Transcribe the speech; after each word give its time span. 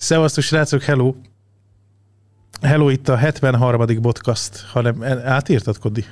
Szevasztok, 0.00 0.44
srácok, 0.44 0.82
hello! 0.82 1.14
Hello, 2.62 2.88
itt 2.88 3.08
a 3.08 3.16
73. 3.16 4.00
podcast, 4.00 4.60
ha 4.60 4.80
nem, 4.80 5.02
átírtad, 5.24 5.78
Kodi? 5.78 6.04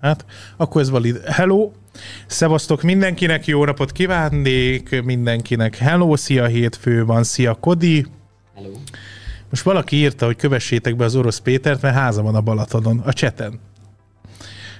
Hát, 0.00 0.24
akkor 0.56 0.80
ez 0.80 0.90
valid. 0.90 1.20
Hello, 1.24 1.70
szevasztok 2.26 2.82
mindenkinek, 2.82 3.46
jó 3.46 3.64
napot 3.64 3.92
kívánnék 3.92 5.02
mindenkinek. 5.02 5.76
Hello, 5.76 6.16
szia, 6.16 6.46
hétfő 6.46 7.04
van, 7.04 7.24
szia, 7.24 7.54
Kodi. 7.54 8.06
Hello. 8.54 8.72
Most 9.50 9.62
valaki 9.62 9.96
írta, 9.96 10.26
hogy 10.26 10.36
kövessétek 10.36 10.96
be 10.96 11.04
az 11.04 11.16
orosz 11.16 11.38
Pétert, 11.38 11.82
mert 11.82 11.94
háza 11.94 12.22
van 12.22 12.34
a 12.34 12.40
Balatonon, 12.40 12.98
a 12.98 13.12
cseten. 13.12 13.60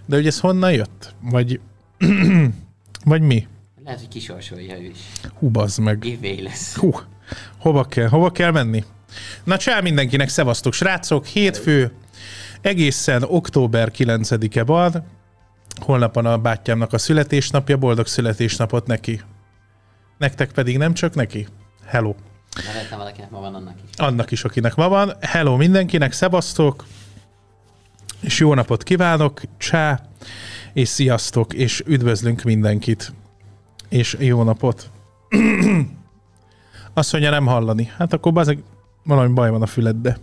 De 0.06 0.16
hogy 0.16 0.26
ez 0.26 0.40
honnan 0.40 0.72
jött? 0.72 1.14
Vagy, 1.20 1.60
vagy 3.04 3.22
mi? 3.22 3.46
Lehet, 3.84 4.00
hogy 4.00 4.08
kisorsolja 4.08 4.78
ő 4.78 4.84
is. 4.84 4.98
Hú, 5.34 5.48
bazd 5.48 5.80
meg. 5.80 6.04
Évvény 6.04 6.42
lesz. 6.42 6.76
Hú, 6.76 6.90
hova 7.58 7.84
kell, 7.84 8.08
hova 8.08 8.30
kell 8.30 8.50
menni? 8.50 8.84
Na 9.44 9.56
csá 9.56 9.80
mindenkinek, 9.80 10.28
szevasztok 10.28 10.72
srácok, 10.72 11.26
hétfő, 11.26 11.92
egészen 12.60 13.22
október 13.22 13.90
9-e 13.96 14.64
van, 14.64 15.04
holnap 15.80 16.14
van 16.14 16.26
a 16.26 16.38
bátyámnak 16.38 16.92
a 16.92 16.98
születésnapja, 16.98 17.76
boldog 17.76 18.06
születésnapot 18.06 18.86
neki. 18.86 19.20
Nektek 20.18 20.52
pedig 20.52 20.78
nem 20.78 20.94
csak 20.94 21.14
neki. 21.14 21.46
Hello. 21.86 22.14
Lehetne 22.66 22.96
valakinek 22.96 23.30
ma 23.30 23.40
van 23.40 23.54
annak 23.54 23.74
is. 23.84 23.96
Annak 23.96 24.30
is, 24.30 24.44
akinek 24.44 24.74
ma 24.74 24.88
van. 24.88 25.12
Hello 25.20 25.56
mindenkinek, 25.56 26.12
szevasztok, 26.12 26.84
és 28.20 28.38
jó 28.38 28.54
napot 28.54 28.82
kívánok, 28.82 29.40
csá, 29.58 30.00
és 30.72 30.88
sziasztok, 30.88 31.52
és 31.52 31.82
üdvözlünk 31.86 32.42
mindenkit, 32.42 33.12
és 33.88 34.16
jó 34.18 34.42
napot. 34.42 34.90
Azt 36.94 37.12
mondja, 37.12 37.30
nem 37.30 37.46
hallani. 37.46 37.84
Hát 37.96 38.12
akkor 38.12 38.32
bazeg, 38.32 38.62
valami 39.04 39.32
baj 39.32 39.50
van 39.50 39.62
a 39.62 39.66
füledbe. 39.66 40.18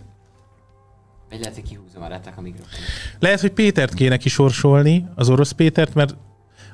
Vagy 1.30 1.38
lehet, 1.38 1.54
hogy 1.54 1.64
kihúzom 1.64 2.02
a 2.02 2.06
retek 2.08 2.38
a 2.38 2.40
mikrofonot. 2.40 2.78
Lehet, 3.18 3.40
hogy 3.40 3.52
Pétert 3.52 3.94
kéne 3.94 4.16
kisorsolni, 4.16 5.06
az 5.14 5.28
orosz 5.28 5.50
Pétert, 5.52 5.94
mert 5.94 6.16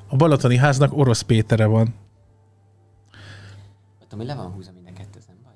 a 0.07 0.15
Balatoni 0.15 0.57
háznak 0.57 0.97
orosz 0.97 1.21
Pétere 1.21 1.65
van. 1.65 1.93
Tudom, 3.99 4.19
hogy 4.19 4.27
le 4.27 4.35
van 4.35 4.51
húzva 4.51 4.71
mind 4.75 4.87
a 4.87 4.97
kettő, 4.97 5.19
nem 5.27 5.35
baj. 5.43 5.53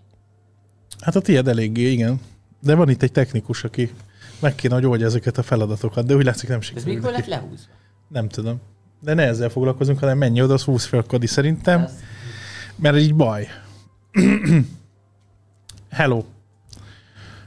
Hát 0.99 1.15
a 1.15 1.21
tiéd 1.21 1.47
eléggé, 1.47 1.91
igen. 1.91 2.19
De 2.61 2.75
van 2.75 2.89
itt 2.89 3.01
egy 3.03 3.11
technikus, 3.11 3.63
aki 3.63 3.91
meg 4.39 4.55
kéne, 4.55 4.73
hogy 4.73 4.85
oldja 4.85 5.05
ezeket 5.05 5.37
a 5.37 5.43
feladatokat, 5.43 6.05
de 6.05 6.15
úgy 6.15 6.23
látszik 6.25 6.49
nem 6.49 6.59
De 6.59 6.65
ez 6.65 6.71
sikerül. 6.71 6.93
mikor 6.93 7.11
lett 7.11 7.25
lehúzva? 7.25 7.71
Nem 8.07 8.29
tudom. 8.29 8.61
De 9.01 9.13
ne 9.13 9.23
ezzel 9.23 9.49
foglalkozunk, 9.49 9.99
hanem 9.99 10.17
menj 10.17 10.41
oda, 10.41 10.53
az 10.53 10.61
20 10.63 10.85
fel 10.85 11.03
Kodi 11.07 11.27
szerintem, 11.27 11.83
Az- 11.83 11.91
mert 12.75 12.97
így 12.97 13.15
baj. 13.15 13.47
Hello. 15.89 16.23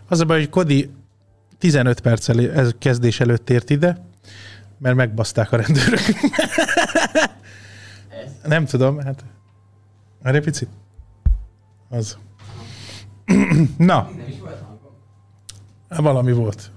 Az 0.08 0.20
a 0.20 0.24
baj, 0.24 0.38
hogy 0.38 0.48
Kodi 0.48 0.90
15 1.58 2.00
perccel 2.00 2.50
ez 2.50 2.74
kezdés 2.78 3.20
előtt 3.20 3.50
ért 3.50 3.70
ide, 3.70 4.04
mert 4.78 4.96
megbaszták 4.96 5.52
a 5.52 5.56
rendőrök. 5.56 6.00
Nem 8.44 8.64
tudom, 8.64 9.00
hát... 9.00 9.24
Erre 10.22 10.36
egy 10.36 10.44
picit? 10.44 10.68
Az. 11.88 12.18
Na, 13.76 14.10
valami 15.88 16.32
volt. 16.32 16.70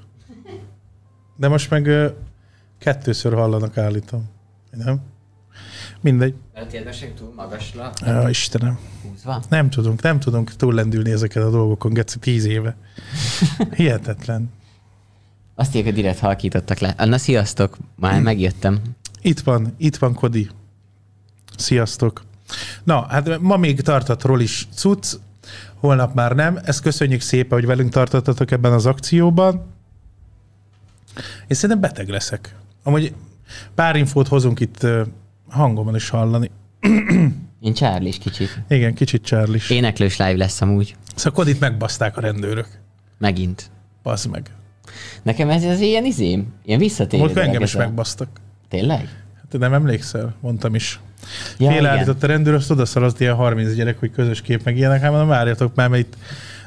De 1.36 1.48
most 1.48 1.70
meg 1.70 2.14
kettőször 2.78 3.34
hallanak, 3.34 3.78
állítom. 3.78 4.30
Nem? 4.72 5.02
Mindegy. 6.02 6.34
Mert 6.54 6.70
tiédben 6.70 6.94
túl 7.16 7.34
magasra 7.36 7.92
Ja, 8.06 8.30
Istenem. 8.30 8.80
húzva? 9.02 9.44
Nem 9.50 9.70
tudunk, 9.70 10.02
nem 10.02 10.20
tudunk 10.20 10.56
túllendülni 10.56 11.12
ezeket 11.12 11.44
a 11.44 11.50
dolgokon, 11.50 11.94
Geci, 11.94 12.20
tíz 12.20 12.46
éve. 12.46 12.76
Hihetetlen. 13.76 14.52
Azt 15.56 15.76
írja, 15.76 15.86
hogy 15.86 15.94
direkt 16.02 16.20
halkítottak 16.20 16.80
le. 16.80 16.94
Anna, 16.98 17.18
sziasztok! 17.18 17.78
Már 17.96 18.22
megjöttem. 18.22 18.82
Itt 19.22 19.40
van, 19.40 19.74
itt 19.78 19.96
van 19.96 20.14
Kodi. 20.14 20.50
Sziasztok. 21.58 22.24
Na, 22.84 23.06
hát 23.10 23.40
ma 23.40 23.58
még 23.58 23.82
tartatról 23.82 24.42
is 24.42 24.68
cucc, 24.74 25.14
holnap 25.76 26.14
már 26.14 26.32
nem. 26.36 26.60
Ezt 26.64 26.82
köszönjük 26.82 27.22
szépen, 27.22 27.58
hogy 27.58 27.68
velünk 27.68 27.92
tartottatok 27.92 28.52
ebben 28.52 28.72
az 28.72 28.86
akcióban. 28.86 29.66
Én 31.48 31.58
szerintem 31.58 31.80
beteg 31.80 32.10
leszek. 32.10 32.56
Amúgy 32.84 33.14
pár 33.76 33.96
infót 33.96 34.28
hozunk 34.28 34.60
itt 34.60 34.88
hangomon 35.50 35.96
is 35.96 36.10
hallani. 36.10 36.52
Én 37.62 37.74
Charlie 37.74 38.12
kicsit. 38.12 38.64
Igen, 38.68 38.94
kicsit 38.94 39.24
Charlie. 39.24 39.60
Éneklős 39.70 40.18
live 40.18 40.38
lesz 40.38 40.62
amúgy. 40.62 40.96
Szóval 41.16 41.34
Kodit 41.34 41.60
megbaszták 41.60 42.18
a 42.18 42.22
rendőrök. 42.22 42.68
Megint. 43.18 43.72
Bazd 44.04 44.30
meg. 44.30 44.50
Nekem 45.24 45.50
ez 45.50 45.64
az 45.64 45.80
ilyen 45.80 46.06
izém, 46.06 46.54
ilyen 46.66 46.80
visszatérő 46.80 47.24
Múltkor 47.24 47.42
dolog 47.42 47.56
engem 47.56 47.68
is 47.68 47.76
megbasztak. 47.76 48.30
Tényleg? 48.70 49.24
Hát 49.36 49.60
nem 49.60 49.74
emlékszel? 49.74 50.36
Mondtam 50.40 50.76
is. 50.76 51.00
Ja, 51.58 51.72
Félreállított 51.72 52.24
a 52.24 52.28
rendőr, 52.28 52.54
azt 52.54 52.72
odaszaladt 52.72 53.20
ilyen 53.20 53.36
30 53.36 53.74
gyerek, 53.74 54.00
hogy 54.00 54.12
közös 54.12 54.42
kép 54.42 54.64
meg 54.64 54.78
ilyenek. 54.78 55.02
Hát 55.02 55.10
mondom, 55.10 55.28
várjatok 55.28 55.76
már, 55.76 55.90
mert 55.90 56.02
itt 56.02 56.18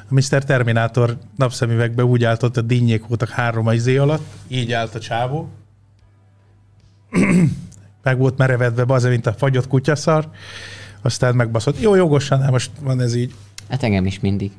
a 0.08 0.14
Mr. 0.14 0.44
Terminátor 0.44 1.18
napszemüvegbe 1.36 2.04
úgy 2.04 2.24
állt, 2.24 2.42
ott 2.42 2.56
a 2.56 2.60
dinnyék 2.60 3.06
voltak 3.06 3.28
három 3.28 3.70
izé 3.70 3.96
alatt, 3.96 4.26
így 4.48 4.72
állt 4.72 4.94
a 4.94 4.98
csávó. 4.98 5.48
Meg 8.08 8.18
volt 8.18 8.38
merevedve, 8.38 8.84
bazze, 8.84 9.08
mint 9.08 9.26
a 9.26 9.32
fagyott 9.32 9.68
kutyaszar. 9.68 10.28
Aztán 11.02 11.34
megbaszott. 11.34 11.80
Jó, 11.80 11.94
jogosan, 11.94 12.40
hát 12.40 12.50
most 12.50 12.70
van 12.80 13.00
ez 13.00 13.14
így. 13.14 13.34
Hát 13.68 13.82
engem 13.82 14.06
is 14.06 14.20
mindig. 14.20 14.52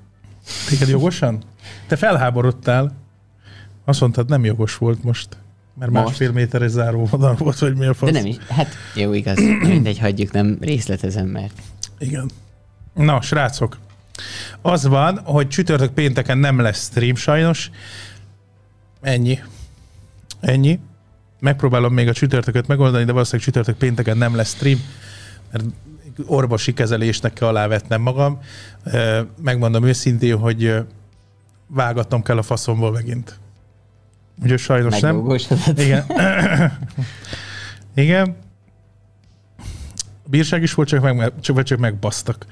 Téged 0.67 0.87
jogosan? 0.87 1.41
Te 1.87 1.95
felháborodtál. 1.95 2.95
Azt 3.85 3.99
mondtad, 3.99 4.29
nem 4.29 4.45
jogos 4.45 4.77
volt 4.77 5.03
most. 5.03 5.37
Mert 5.79 5.91
Most? 5.91 6.05
másfél 6.05 6.31
méteres 6.31 6.71
záróvonal 6.71 7.35
volt, 7.35 7.59
vagy 7.59 7.77
mi 7.77 7.85
a 7.85 7.93
fasz. 7.93 8.11
De 8.11 8.17
nem 8.17 8.27
is. 8.27 8.37
Hát 8.49 8.75
jó, 8.95 9.13
igaz. 9.13 9.37
Mindegy, 9.61 9.99
hagyjuk, 9.99 10.31
nem 10.31 10.57
részletezem, 10.61 11.27
mert 11.27 11.53
Igen. 11.99 12.29
Na, 12.93 13.21
srácok, 13.21 13.77
az 14.61 14.87
van, 14.87 15.19
hogy 15.23 15.47
csütörtök 15.47 15.93
pénteken 15.93 16.37
nem 16.37 16.59
lesz 16.59 16.89
stream 16.89 17.15
sajnos. 17.15 17.71
Ennyi. 19.01 19.39
Ennyi. 20.39 20.79
Megpróbálom 21.39 21.93
még 21.93 22.07
a 22.07 22.13
csütörtököt 22.13 22.67
megoldani, 22.67 23.03
de 23.03 23.11
valószínűleg 23.11 23.45
csütörtök 23.45 23.77
pénteken 23.77 24.17
nem 24.17 24.35
lesz 24.35 24.55
stream, 24.55 24.79
mert 25.51 25.63
orvosi 26.25 26.73
kezelésnek 26.73 27.33
kell 27.33 27.47
alávetnem 27.47 28.01
magam. 28.01 28.39
Megmondom 29.41 29.83
őszintén, 29.83 30.37
hogy 30.37 30.63
ö, 30.63 30.79
vágatnom 31.67 32.23
kell 32.23 32.37
a 32.37 32.41
faszomból 32.41 32.91
megint. 32.91 33.39
Ugye 34.43 34.57
sajnos 34.57 34.99
nem. 34.99 35.35
Igen. 35.75 36.05
Igen. 37.95 38.35
Bírság 40.25 40.61
is 40.61 40.73
volt, 40.73 40.87
csak, 40.87 41.01
meg, 41.01 41.31
csak, 41.41 41.63
csak 41.63 41.79
megbasztak. 41.79 42.45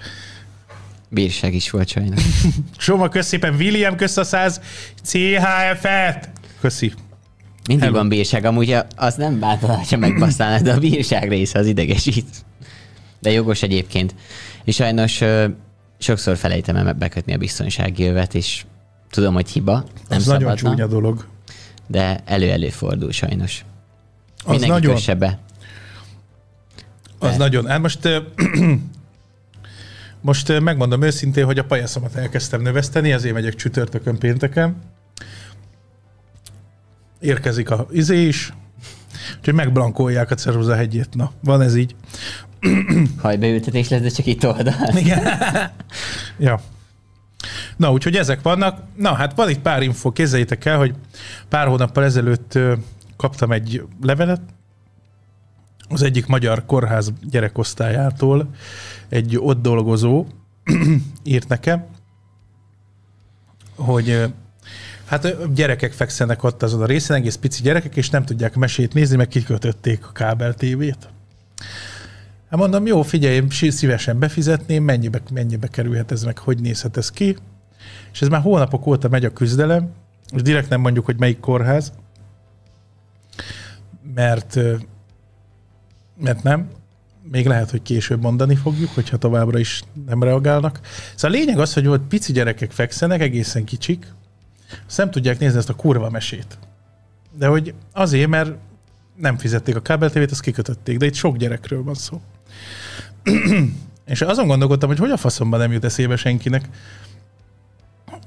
Bírság 1.09 1.53
is 1.53 1.69
volt 1.69 1.87
sajnos. 1.87 2.23
Soma, 2.77 3.09
kösz 3.09 3.27
szépen. 3.27 3.55
William, 3.55 3.95
kösz 3.95 4.17
a 4.17 4.23
100 4.23 4.61
CHF-et. 5.03 6.29
Köszi. 6.59 6.93
Mindig 7.67 7.85
Hello. 7.85 7.97
van 7.97 8.09
bírság, 8.09 8.45
amúgy 8.45 8.77
az 8.95 9.15
nem 9.15 9.39
bántaná, 9.39 9.81
ha 9.89 9.97
megbasztálnád, 9.97 10.61
de 10.61 10.73
a 10.73 10.79
bírság 10.79 11.29
része 11.29 11.59
az 11.59 11.65
idegesít. 11.65 12.45
De 13.19 13.31
jogos 13.31 13.61
egyébként. 13.61 14.15
És 14.63 14.75
sajnos 14.75 15.21
sokszor 15.97 16.37
felejtem 16.37 16.75
el 16.75 16.93
bekötni 16.93 17.33
a 17.33 17.37
biztonsági 17.37 18.03
jövet, 18.03 18.35
és 18.35 18.65
tudom, 19.09 19.33
hogy 19.33 19.49
hiba, 19.49 19.73
nem 19.73 19.85
nagyon 20.07 20.21
szabadna, 20.21 20.55
csúnya 20.55 20.87
dolog. 20.87 21.27
de 21.87 22.21
elő-elő 22.25 22.69
fordul 22.69 23.11
sajnos. 23.11 23.65
Az 24.37 24.49
Mindenki 24.49 24.73
nagyon, 24.73 24.93
kösse 24.93 25.13
be. 25.13 25.39
az 27.19 27.29
Be. 27.29 27.37
nagyon. 27.37 27.67
Hát 27.67 27.81
most 27.81 28.09
most 30.21 30.59
megmondom 30.59 31.01
őszintén, 31.01 31.45
hogy 31.45 31.59
a 31.59 31.65
pajaszomat 31.65 32.15
elkezdtem 32.15 32.61
növeszteni, 32.61 33.11
ezért 33.11 33.33
megyek 33.33 33.55
csütörtökön, 33.55 34.17
pénteken. 34.17 34.75
Érkezik 37.19 37.69
a 37.69 37.87
izé 37.91 38.27
is, 38.27 38.53
úgyhogy 39.37 39.53
megblankolják 39.53 40.31
a 40.31 40.35
ceruza 40.35 40.75
hegyét. 40.75 41.09
Na, 41.13 41.31
van 41.43 41.61
ez 41.61 41.75
így. 41.75 41.95
Hajbeültetés 43.21 43.89
lesz, 43.89 44.01
de 44.01 44.09
csak 44.09 44.25
itt 44.25 44.45
oldal. 44.45 44.73
Igen. 44.95 45.23
ja. 46.37 46.59
Na, 47.77 47.91
úgyhogy 47.91 48.15
ezek 48.15 48.41
vannak. 48.41 48.79
Na, 48.95 49.13
hát 49.13 49.35
van 49.35 49.49
itt 49.49 49.59
pár 49.59 49.81
info, 49.81 50.11
képzeljétek 50.11 50.65
el, 50.65 50.77
hogy 50.77 50.93
pár 51.49 51.67
hónappal 51.67 52.03
ezelőtt 52.03 52.59
kaptam 53.17 53.51
egy 53.51 53.83
levelet 54.01 54.41
az 55.89 56.01
egyik 56.01 56.25
magyar 56.25 56.65
kórház 56.65 57.13
gyerekosztályától, 57.21 58.49
egy 59.09 59.37
ott 59.39 59.61
dolgozó 59.61 60.25
írt 61.23 61.47
nekem, 61.47 61.85
hogy 63.75 64.33
hát 65.07 65.53
gyerekek 65.53 65.91
fekszenek 65.91 66.43
ott 66.43 66.63
azon 66.63 66.81
a 66.81 66.85
részen, 66.85 67.17
egész 67.17 67.35
pici 67.35 67.61
gyerekek, 67.61 67.95
és 67.95 68.09
nem 68.09 68.25
tudják 68.25 68.55
mesét 68.55 68.93
nézni, 68.93 69.15
meg 69.15 69.27
kikötötték 69.27 70.07
a 70.07 70.11
kábel 70.11 70.53
tévét. 70.53 71.09
Hát 72.49 72.59
mondom, 72.59 72.85
jó, 72.85 73.01
figyelj, 73.01 73.43
szívesen 73.49 74.19
befizetném, 74.19 74.83
mennyibe, 74.83 75.21
mennyibe 75.31 75.67
kerülhet 75.67 76.11
ez 76.11 76.23
meg, 76.23 76.37
hogy 76.37 76.61
nézhet 76.61 76.97
ez 76.97 77.11
ki. 77.11 77.37
És 78.13 78.21
ez 78.21 78.27
már 78.27 78.41
hónapok 78.41 78.87
óta 78.87 79.07
megy 79.07 79.25
a 79.25 79.33
küzdelem, 79.33 79.91
és 80.35 80.41
direkt 80.41 80.69
nem 80.69 80.81
mondjuk, 80.81 81.05
hogy 81.05 81.19
melyik 81.19 81.39
kórház, 81.39 81.91
mert, 84.15 84.59
mert 86.17 86.43
nem. 86.43 86.69
Még 87.31 87.47
lehet, 87.47 87.71
hogy 87.71 87.81
később 87.81 88.21
mondani 88.21 88.55
fogjuk, 88.55 88.89
hogyha 88.93 89.17
továbbra 89.17 89.59
is 89.59 89.83
nem 90.05 90.23
reagálnak. 90.23 90.79
Szóval 91.15 91.37
a 91.37 91.39
lényeg 91.39 91.59
az, 91.59 91.73
hogy 91.73 91.87
ott 91.87 92.07
pici 92.07 92.31
gyerekek 92.31 92.71
fekszenek, 92.71 93.21
egészen 93.21 93.63
kicsik, 93.63 94.07
azt 94.87 95.11
tudják 95.11 95.39
nézni 95.39 95.57
ezt 95.57 95.69
a 95.69 95.75
kurva 95.75 96.09
mesét. 96.09 96.57
De 97.37 97.47
hogy 97.47 97.73
azért, 97.93 98.29
mert 98.29 98.53
nem 99.15 99.37
fizették 99.37 99.75
a 99.75 99.81
kábeltévét, 99.81 100.31
azt 100.31 100.41
kikötötték, 100.41 100.97
de 100.97 101.05
itt 101.05 101.13
sok 101.13 101.37
gyerekről 101.37 101.83
van 101.83 101.93
szó. 101.93 102.21
És 104.05 104.21
azon 104.21 104.47
gondolkodtam, 104.47 104.89
hogy 104.89 104.97
hogy 104.97 105.11
a 105.11 105.17
faszomban 105.17 105.59
nem 105.59 105.71
jut 105.71 105.85
eszébe 105.85 106.15
senkinek, 106.15 106.69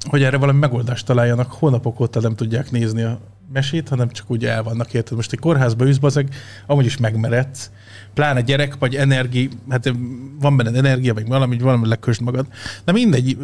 hogy 0.09 0.23
erre 0.23 0.37
valami 0.37 0.59
megoldást 0.59 1.07
találjanak. 1.07 1.53
Hónapok 1.53 2.01
óta 2.01 2.21
nem 2.21 2.35
tudják 2.35 2.71
nézni 2.71 3.03
a 3.03 3.21
mesét, 3.53 3.89
hanem 3.89 4.11
csak 4.11 4.31
úgy 4.31 4.45
el 4.45 4.63
vannak 4.63 4.95
érted. 4.95 5.17
Most 5.17 5.33
egy 5.33 5.39
kórházba 5.39 5.87
bazeg, 6.01 6.35
amúgy 6.67 6.85
is 6.85 6.97
megmeredsz. 6.97 7.71
Pláne 8.15 8.41
gyerek, 8.41 8.79
vagy 8.79 8.97
energi, 8.97 9.49
hát 9.69 9.93
van 10.41 10.57
benne 10.57 10.79
energia, 10.79 11.15
vagy 11.15 11.27
valami, 11.27 11.59
valami 11.59 11.89
lekösd 11.89 12.21
magad. 12.21 12.47
De 12.85 12.93
mindegy, 12.93 13.39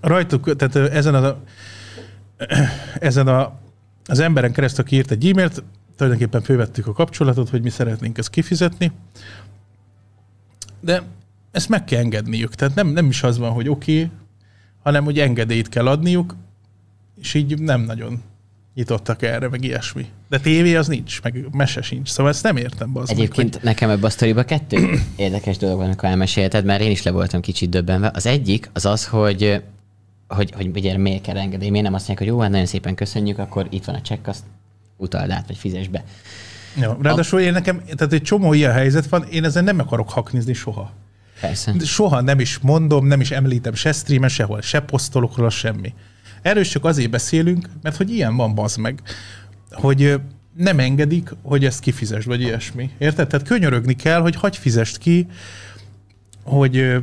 rajtuk, 0.00 0.56
tehát 0.56 0.76
ezen 0.76 1.14
a, 1.14 1.36
ezen 2.98 3.28
a, 3.28 3.58
az 4.06 4.18
emberen 4.18 4.52
keresztül, 4.52 4.84
aki 4.84 4.96
írt 4.96 5.10
egy 5.10 5.28
e-mailt, 5.28 5.62
tulajdonképpen 5.96 6.42
fővettük 6.42 6.86
a 6.86 6.92
kapcsolatot, 6.92 7.48
hogy 7.48 7.62
mi 7.62 7.70
szeretnénk 7.70 8.18
ezt 8.18 8.30
kifizetni. 8.30 8.92
De 10.80 11.02
ezt 11.50 11.68
meg 11.68 11.84
kell 11.84 11.98
engedniük. 11.98 12.54
Tehát 12.54 12.74
nem, 12.74 12.88
nem 12.88 13.06
is 13.06 13.22
az 13.22 13.38
van, 13.38 13.50
hogy 13.50 13.68
oké, 13.68 14.02
okay, 14.02 14.10
hanem 14.82 15.04
hogy 15.04 15.18
engedélyt 15.18 15.68
kell 15.68 15.86
adniuk, 15.86 16.36
és 17.20 17.34
így 17.34 17.58
nem 17.58 17.80
nagyon 17.80 18.22
nyitottak 18.74 19.22
erre, 19.22 19.48
meg 19.48 19.64
ilyesmi. 19.64 20.06
De 20.28 20.38
tévé 20.38 20.74
az 20.74 20.86
nincs, 20.86 21.22
meg 21.22 21.46
mese 21.50 21.82
sincs. 21.82 22.08
Szóval 22.08 22.32
ezt 22.32 22.42
nem 22.42 22.56
értem. 22.56 22.90
Meg, 22.94 23.04
Egyébként 23.06 23.54
hogy... 23.54 23.64
nekem 23.64 23.90
ebben 23.90 24.04
a 24.04 24.10
sztoriban 24.10 24.44
kettő 24.44 25.00
érdekes 25.16 25.56
dolog 25.56 25.76
van, 25.76 25.86
amikor 25.86 26.08
elmesélted, 26.08 26.64
mert 26.64 26.80
én 26.80 26.90
is 26.90 27.02
le 27.02 27.10
voltam 27.10 27.40
kicsit 27.40 27.70
döbbenve. 27.70 28.10
Az 28.14 28.26
egyik 28.26 28.70
az 28.72 28.86
az, 28.86 29.06
hogy 29.06 29.62
hogy, 30.28 30.52
hogy 30.52 30.70
ugye 30.74 30.96
miért 30.96 31.22
kell 31.22 31.36
engedély, 31.36 31.70
miért 31.70 31.84
nem 31.84 31.94
azt 31.94 32.08
mondják, 32.08 32.28
hogy 32.28 32.36
jó, 32.36 32.42
hát 32.42 32.50
nagyon 32.50 32.66
szépen 32.66 32.94
köszönjük, 32.94 33.38
akkor 33.38 33.66
itt 33.70 33.84
van 33.84 33.94
a 33.94 34.00
csekk, 34.00 34.26
azt 34.26 34.44
utald 34.96 35.30
át, 35.30 35.46
vagy 35.46 35.56
fizes 35.56 35.88
be. 35.88 36.04
Jó, 36.74 36.96
ráadásul 37.02 37.40
én 37.40 37.52
nekem, 37.52 37.82
tehát 37.84 38.12
egy 38.12 38.22
csomó 38.22 38.52
ilyen 38.52 38.72
helyzet 38.72 39.06
van, 39.06 39.24
én 39.30 39.44
ezen 39.44 39.64
nem 39.64 39.78
akarok 39.78 40.10
haknizni 40.10 40.52
soha. 40.52 40.92
Persze. 41.40 41.74
Soha 41.78 42.20
nem 42.20 42.40
is 42.40 42.58
mondom, 42.58 43.06
nem 43.06 43.20
is 43.20 43.30
említem 43.30 43.74
se 43.74 43.92
streamen, 43.92 44.28
sehol, 44.28 44.60
se 44.60 44.80
posztolok 44.80 45.36
róla, 45.36 45.50
semmi. 45.50 45.94
Erről 46.42 46.64
csak 46.64 46.84
azért 46.84 47.10
beszélünk, 47.10 47.68
mert 47.82 47.96
hogy 47.96 48.10
ilyen 48.10 48.36
van, 48.36 48.54
bazd 48.54 48.78
meg, 48.78 49.02
hogy 49.70 50.20
nem 50.56 50.78
engedik, 50.78 51.30
hogy 51.42 51.64
ezt 51.64 51.80
kifizesd, 51.80 52.26
vagy 52.26 52.40
ilyesmi. 52.40 52.90
Érted? 52.98 53.28
Tehát 53.28 53.46
könyörögni 53.46 53.94
kell, 53.94 54.20
hogy 54.20 54.34
hagy 54.34 54.56
fizest 54.56 54.98
ki, 54.98 55.26
hogy 56.42 57.02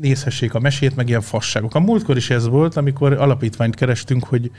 nézhessék 0.00 0.54
a 0.54 0.58
mesét, 0.58 0.96
meg 0.96 1.08
ilyen 1.08 1.20
fasságok. 1.20 1.74
A 1.74 1.80
múltkor 1.80 2.16
is 2.16 2.30
ez 2.30 2.46
volt, 2.46 2.76
amikor 2.76 3.12
alapítványt 3.12 3.74
kerestünk, 3.74 4.24
hogy 4.24 4.50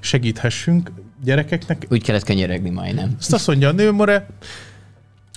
segíthessünk 0.00 0.92
gyerekeknek. 1.24 1.86
Úgy 1.90 2.02
kellett 2.02 2.24
könyörögni 2.24 2.70
majdnem. 2.70 3.14
Azt 3.18 3.32
azt 3.32 3.46
mondja 3.46 3.68
a 3.68 3.72
nőmore, 3.72 4.26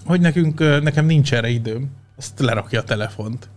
hogy 0.06 0.22
nekünk, 0.22 0.60
nekem 0.60 1.06
nincs 1.06 1.34
erre 1.34 1.50
időm. 1.50 1.90
Azt 2.18 2.40
lerakja 2.40 2.80
a 2.80 2.84
telefont. 2.84 3.50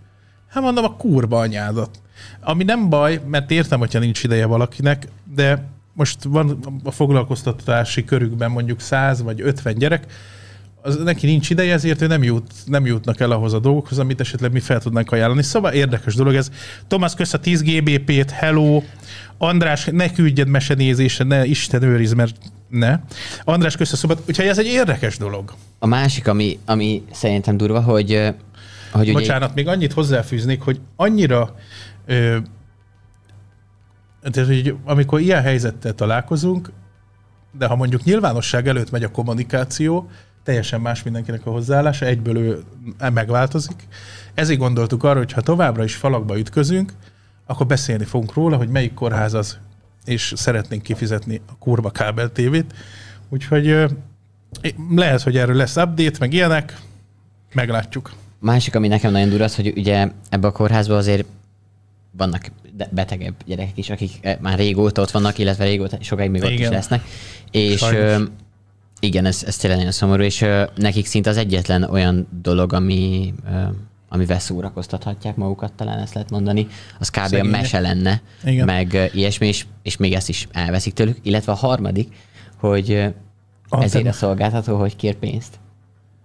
Hát 0.49 0.62
mondom, 0.62 0.84
a 0.84 0.96
kurva 0.96 1.38
anyádat. 1.38 2.00
Ami 2.40 2.64
nem 2.64 2.88
baj, 2.88 3.20
mert 3.26 3.50
értem, 3.50 3.78
hogyha 3.78 3.98
nincs 3.98 4.25
ideje 4.25 4.46
valakinek, 4.46 5.08
de 5.34 5.69
most 5.93 6.22
van 6.22 6.58
a 6.84 6.90
foglalkoztatási 6.90 8.05
körükben 8.05 8.50
mondjuk 8.50 8.81
100 8.81 9.22
vagy 9.22 9.40
50 9.40 9.75
gyerek, 9.75 10.06
az 10.82 10.96
neki 10.96 11.26
nincs 11.26 11.50
ideje, 11.50 11.73
ezért 11.73 12.02
ő 12.02 12.06
nem, 12.06 12.23
jut, 12.23 12.52
nem 12.67 12.87
jutnak 12.87 13.20
el 13.20 13.31
ahhoz 13.31 13.52
a 13.52 13.58
dolgokhoz, 13.58 13.99
amit 13.99 14.20
esetleg 14.20 14.52
mi 14.52 14.61
fel 14.61 14.81
tudnánk 14.81 15.12
ajánlani. 15.12 15.43
Szóval 15.43 15.73
érdekes 15.73 16.14
dolog 16.14 16.34
ez. 16.34 16.50
Tomás, 16.87 17.14
kösz 17.14 17.32
a 17.32 17.38
10 17.38 17.62
GBP-t, 17.62 18.31
hello. 18.31 18.82
András, 19.38 19.88
ne 19.93 20.12
küldjed 20.12 20.49
mesenézésre, 20.49 21.25
ne 21.25 21.44
Isten 21.44 21.82
őriz, 21.82 22.12
mert 22.12 22.37
ne. 22.69 23.00
András, 23.44 23.76
kösz 23.76 23.93
a 23.93 23.96
szobat. 23.96 24.23
Úgyhogy 24.29 24.46
ez 24.46 24.58
egy 24.58 24.67
érdekes 24.67 25.17
dolog. 25.17 25.55
A 25.79 25.87
másik, 25.87 26.29
ami, 26.29 26.58
ami 26.64 27.02
szerintem 27.12 27.56
durva, 27.56 27.81
hogy, 27.81 28.32
hogy 28.93 29.02
ugye 29.02 29.12
Bocsánat, 29.12 29.55
még 29.55 29.69
annyit 29.69 29.93
hozzáfűznék, 29.93 30.61
hogy 30.61 30.81
annyira, 30.96 31.55
ö, 32.06 32.37
tehát, 34.31 34.49
hogy 34.49 34.75
amikor 34.84 35.20
ilyen 35.20 35.43
helyzettel 35.43 35.94
találkozunk, 35.94 36.70
de 37.58 37.67
ha 37.67 37.76
mondjuk 37.76 38.05
nyilvánosság 38.05 38.69
előtt 38.69 38.90
megy 38.90 39.05
a 39.05 39.11
kommunikáció, 39.11 40.11
teljesen 40.42 40.80
más 40.80 41.02
mindenkinek 41.02 41.46
a 41.46 41.50
hozzáállása, 41.50 42.06
egyből 42.06 42.36
ő 42.36 42.62
megváltozik. 43.12 43.88
Ezért 44.34 44.58
gondoltuk 44.58 45.04
arra, 45.04 45.18
hogy 45.18 45.32
ha 45.32 45.40
továbbra 45.40 45.84
is 45.84 45.94
falakba 45.94 46.38
ütközünk, 46.38 46.92
akkor 47.46 47.66
beszélni 47.66 48.04
fogunk 48.04 48.34
róla, 48.34 48.56
hogy 48.56 48.68
melyik 48.68 48.94
kórház 48.94 49.34
az, 49.34 49.58
és 50.04 50.32
szeretnénk 50.36 50.82
kifizetni 50.82 51.40
a 51.46 51.56
kurva 51.58 51.90
kábel 51.90 52.32
tévét. 52.32 52.74
Úgyhogy 53.28 53.86
lehet, 54.96 55.22
hogy 55.22 55.36
erről 55.36 55.56
lesz 55.56 55.76
update, 55.76 56.16
meg 56.18 56.32
ilyenek, 56.32 56.80
meglátjuk. 57.52 58.12
Másik, 58.38 58.74
ami 58.74 58.88
nekem 58.88 59.12
nagyon 59.12 59.28
durva, 59.28 59.44
az, 59.44 59.56
hogy 59.56 59.72
ugye 59.76 60.10
ebbe 60.28 60.46
a 60.46 60.52
kórházba 60.52 60.96
azért 60.96 61.26
vannak 62.16 62.50
betegebb 62.90 63.34
gyerekek 63.46 63.78
is, 63.78 63.90
akik 63.90 64.18
eh, 64.20 64.36
már 64.40 64.58
régóta 64.58 65.02
ott 65.02 65.10
vannak, 65.10 65.38
illetve 65.38 65.64
régóta 65.64 65.96
sokáig 66.00 66.30
még 66.30 66.42
ott 66.42 66.50
is 66.50 66.58
Igen. 66.58 66.72
lesznek. 66.72 67.02
És 67.50 67.78
Sajnos. 67.78 68.28
Igen, 69.04 69.25
ez, 69.25 69.43
ez 69.46 69.56
tényleg 69.56 69.78
nagyon 69.78 69.93
szomorú, 69.93 70.22
és 70.22 70.40
ö, 70.40 70.64
nekik 70.76 71.06
szinte 71.06 71.31
az 71.31 71.37
egyetlen 71.37 71.82
olyan 71.82 72.28
dolog, 72.43 72.72
ami, 72.72 73.34
ö, 73.46 73.62
amivel 74.08 74.38
szórakoztathatják 74.38 75.37
magukat, 75.37 75.72
talán 75.72 75.99
ezt 75.99 76.14
lehet 76.14 76.31
mondani, 76.31 76.66
az 76.99 77.08
kb. 77.08 77.34
a 77.34 77.43
mese 77.43 77.81
lenne, 77.81 78.20
Igen. 78.44 78.64
meg 78.64 78.93
ö, 78.93 79.04
ilyesmi, 79.12 79.46
és, 79.46 79.66
és 79.82 79.96
még 79.96 80.12
ezt 80.12 80.28
is 80.28 80.49
elveszik 80.52 80.93
tőlük. 80.93 81.19
Illetve 81.22 81.52
a 81.52 81.54
harmadik, 81.54 82.14
hogy 82.60 82.90
ö, 82.90 83.06
ezért 83.70 84.06
a 84.06 84.12
szolgáltató, 84.12 84.78
hogy 84.78 84.96
kér 84.96 85.14
pénzt. 85.14 85.58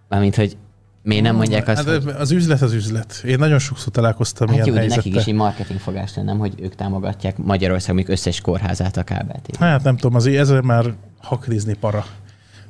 Mármint, 0.10 0.36
hogy 0.36 0.58
miért 1.04 1.24
nem 1.24 1.36
mondják 1.36 1.68
azt, 1.68 1.88
hát 1.90 2.04
hogy 2.04 2.14
az 2.18 2.32
üzlet 2.32 2.62
az 2.62 2.74
üzlet. 2.74 3.22
Én 3.26 3.38
nagyon 3.38 3.60
sokszor 3.60 3.92
találkoztam 3.94 4.48
Hát 4.48 4.56
ilyen 4.56 4.68
jó, 4.68 4.74
de 4.74 4.80
helyzettel. 4.80 5.04
nekik 5.06 5.22
is 5.22 5.28
egy 5.34 5.40
marketing 5.40 5.80
fogás 5.80 6.16
lenne, 6.16 6.32
nem, 6.32 6.40
hogy 6.40 6.54
ők 6.62 6.76
támogatják 6.76 7.38
Magyarország 7.38 7.96
még 7.96 8.10
összes 8.10 8.42
kórházát 8.42 8.98
a 8.98 9.04
kábelt. 9.04 9.56
Hát 9.60 9.84
nem 9.84 9.98
tudom, 9.98 10.16
azért 10.16 10.40
ezzel 10.40 10.62
már 10.62 10.94
hakrizni 11.22 11.74
para. 11.74 12.06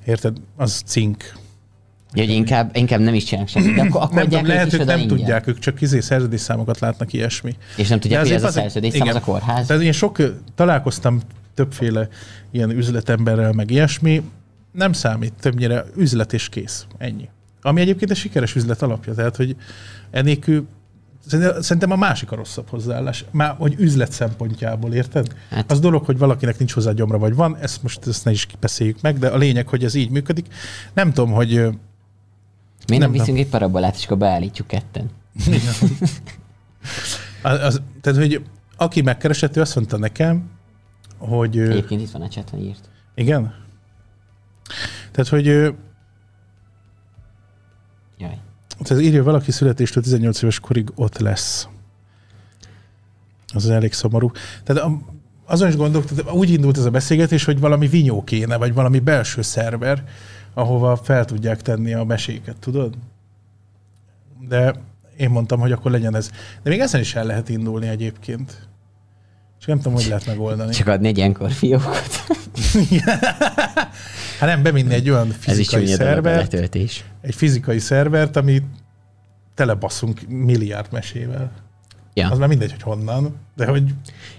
Érted? 0.08 0.38
Az 0.56 0.82
cink. 0.86 1.34
Ja, 2.14 2.24
hogy 2.24 2.34
inkább, 2.34 2.76
inkább 2.76 3.00
nem 3.00 3.14
is 3.14 3.24
csinálnak 3.24 3.50
semmit, 3.50 3.76
de 3.76 3.82
akkor, 3.82 4.02
akkor 4.02 4.16
Nem 4.16 4.24
tudom, 4.30 4.46
lehet, 4.46 4.70
hogy 4.76 4.86
nem 4.86 5.00
ingyen. 5.00 5.18
tudják, 5.18 5.48
ők 5.48 5.60
csak 5.60 5.82
izé 5.82 6.00
szerződésszámokat 6.00 6.80
látnak, 6.80 7.14
ilyesmi. 7.14 7.56
És 7.78 7.88
nem 7.88 8.00
tudják, 8.00 8.22
hogy 8.22 8.32
ez 8.32 8.44
a 8.44 8.48
azért- 8.48 8.70
szerződés, 8.70 9.02
az 9.02 9.16
a 9.16 9.20
kórház. 9.20 9.68
Tehát 9.68 9.84
én 9.84 9.92
sok 9.92 10.18
találkoztam 10.56 11.22
többféle 11.54 12.08
ilyen 12.52 12.70
üzletemberrel, 12.70 13.52
meg 13.52 13.72
ilyesmi. 13.72 14.22
Nem 14.72 14.94
számít, 14.94 15.34
többnyire 15.40 15.86
üzlet 15.96 16.34
és 16.34 16.50
kész. 16.50 16.86
Ennyi. 16.98 17.30
Ami 17.62 17.82
egyébként 17.82 18.12
egy 18.12 18.18
sikeres 18.18 18.56
üzlet 18.56 18.82
alapja. 18.82 19.14
Tehát, 19.14 19.36
hogy 19.36 19.56
enélkül 20.12 20.68
Szerintem- 21.28 21.92
a 21.92 21.96
másik 21.96 22.32
a 22.32 22.36
rosszabb 22.36 22.70
hozzáállás. 22.70 23.26
Már, 23.32 23.56
hogy 23.58 23.76
üzlet 23.78 24.12
szempontjából, 24.12 24.94
érted? 24.94 25.36
Hát-. 25.50 25.72
Az 25.72 25.80
dolog, 25.80 26.06
hogy 26.06 26.18
valakinek 26.18 26.58
nincs 26.58 26.74
hozzá 26.74 26.92
gyomra, 26.92 27.18
vagy 27.18 27.36
van, 27.36 27.58
ezt 27.58 27.84
most 27.84 28.08
ezt 28.08 28.26
ne 28.26 28.32
is 28.32 28.48
beszéljük 28.60 29.02
meg, 29.02 29.18
de 29.18 29.28
a 29.28 29.38
lényeg, 29.38 29.68
hogy 29.68 29.84
ez 29.84 29.94
így 29.94 30.10
működik. 30.10 30.46
Nem 30.94 31.14
tudom, 31.14 31.32
hogy 31.32 31.50
Miért 31.50 31.74
nem, 32.88 33.00
nem, 33.00 33.12
viszünk 33.12 33.38
egy 33.38 33.48
parabolát, 33.48 33.96
és 33.96 34.06
akkor 34.06 34.18
beállítjuk 34.18 34.68
ketten? 34.68 35.10
az, 37.42 37.60
az, 37.60 37.82
tehát, 38.02 38.20
hogy 38.20 38.44
aki 38.78 39.02
megkeresett, 39.02 39.58
ő 39.58 39.62
azt 39.62 39.76
mondta 39.76 39.98
nekem, 39.98 40.50
hogy 41.18 41.60
Egyébként 41.60 42.02
itt 42.02 42.12
van 42.12 42.22
a 42.22 42.28
chaton 42.28 42.60
írt. 42.60 42.90
igen. 43.16 43.54
Tehát, 45.12 45.30
hogy. 45.30 45.74
Tehát 48.84 49.04
írja 49.04 49.24
valaki 49.24 49.52
születéstől 49.52 50.04
18 50.04 50.42
éves 50.42 50.60
korig 50.60 50.90
ott 50.96 51.18
lesz. 51.18 51.68
Az 53.54 53.70
elég 53.70 53.94
szomorú. 53.94 54.32
Tehát 54.64 54.92
azon 55.46 55.68
is 55.68 55.76
gondolok, 55.76 56.08
tehát 56.08 56.32
úgy 56.32 56.50
indult 56.50 56.78
ez 56.78 56.86
a 56.86 56.90
beszélgetés, 56.90 57.44
hogy 57.44 57.60
valami 57.60 57.88
vinyó 57.88 58.24
kéne, 58.24 58.58
vagy 58.58 58.74
valami 58.74 59.00
belső 59.00 59.42
szerver, 59.42 60.04
ahova 60.54 60.96
fel 60.96 61.26
tudják 61.26 61.62
tenni 61.62 61.94
a 61.94 62.04
meséket, 62.04 62.56
tudod? 62.60 62.94
De 64.48 64.74
én 65.18 65.30
mondtam, 65.30 65.60
hogy 65.60 65.72
akkor 65.72 65.92
legyen 65.92 66.16
ez. 66.16 66.30
De 66.64 66.70
még 66.70 66.80
ezen 66.80 67.02
is 67.02 67.16
el 67.16 67.26
lehet 67.26 67.50
indulni 67.50 67.88
egyébként. 67.88 68.68
És 69.60 69.66
nem 69.66 69.78
tudom, 69.78 69.94
hogy 69.94 70.06
lehet 70.06 70.26
megoldani. 70.26 70.74
Csak 70.74 70.88
adni 70.88 71.08
egy 71.08 71.18
ilyenkor 71.18 71.52
fiókot. 71.52 72.10
Hát 74.40 74.50
nem, 74.50 74.64
bevinni 74.64 74.94
egy 74.94 75.10
olyan 75.10 75.28
Ez 75.28 75.58
is 75.58 75.68
fizikai 75.68 75.84
dolog 75.84 76.00
a 76.00 76.04
szervert, 76.04 76.52
letöltés. 76.52 77.04
egy 77.22 77.36
fizikai 77.36 77.80
szervert, 77.80 78.36
ami 78.36 78.62
telebaszunk 79.54 80.22
milliárd 80.28 80.88
mesével. 80.92 81.52
Ja. 82.14 82.30
Az 82.30 82.38
már 82.38 82.48
mindegy, 82.48 82.72
hogy 82.72 82.82
honnan, 82.82 83.36
de 83.56 83.66
hogy 83.66 83.84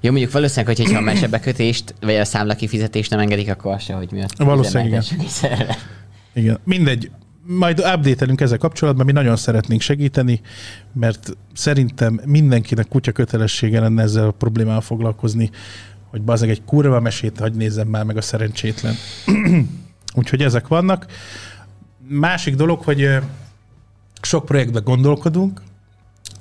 Jó, 0.00 0.10
mondjuk 0.10 0.32
valószínűleg, 0.32 0.76
hogy 0.76 0.92
ha 0.92 0.98
a 0.98 1.00
mesebekötést, 1.00 1.94
vagy 2.00 2.14
a 2.14 2.24
számla 2.24 2.54
kifizetést 2.54 3.10
nem 3.10 3.18
engedik, 3.18 3.50
akkor 3.50 3.72
az 3.72 3.82
se, 3.82 3.94
hogy 3.94 4.08
mi 4.12 4.24
Valószínűleg 4.36 4.86
igen. 4.86 5.02
is 5.24 5.40
igen, 6.32 6.58
mindegy. 6.64 7.10
Majd 7.46 7.78
update 7.78 8.26
ezzel 8.36 8.58
kapcsolatban, 8.58 9.06
mi 9.06 9.12
nagyon 9.12 9.36
szeretnénk 9.36 9.80
segíteni, 9.80 10.40
mert 10.92 11.36
szerintem 11.54 12.20
mindenkinek 12.24 12.88
kutya 12.88 13.12
kötelessége 13.12 13.80
lenne 13.80 14.02
ezzel 14.02 14.26
a 14.26 14.30
problémával 14.30 14.80
foglalkozni, 14.80 15.50
hogy 16.10 16.22
bazeg 16.22 16.50
egy 16.50 16.64
kurva 16.64 17.00
mesét 17.00 17.38
hagy 17.38 17.54
nézzem 17.54 17.88
már 17.88 18.04
meg 18.04 18.16
a 18.16 18.20
szerencsétlen. 18.20 18.94
Úgyhogy 20.14 20.42
ezek 20.42 20.68
vannak. 20.68 21.06
Másik 22.08 22.54
dolog, 22.54 22.82
hogy 22.82 23.18
sok 24.20 24.44
projektben 24.44 24.84
gondolkodunk, 24.84 25.62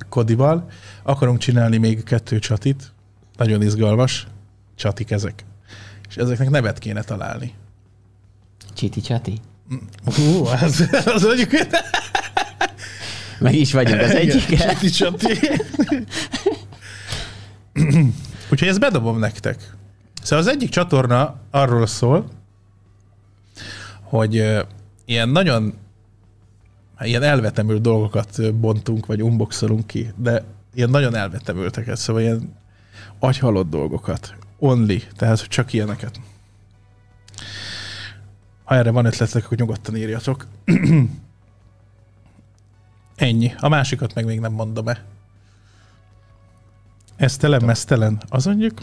Kodival, 0.09 0.69
akarunk 1.03 1.37
csinálni 1.37 1.77
még 1.77 2.03
kettő 2.03 2.39
csatit, 2.39 2.91
nagyon 3.37 3.61
izgalmas 3.61 4.27
csatik 4.75 5.11
ezek. 5.11 5.45
És 6.09 6.15
ezeknek 6.15 6.49
nevet 6.49 6.79
kéne 6.79 7.01
találni. 7.01 7.53
Csiti 8.73 9.01
csati. 9.01 9.39
Hú, 10.05 10.45
az, 10.45 10.89
az 11.05 11.23
mondjuk... 11.23 11.51
Meg 13.39 13.53
is 13.53 13.73
vagyunk 13.73 14.01
az 14.01 14.15
egyik. 14.15 14.57
Csati, 14.57 14.89
csati. 14.89 15.39
Úgyhogy 18.51 18.67
ezt 18.67 18.79
bedobom 18.79 19.19
nektek. 19.19 19.75
Szóval 20.21 20.45
az 20.45 20.51
egyik 20.51 20.69
csatorna 20.69 21.35
arról 21.51 21.87
szól, 21.87 22.29
hogy 24.09 24.65
ilyen 25.05 25.29
nagyon 25.29 25.73
hát 26.95 27.07
ilyen 27.07 27.23
elvetemült 27.23 27.81
dolgokat 27.81 28.55
bontunk, 28.55 29.05
vagy 29.05 29.21
unboxolunk 29.21 29.87
ki, 29.87 30.11
de 30.15 30.43
ilyen 30.73 30.89
nagyon 30.89 31.15
elvetemülteket, 31.15 31.97
szóval 31.97 32.21
ilyen 32.21 32.55
agyhalott 33.19 33.69
dolgokat. 33.69 34.35
Only, 34.59 35.03
tehát 35.15 35.47
csak 35.47 35.73
ilyeneket. 35.73 36.19
Ha 38.63 38.75
erre 38.75 38.91
van 38.91 39.05
ötletek, 39.05 39.45
akkor 39.45 39.57
nyugodtan 39.57 39.95
írjatok. 39.95 40.47
Ennyi. 43.15 43.53
A 43.59 43.67
másikat 43.69 44.13
meg 44.13 44.25
még 44.25 44.39
nem 44.39 44.51
mondom 44.51 44.87
e 44.87 45.03
Esztelen, 47.15 47.63
mesztelen. 47.65 48.21
Az 48.29 48.45
mondjuk? 48.45 48.81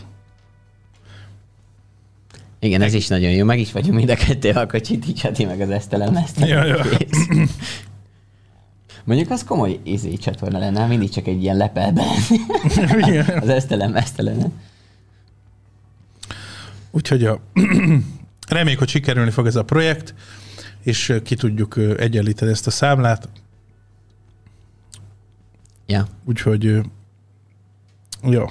Igen, 2.65 2.83
ez 2.83 2.95
is 2.95 3.09
nagyon 3.09 3.31
jó. 3.31 3.45
Meg 3.45 3.59
is 3.59 3.73
vagyunk 3.73 3.95
mind 3.95 4.11
a 4.11 4.15
kettő, 4.15 4.51
akkor 4.51 4.81
Csiti 4.81 5.13
csati, 5.13 5.45
meg 5.45 5.61
az 5.61 5.71
esztelem 5.71 6.17
ezt. 6.17 6.39
Ja, 6.39 6.65
ja. 6.65 6.85
Mondjuk 9.05 9.31
az 9.31 9.45
komoly 9.45 9.81
ízé 9.83 10.13
csatorna 10.13 10.59
lenne, 10.59 10.87
mindig 10.87 11.11
csak 11.11 11.27
egy 11.27 11.43
ilyen 11.43 11.57
lepelben. 11.57 12.07
Igen. 12.99 13.27
az 13.43 13.49
esztelem, 13.49 13.97
esztelem. 13.97 14.61
Úgyhogy 16.91 17.25
a, 17.25 17.41
reméljük, 18.49 18.79
hogy 18.79 18.89
sikerülni 18.89 19.31
fog 19.31 19.47
ez 19.47 19.57
a 19.57 19.65
projekt, 19.65 20.15
és 20.83 21.15
ki 21.25 21.35
tudjuk 21.35 21.77
egyenlíteni 21.97 22.51
ezt 22.51 22.67
a 22.67 22.71
számlát. 22.71 23.29
Ja. 25.87 26.07
Úgyhogy 26.25 26.81
jó. 28.23 28.45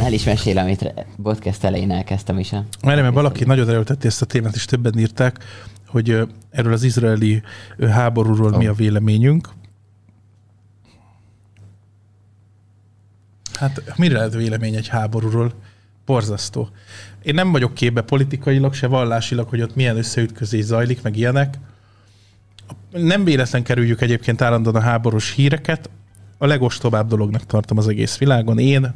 El 0.00 0.12
is 0.12 0.24
mesél, 0.24 0.58
amit 0.58 0.94
podcast 1.22 1.64
elején 1.64 1.90
elkezdtem 1.90 2.38
is. 2.38 2.50
Mert 2.50 2.66
mert 2.82 3.14
valaki 3.14 3.44
nagyon 3.44 3.68
erőltette 3.68 4.06
ezt 4.06 4.22
a 4.22 4.26
témát, 4.26 4.54
és 4.54 4.64
többen 4.64 4.98
írták, 4.98 5.44
hogy 5.86 6.28
erről 6.50 6.72
az 6.72 6.82
izraeli 6.82 7.42
háborúról 7.90 8.56
mi 8.56 8.68
Ó. 8.68 8.70
a 8.70 8.74
véleményünk. 8.74 9.48
Hát 13.54 13.92
mire 13.96 14.16
lehet 14.16 14.34
vélemény 14.34 14.74
egy 14.74 14.88
háborúról? 14.88 15.52
Borzasztó. 16.06 16.68
Én 17.22 17.34
nem 17.34 17.52
vagyok 17.52 17.74
képbe 17.74 18.00
politikailag, 18.02 18.74
se 18.74 18.86
vallásilag, 18.86 19.48
hogy 19.48 19.62
ott 19.62 19.74
milyen 19.74 19.96
összeütközés 19.96 20.64
zajlik, 20.64 21.02
meg 21.02 21.16
ilyenek. 21.16 21.58
Nem 22.90 23.24
véletlen 23.24 23.62
kerüljük 23.62 24.00
egyébként 24.00 24.42
állandóan 24.42 24.76
a 24.76 24.80
háborús 24.80 25.32
híreket. 25.32 25.90
A 26.38 26.46
legostobább 26.46 27.08
dolognak 27.08 27.46
tartom 27.46 27.78
az 27.78 27.88
egész 27.88 28.18
világon. 28.18 28.58
Én, 28.58 28.94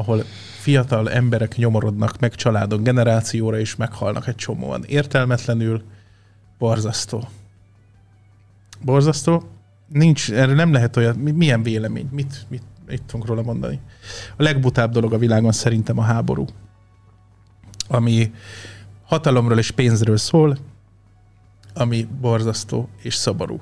ahol 0.00 0.24
fiatal 0.60 1.10
emberek 1.10 1.56
nyomorodnak 1.56 2.18
meg 2.18 2.34
családon 2.34 2.82
generációra, 2.82 3.58
és 3.58 3.76
meghalnak 3.76 4.26
egy 4.26 4.34
csomóan. 4.34 4.84
Értelmetlenül 4.84 5.82
borzasztó. 6.58 7.28
Borzasztó. 8.82 9.42
Nincs, 9.88 10.30
erre 10.30 10.52
nem 10.52 10.72
lehet 10.72 10.96
olyan, 10.96 11.16
mi- 11.16 11.30
milyen 11.30 11.62
vélemény, 11.62 12.08
mit, 12.10 12.46
mit, 12.48 12.62
mit 12.86 13.02
tudunk 13.02 13.28
róla 13.28 13.42
mondani. 13.42 13.80
A 14.36 14.42
legbutább 14.42 14.92
dolog 14.92 15.12
a 15.12 15.18
világon 15.18 15.52
szerintem 15.52 15.98
a 15.98 16.02
háború, 16.02 16.44
ami 17.88 18.32
hatalomról 19.04 19.58
és 19.58 19.70
pénzről 19.70 20.16
szól, 20.16 20.58
ami 21.74 22.08
borzasztó 22.20 22.88
és 23.02 23.14
szabarú. 23.14 23.60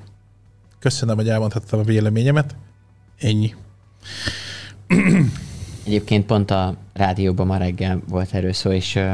Köszönöm, 0.79 1.15
hogy 1.15 1.29
elmondhattam 1.29 1.79
a 1.79 1.83
véleményemet. 1.83 2.55
Ennyi. 3.17 3.55
Egyébként 5.89 6.25
pont 6.25 6.51
a 6.51 6.75
rádióban 6.93 7.47
ma 7.47 7.57
reggel 7.57 8.01
volt 8.07 8.33
erről 8.33 8.53
szó, 8.53 8.71
és 8.71 8.95
ö, 8.95 9.13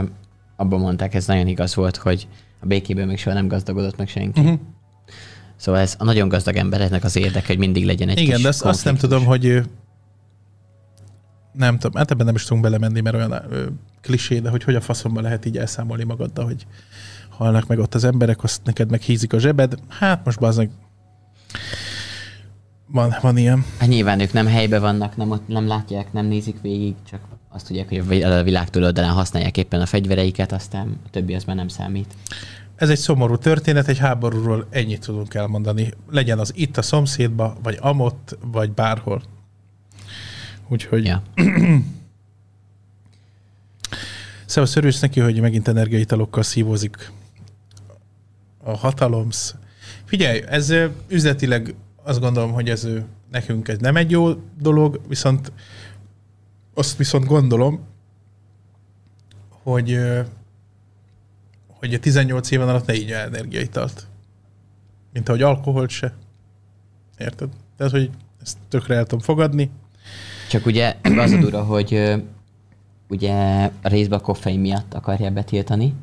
abban 0.55 0.79
mondták, 0.79 1.13
ez 1.13 1.27
nagyon 1.27 1.47
igaz 1.47 1.75
volt, 1.75 1.95
hogy 1.95 2.27
a 2.59 2.65
békében 2.65 3.07
még 3.07 3.17
soha 3.17 3.35
nem 3.35 3.47
gazdagodott 3.47 3.97
meg 3.97 4.07
senki. 4.07 4.39
Uh-huh. 4.39 4.59
Szóval 5.55 5.81
ez 5.81 5.95
a 5.99 6.03
nagyon 6.03 6.27
gazdag 6.27 6.55
embereknek 6.55 7.03
az 7.03 7.15
érdeke, 7.15 7.47
hogy 7.47 7.57
mindig 7.57 7.85
legyen 7.85 8.09
egy 8.09 8.19
Igen, 8.19 8.41
de 8.41 8.47
azt, 8.47 8.65
azt 8.65 8.85
nem 8.85 8.95
tudom, 8.95 9.25
hogy 9.25 9.61
nem 11.51 11.77
tudom, 11.77 11.97
hát 11.97 12.11
ebben 12.11 12.25
nem 12.25 12.35
is 12.35 12.43
tudunk 12.43 12.63
belemenni, 12.63 13.01
mert 13.01 13.15
olyan 13.15 13.31
ö, 13.49 13.65
klisé, 14.01 14.39
de 14.39 14.49
hogy 14.49 14.63
hogy 14.63 14.75
a 14.75 14.81
faszomban 14.81 15.23
lehet 15.23 15.45
így 15.45 15.57
elszámolni 15.57 16.03
magaddal, 16.03 16.45
hogy 16.45 16.65
halnak 17.29 17.67
meg 17.67 17.79
ott 17.79 17.95
az 17.95 18.03
emberek, 18.03 18.43
azt 18.43 18.61
neked 18.63 18.89
meg 18.89 19.01
hízik 19.01 19.33
a 19.33 19.39
zsebed. 19.39 19.75
Hát 19.87 20.25
most 20.25 20.39
bazdmeg 20.39 20.69
van, 22.95 23.15
van 23.21 23.37
ilyen. 23.37 23.65
Hát 23.77 23.89
nyilván 23.89 24.19
ők 24.19 24.33
nem 24.33 24.47
helyben 24.47 24.81
vannak, 24.81 25.15
nem, 25.17 25.31
ott, 25.31 25.47
nem 25.47 25.67
látják, 25.67 26.13
nem 26.13 26.25
nézik 26.25 26.61
végig, 26.61 26.95
csak 27.09 27.19
azt 27.49 27.67
tudják, 27.67 27.87
hogy 27.89 27.97
a 27.97 28.03
vi- 28.03 28.23
a 28.23 28.43
világ 28.43 28.69
túloldalán 28.69 29.13
használják 29.13 29.57
éppen 29.57 29.81
a 29.81 29.85
fegyvereiket, 29.85 30.51
aztán 30.51 30.99
a 31.05 31.09
többi 31.09 31.33
az 31.33 31.43
már 31.43 31.55
nem 31.55 31.67
számít. 31.67 32.13
Ez 32.75 32.89
egy 32.89 32.97
szomorú 32.97 33.37
történet, 33.37 33.87
egy 33.87 33.97
háborúról 33.97 34.67
ennyit 34.69 35.05
tudunk 35.05 35.33
elmondani. 35.33 35.93
Legyen 36.09 36.39
az 36.39 36.51
itt 36.55 36.77
a 36.77 36.81
szomszédba, 36.81 37.57
vagy 37.63 37.77
amott, 37.81 38.37
vagy 38.51 38.71
bárhol. 38.71 39.21
Úgyhogy 40.67 41.05
Ja. 41.05 41.21
Szevasz, 44.45 44.75
örülsz 44.75 44.99
neki, 44.99 45.19
hogy 45.19 45.39
megint 45.39 45.67
energiaitalokkal 45.67 46.43
szívózik 46.43 47.11
a 48.63 48.77
hatalomsz. 48.77 49.55
Figyelj, 50.05 50.43
ez 50.47 50.73
üzletileg 51.07 51.75
azt 52.05 52.19
gondolom, 52.19 52.51
hogy 52.51 52.69
ez 52.69 52.87
nekünk 53.31 53.67
ez 53.67 53.77
nem 53.77 53.95
egy 53.95 54.11
jó 54.11 54.33
dolog, 54.59 55.01
viszont 55.07 55.51
azt 56.73 56.97
viszont 56.97 57.25
gondolom, 57.25 57.79
hogy 59.49 59.99
hogy 61.79 61.93
a 61.93 61.99
18 61.99 62.51
éven 62.51 62.69
alatt 62.69 62.85
ne 62.85 62.93
így 62.93 63.11
energiaitalt. 63.11 64.07
Mint 65.13 65.29
ahogy 65.29 65.41
alkoholt 65.41 65.89
se. 65.89 66.13
Érted? 67.17 67.49
Tehát, 67.77 67.91
hogy 67.91 68.09
ezt 68.41 68.57
tökre 68.69 68.95
el 68.95 69.03
tudom 69.03 69.19
fogadni. 69.19 69.69
Csak 70.49 70.65
ugye 70.65 70.95
az 71.03 71.31
a 71.31 71.37
dura, 71.37 71.63
hogy 71.63 72.13
ugye 73.09 73.69
részben 73.81 74.19
a 74.19 74.21
koffein 74.21 74.59
miatt 74.59 74.93
akarják 74.93 75.33
betiltani, 75.33 75.93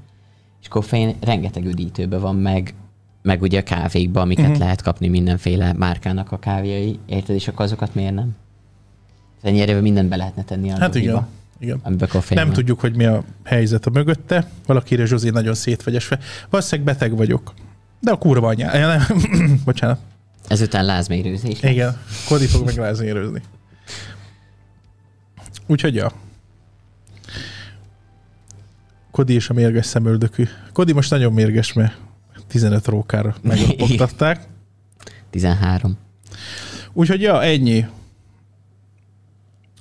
és 0.61 0.69
koffein 0.69 1.17
rengeteg 1.21 1.65
üdítőben 1.65 2.21
van, 2.21 2.37
meg, 2.37 2.75
meg 3.23 3.43
ugye 3.43 3.59
a 3.59 3.63
kávékban, 3.63 4.23
amiket 4.23 4.45
uh-huh. 4.45 4.59
lehet 4.59 4.83
kapni 4.83 5.09
mindenféle 5.09 5.73
márkának 5.73 6.33
a 6.33 6.39
kávéjai, 6.39 6.99
érted? 7.07 7.35
És 7.35 7.49
akkor 7.49 7.65
azokat 7.65 7.95
miért 7.95 8.15
nem? 8.15 8.37
Ennyire 9.43 9.81
mindent 9.81 10.09
be 10.09 10.17
lehetne 10.17 10.43
tenni 10.43 10.71
a 10.71 10.79
Hát 10.79 10.95
igen. 10.95 11.27
igen. 11.59 11.81
Nem 12.31 12.47
van. 12.47 12.53
tudjuk, 12.53 12.81
hogy 12.81 12.97
mi 12.97 13.05
a 13.05 13.25
helyzet 13.45 13.87
a 13.87 13.91
mögötte. 13.91 14.49
Valakire 14.67 15.05
Zsuzsi 15.05 15.31
nagyon 15.31 15.55
szétvegyesve. 15.55 16.19
Valószínűleg 16.51 16.95
beteg 16.95 17.17
vagyok. 17.17 17.55
De 18.01 18.11
a 18.11 18.17
kurva 18.17 18.49
anyá. 18.49 19.07
Bocsánat. 19.65 19.99
Ezután 20.49 20.85
lázmérőzés. 20.85 21.63
Igen. 21.63 21.97
Kodi 22.29 22.47
fog 22.47 22.65
meg 22.65 22.75
rázérőzni. 22.75 23.43
Úgyhogy 25.67 25.95
ja. 25.95 26.13
Kodi 29.11 29.35
és 29.35 29.49
a 29.49 29.53
mérges 29.53 29.87
szemöldökű. 29.87 30.49
Kodi 30.73 30.93
most 30.93 31.11
nagyon 31.11 31.33
mérges, 31.33 31.73
mert 31.73 31.97
15 32.53 32.87
rókára 32.87 33.35
meglapogtatták. 33.43 34.47
13. 35.31 35.97
Úgyhogy 36.93 37.21
ja, 37.21 37.43
ennyi. 37.43 37.87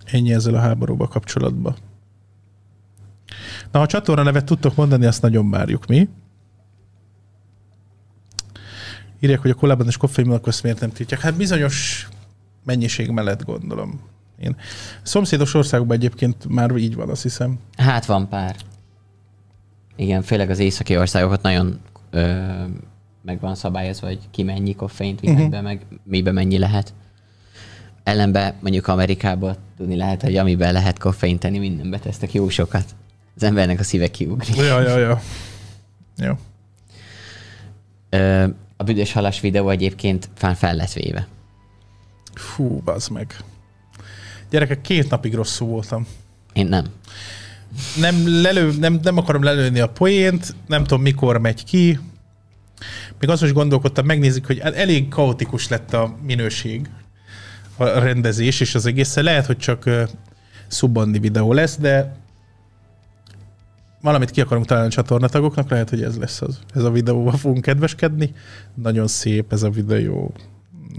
Ennyi 0.05 0.33
ezzel 0.33 0.55
a 0.55 0.59
háborúba 0.59 1.07
kapcsolatban. 1.07 1.75
Na, 3.71 3.77
ha 3.77 3.81
a 3.81 3.87
csatorna 3.87 4.23
nevet 4.23 4.45
tudtok 4.45 4.75
mondani, 4.75 5.05
azt 5.05 5.21
nagyon 5.21 5.49
várjuk 5.49 5.85
mi. 5.85 6.09
Írják, 9.19 9.39
hogy 9.39 9.51
a 9.51 9.53
kollában 9.53 9.87
és 9.87 9.97
koffein 9.97 10.39
azt 10.43 10.63
miért 10.63 10.79
nem 10.79 10.91
tiltják. 10.91 11.19
Hát 11.19 11.35
bizonyos 11.35 12.07
mennyiség 12.63 13.09
mellett 13.09 13.43
gondolom. 13.43 14.01
Én. 14.39 14.55
Szomszédos 15.01 15.53
országokban 15.53 15.97
egyébként 15.97 16.47
már 16.47 16.75
így 16.75 16.95
van, 16.95 17.09
azt 17.09 17.21
hiszem. 17.21 17.59
Hát 17.77 18.05
van 18.05 18.29
pár. 18.29 18.55
Igen, 19.95 20.21
főleg 20.21 20.49
az 20.49 20.59
északi 20.59 20.97
országokat 20.97 21.41
nagyon 21.41 21.79
ö, 22.11 22.63
meg 23.23 23.39
van 23.39 23.55
szabályozva, 23.55 24.07
hogy 24.07 24.19
ki 24.31 24.43
mennyi 24.43 24.75
koffeint 24.75 25.19
vihet 25.19 25.37
Mhm. 25.37 25.49
be, 25.49 25.61
meg 25.61 25.85
mibe 26.03 26.31
mennyi 26.31 26.57
lehet. 26.57 26.93
Ellenben 28.03 28.53
mondjuk 28.61 28.87
Amerikában 28.87 29.55
tudni 29.77 29.95
lehet, 29.95 30.21
hogy 30.21 30.37
amiben 30.37 30.73
lehet 30.73 30.99
koffeint 30.99 31.39
tenni, 31.39 31.57
mindenbe 31.59 31.99
tesztek 31.99 32.33
jó 32.33 32.49
sokat. 32.49 32.95
Az 33.35 33.43
embernek 33.43 33.79
a 33.79 33.83
szíve 33.83 34.07
kiugrik. 34.07 34.55
Ja, 34.55 34.81
ja, 34.81 34.97
ja. 34.97 35.21
Jó. 36.17 36.33
Ö, 38.09 38.47
a 38.77 38.83
büdös 38.83 39.11
halas 39.13 39.39
videó 39.39 39.69
egyébként 39.69 40.29
fán 40.35 40.55
fel 40.55 40.75
lett 40.75 40.93
véve. 40.93 41.27
Fú, 42.33 42.81
bazd 42.83 43.11
meg. 43.11 43.35
Gyerekek, 44.49 44.81
két 44.81 45.09
napig 45.09 45.33
rosszul 45.33 45.67
voltam. 45.67 46.07
Én 46.53 46.65
nem. 46.67 46.85
Nem, 47.99 48.41
lelő, 48.41 48.73
nem, 48.79 48.99
nem 49.03 49.17
akarom 49.17 49.43
lelőni 49.43 49.79
a 49.79 49.89
poént, 49.89 50.55
nem 50.67 50.83
tudom 50.83 51.01
mikor 51.01 51.37
megy 51.37 51.63
ki. 51.63 51.99
Még 53.19 53.29
azt 53.29 53.43
is 53.43 53.53
gondolkodtam, 53.53 54.05
megnézik, 54.05 54.45
hogy 54.45 54.59
elég 54.59 55.07
kaotikus 55.07 55.67
lett 55.67 55.93
a 55.93 56.15
minőség, 56.23 56.89
a 57.77 57.85
rendezés 57.85 58.59
és 58.59 58.75
az 58.75 58.85
egész. 58.85 59.15
Lehet, 59.15 59.45
hogy 59.45 59.57
csak 59.57 59.83
uh, 59.85 60.09
szubbandi 60.67 61.19
videó 61.19 61.53
lesz, 61.53 61.77
de 61.77 62.15
valamit 64.01 64.31
ki 64.31 64.41
akarunk 64.41 64.65
találni 64.65 64.89
a 64.89 64.91
csatornatagoknak, 64.91 65.69
lehet, 65.69 65.89
hogy 65.89 66.03
ez 66.03 66.17
lesz 66.17 66.41
az. 66.41 66.59
Ez 66.73 66.83
a 66.83 66.91
videóval 66.91 67.37
fogunk 67.37 67.61
kedveskedni. 67.61 68.33
Nagyon 68.73 69.07
szép 69.07 69.53
ez 69.53 69.63
a 69.63 69.69
videó. 69.69 70.33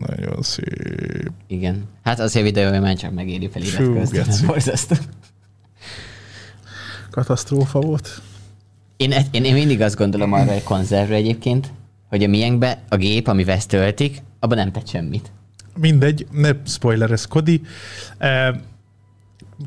Nagyon 0.06 0.42
szép. 0.42 1.30
Igen. 1.46 1.84
Hát 2.02 2.20
azért 2.20 2.44
videója 2.44 2.80
már 2.80 2.96
csak 2.96 3.12
megéri 3.12 3.48
feliratkozni. 3.48 4.46
Borzasztó. 4.46 4.94
Katasztrófa 7.12 7.80
volt. 7.80 8.22
Én, 8.96 9.14
én, 9.30 9.44
én 9.44 9.54
mindig 9.54 9.80
azt 9.80 9.96
gondolom 9.96 10.32
arra 10.32 10.50
egy 10.50 10.62
konzervre 10.62 11.14
egyébként, 11.14 11.72
hogy 12.08 12.22
a 12.22 12.28
miénkbe 12.28 12.82
a 12.88 12.96
gép, 12.96 13.28
ami 13.28 13.48
ezt 13.48 13.68
töltik, 13.68 14.22
abban 14.38 14.56
nem 14.56 14.72
tett 14.72 14.88
semmit. 14.88 15.30
Mindegy, 15.76 16.26
ne 16.30 16.50
spoilerezkodi. 16.66 17.60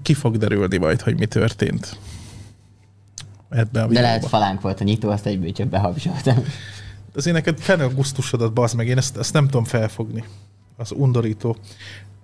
Ki 0.01 0.13
fog 0.13 0.37
derülni 0.37 0.77
majd, 0.77 1.01
hogy 1.01 1.17
mi 1.17 1.25
történt. 1.25 1.97
Ebben 3.49 3.83
a 3.83 3.87
De 3.87 4.01
lehet 4.01 4.27
falánk 4.27 4.61
volt 4.61 4.81
a 4.81 4.83
nyitó, 4.83 5.09
azt 5.09 5.25
egyből 5.25 5.51
csak 5.51 5.67
behabzsoltam. 5.67 6.43
Azért 7.15 7.35
neked 7.35 7.59
fenn 7.59 7.79
a 7.79 7.89
gusztusodat, 7.89 8.53
bazd 8.53 8.75
meg, 8.75 8.87
én 8.87 8.97
ezt, 8.97 9.17
ezt 9.17 9.33
nem 9.33 9.45
tudom 9.45 9.63
felfogni. 9.63 10.23
Az 10.77 10.91
undorító. 10.91 11.57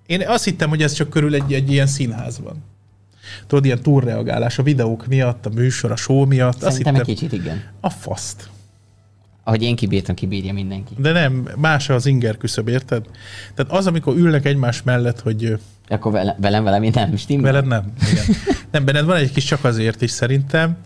Én 0.05 0.27
azt 0.27 0.43
hittem, 0.43 0.69
hogy 0.69 0.81
ez 0.81 0.93
csak 0.93 1.09
körül 1.09 1.33
egy, 1.35 1.53
egy 1.53 1.71
ilyen 1.71 1.87
színházban. 1.87 2.63
Tudod, 3.47 3.65
ilyen 3.65 3.81
túlreagálás 3.81 4.59
a 4.59 4.63
videók 4.63 5.07
miatt, 5.07 5.45
a 5.45 5.49
műsor, 5.49 5.91
a 5.91 5.95
show 5.95 6.25
miatt. 6.25 6.63
Azt 6.63 6.71
Szerintem 6.71 6.93
hittem, 6.93 7.09
egy 7.09 7.19
kicsit 7.19 7.31
igen. 7.31 7.63
a 7.79 7.89
faszt. 7.89 8.49
Ahogy 9.43 9.61
én 9.61 9.75
kibírtam, 9.75 10.15
kibírja 10.15 10.53
mindenki. 10.53 10.93
De 10.97 11.11
nem, 11.11 11.49
más 11.57 11.89
az 11.89 12.05
inger 12.05 12.37
küszöb, 12.37 12.67
érted? 12.67 13.05
Tehát 13.53 13.71
az, 13.71 13.87
amikor 13.87 14.15
ülnek 14.17 14.45
egymás 14.45 14.83
mellett, 14.83 15.19
hogy 15.19 15.59
Akkor 15.87 16.11
vele, 16.11 16.35
velem 16.39 16.63
valami 16.63 16.89
nem 16.89 17.15
stimmel. 17.15 17.51
Veled 17.51 17.67
nem. 17.67 17.93
Igen. 18.11 18.25
Nem, 18.71 18.85
benned 18.85 19.05
van 19.05 19.15
egy 19.15 19.31
kis 19.31 19.43
csak 19.43 19.63
azért 19.63 20.01
is 20.01 20.11
szerintem. 20.11 20.77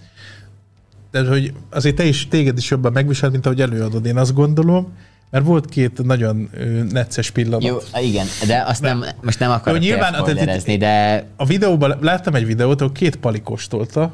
De 1.11 1.27
hogy 1.27 1.53
azért 1.69 1.95
te 1.95 2.05
is, 2.05 2.27
téged 2.27 2.57
is 2.57 2.69
jobban 2.69 2.91
megvisel, 2.91 3.29
mint 3.29 3.45
ahogy 3.45 3.61
előadod, 3.61 4.05
én 4.05 4.17
azt 4.17 4.33
gondolom. 4.33 4.93
Mert 5.35 5.47
volt 5.47 5.69
két 5.69 6.03
nagyon 6.03 6.49
necces 6.91 7.29
pillanat. 7.31 7.63
Jó, 7.63 7.77
igen, 8.01 8.25
de 8.47 8.63
azt 8.67 8.81
nem, 8.81 9.05
most 9.21 9.39
nem 9.39 9.51
akarok 9.51 9.83
Jó, 9.83 9.87
nyilván, 9.89 10.11
tehát 10.23 10.67
itt- 10.67 10.79
de 10.79 11.25
A 11.35 11.45
videóban 11.45 11.97
láttam 12.01 12.35
egy 12.35 12.45
videót, 12.45 12.81
ahol 12.81 12.93
két 12.93 13.15
palikostolta, 13.15 14.11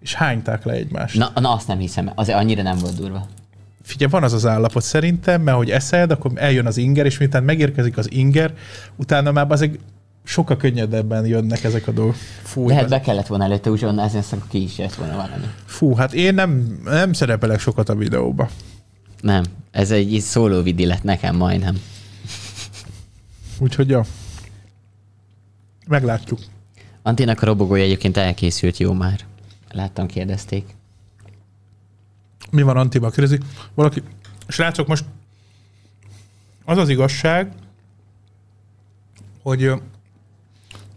és 0.00 0.14
hányták 0.14 0.64
le 0.64 0.72
egymást. 0.72 1.16
na, 1.18 1.30
na, 1.40 1.52
azt 1.52 1.66
nem 1.68 1.78
hiszem, 1.78 2.10
azért 2.14 2.38
annyira 2.38 2.62
nem 2.62 2.78
volt 2.78 2.96
durva. 2.96 3.26
Figyelj, 3.82 4.10
van 4.10 4.22
az 4.22 4.32
az 4.32 4.46
állapot 4.46 4.82
szerintem, 4.82 5.42
mert 5.42 5.56
hogy 5.56 5.70
eszed, 5.70 6.10
akkor 6.10 6.30
eljön 6.34 6.66
az 6.66 6.76
inger, 6.76 7.06
és 7.06 7.18
miután 7.18 7.42
megérkezik 7.42 7.96
az 7.98 8.12
inger, 8.12 8.52
utána 8.96 9.32
már 9.32 9.46
azok 9.48 9.70
sokkal 10.24 10.56
könnyedebben 10.56 11.26
jönnek 11.26 11.64
ezek 11.64 11.86
a 11.88 11.92
dolgok. 11.92 12.14
Fú, 12.42 12.68
Lehet 12.68 12.84
ez- 12.84 12.90
be 12.90 13.00
kellett 13.00 13.26
volna 13.26 13.44
előtte 13.44 13.70
uzsonnázni, 13.70 14.18
azt 14.18 14.32
akkor 14.32 14.48
ki 14.48 14.62
is 14.62 14.78
jött 14.78 14.94
volna 14.94 15.12
valami. 15.14 15.44
Fú, 15.64 15.94
hát 15.94 16.12
én 16.12 16.34
nem, 16.34 16.78
nem 16.84 17.12
szerepelek 17.12 17.60
sokat 17.60 17.88
a 17.88 17.94
videóba. 17.94 18.48
Nem, 19.24 19.44
ez 19.70 19.90
egy 19.90 20.20
szóló 20.20 20.62
vidi 20.62 20.86
lett 20.86 21.02
nekem 21.02 21.36
majdnem. 21.36 21.80
Úgyhogy 23.58 23.88
ja. 23.88 24.04
Meglátjuk. 25.86 26.38
Antinak 27.02 27.42
a 27.42 27.46
robogója 27.46 27.82
egyébként 27.82 28.16
elkészült 28.16 28.78
jó 28.78 28.92
már. 28.92 29.20
Láttam, 29.70 30.06
kérdezték. 30.06 30.74
Mi 32.50 32.62
van 32.62 32.76
Antiba? 32.76 33.10
Kérdezi. 33.10 33.38
Valaki... 33.74 34.02
Srácok, 34.48 34.86
most 34.86 35.04
az 36.64 36.78
az 36.78 36.88
igazság, 36.88 37.52
hogy 39.42 39.72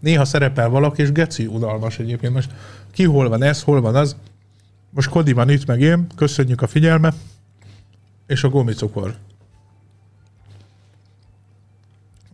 néha 0.00 0.24
szerepel 0.24 0.68
valaki, 0.68 1.02
és 1.02 1.12
geci 1.12 1.46
unalmas 1.46 1.98
egyébként. 1.98 2.32
Most 2.32 2.50
ki 2.90 3.04
hol 3.04 3.28
van 3.28 3.42
ez, 3.42 3.62
hol 3.62 3.80
van 3.80 3.94
az. 3.94 4.16
Most 4.90 5.08
Kodi 5.08 5.32
van 5.32 5.50
itt, 5.50 5.66
meg 5.66 5.80
én. 5.80 6.06
Köszönjük 6.16 6.62
a 6.62 6.66
figyelmet. 6.66 7.14
És 8.28 8.44
a 8.44 8.48
gumicukor. 8.48 9.16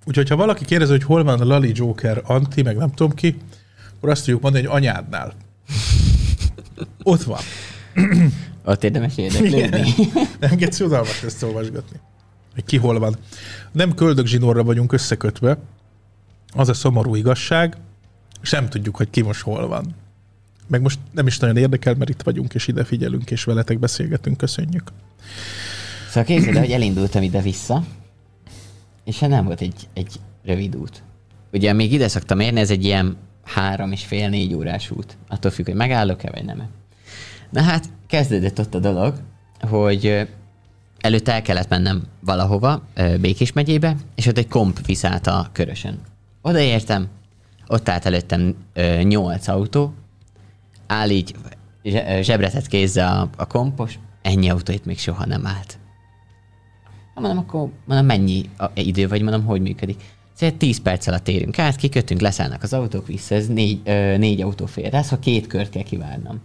Úgyhogy, 0.04 0.28
ha 0.28 0.36
valaki 0.36 0.64
kérdezi, 0.64 0.90
hogy 0.90 1.02
hol 1.02 1.24
van 1.24 1.40
a 1.40 1.44
Lali 1.44 1.72
Joker 1.74 2.22
Anti, 2.24 2.62
meg 2.62 2.76
nem 2.76 2.90
tudom 2.90 3.14
ki, 3.14 3.36
akkor 3.96 4.08
azt 4.08 4.24
tudjuk 4.24 4.42
mondani, 4.42 4.64
hogy 4.66 4.76
anyádnál. 4.76 5.34
Ott 7.02 7.22
van. 7.22 7.40
Ott 8.64 8.84
érdemes 8.84 9.16
érdeklődni. 9.16 9.94
Nem 10.40 10.56
geci 10.56 10.84
unalmas 10.84 11.22
ezt 11.22 11.42
olvasgatni. 11.42 12.00
Hogy 12.54 12.64
ki 12.64 12.76
hol 12.76 12.98
van. 12.98 13.16
Nem 13.72 13.94
köldögzsinórra 13.94 14.64
vagyunk 14.64 14.92
összekötve. 14.92 15.58
Az 16.52 16.68
a 16.68 16.74
szomorú 16.74 17.14
igazság, 17.14 17.76
és 18.42 18.50
nem 18.50 18.68
tudjuk, 18.68 18.96
hogy 18.96 19.10
ki 19.10 19.20
most 19.20 19.40
hol 19.40 19.66
van. 19.66 19.94
Meg 20.66 20.80
most 20.80 20.98
nem 21.12 21.26
is 21.26 21.38
nagyon 21.38 21.56
érdekel, 21.56 21.94
mert 21.94 22.10
itt 22.10 22.22
vagyunk, 22.22 22.54
és 22.54 22.68
ide 22.68 22.84
figyelünk, 22.84 23.30
és 23.30 23.44
veletek 23.44 23.78
beszélgetünk. 23.78 24.36
Köszönjük. 24.36 24.92
Szóval 26.14 26.28
képzeld 26.28 26.56
el, 26.56 26.62
hogy 26.62 26.72
elindultam 26.72 27.22
ide-vissza, 27.22 27.84
és 29.04 29.18
hát 29.18 29.30
nem 29.30 29.44
volt 29.44 29.60
egy, 29.60 29.88
egy 29.94 30.14
rövid 30.44 30.76
út. 30.76 31.02
Ugye 31.52 31.72
még 31.72 31.92
ide 31.92 32.08
szoktam 32.08 32.40
érni, 32.40 32.60
ez 32.60 32.70
egy 32.70 32.84
ilyen 32.84 33.16
három 33.44 33.92
és 33.92 34.04
fél, 34.04 34.28
négy 34.28 34.54
órás 34.54 34.90
út. 34.90 35.16
Attól 35.28 35.50
függ, 35.50 35.64
hogy 35.64 35.74
megállok-e, 35.74 36.30
vagy 36.30 36.44
nem. 36.44 36.68
Na 37.50 37.62
hát, 37.62 37.84
kezdődött 38.06 38.60
ott 38.60 38.74
a 38.74 38.78
dolog, 38.78 39.14
hogy 39.60 40.28
előtte 41.00 41.32
el 41.32 41.42
kellett 41.42 41.68
mennem 41.68 42.02
valahova, 42.20 42.82
Békés 43.20 43.52
megyébe, 43.52 43.96
és 44.14 44.26
ott 44.26 44.38
egy 44.38 44.48
komp 44.48 44.86
viszált 44.86 45.26
a 45.26 45.48
körösön. 45.52 45.98
Odaértem, 46.42 47.08
ott 47.66 47.88
állt 47.88 48.06
előttem 48.06 48.54
nyolc 49.02 49.48
autó, 49.48 49.94
áll 50.86 51.10
így 51.10 51.34
zsebretett 52.20 52.66
kézzel 52.66 53.16
a, 53.16 53.28
a 53.36 53.46
kompos, 53.46 53.98
ennyi 54.22 54.48
autó 54.48 54.72
itt 54.72 54.84
még 54.84 54.98
soha 54.98 55.26
nem 55.26 55.46
állt. 55.46 55.78
Hát 57.14 57.24
mondom, 57.24 57.38
akkor 57.38 57.68
mondom, 57.84 58.06
mennyi 58.06 58.50
a, 58.56 58.64
idő, 58.74 59.08
vagy 59.08 59.22
mondom, 59.22 59.44
hogy 59.44 59.60
működik. 59.60 60.02
Szóval 60.32 60.56
10 60.56 60.80
perc 60.80 61.06
alatt 61.06 61.28
érünk 61.28 61.58
át, 61.58 61.76
kikötünk, 61.76 62.20
leszállnak 62.20 62.62
az 62.62 62.72
autók 62.72 63.06
vissza, 63.06 63.34
ez 63.34 63.46
négy, 63.46 63.80
ö, 63.84 64.16
négy 64.16 64.42
autó 64.42 64.66
fér. 64.66 64.90
De 64.90 65.04
ha 65.10 65.18
két 65.18 65.46
kört 65.46 65.70
kell 65.70 65.82
kivárnom. 65.82 66.40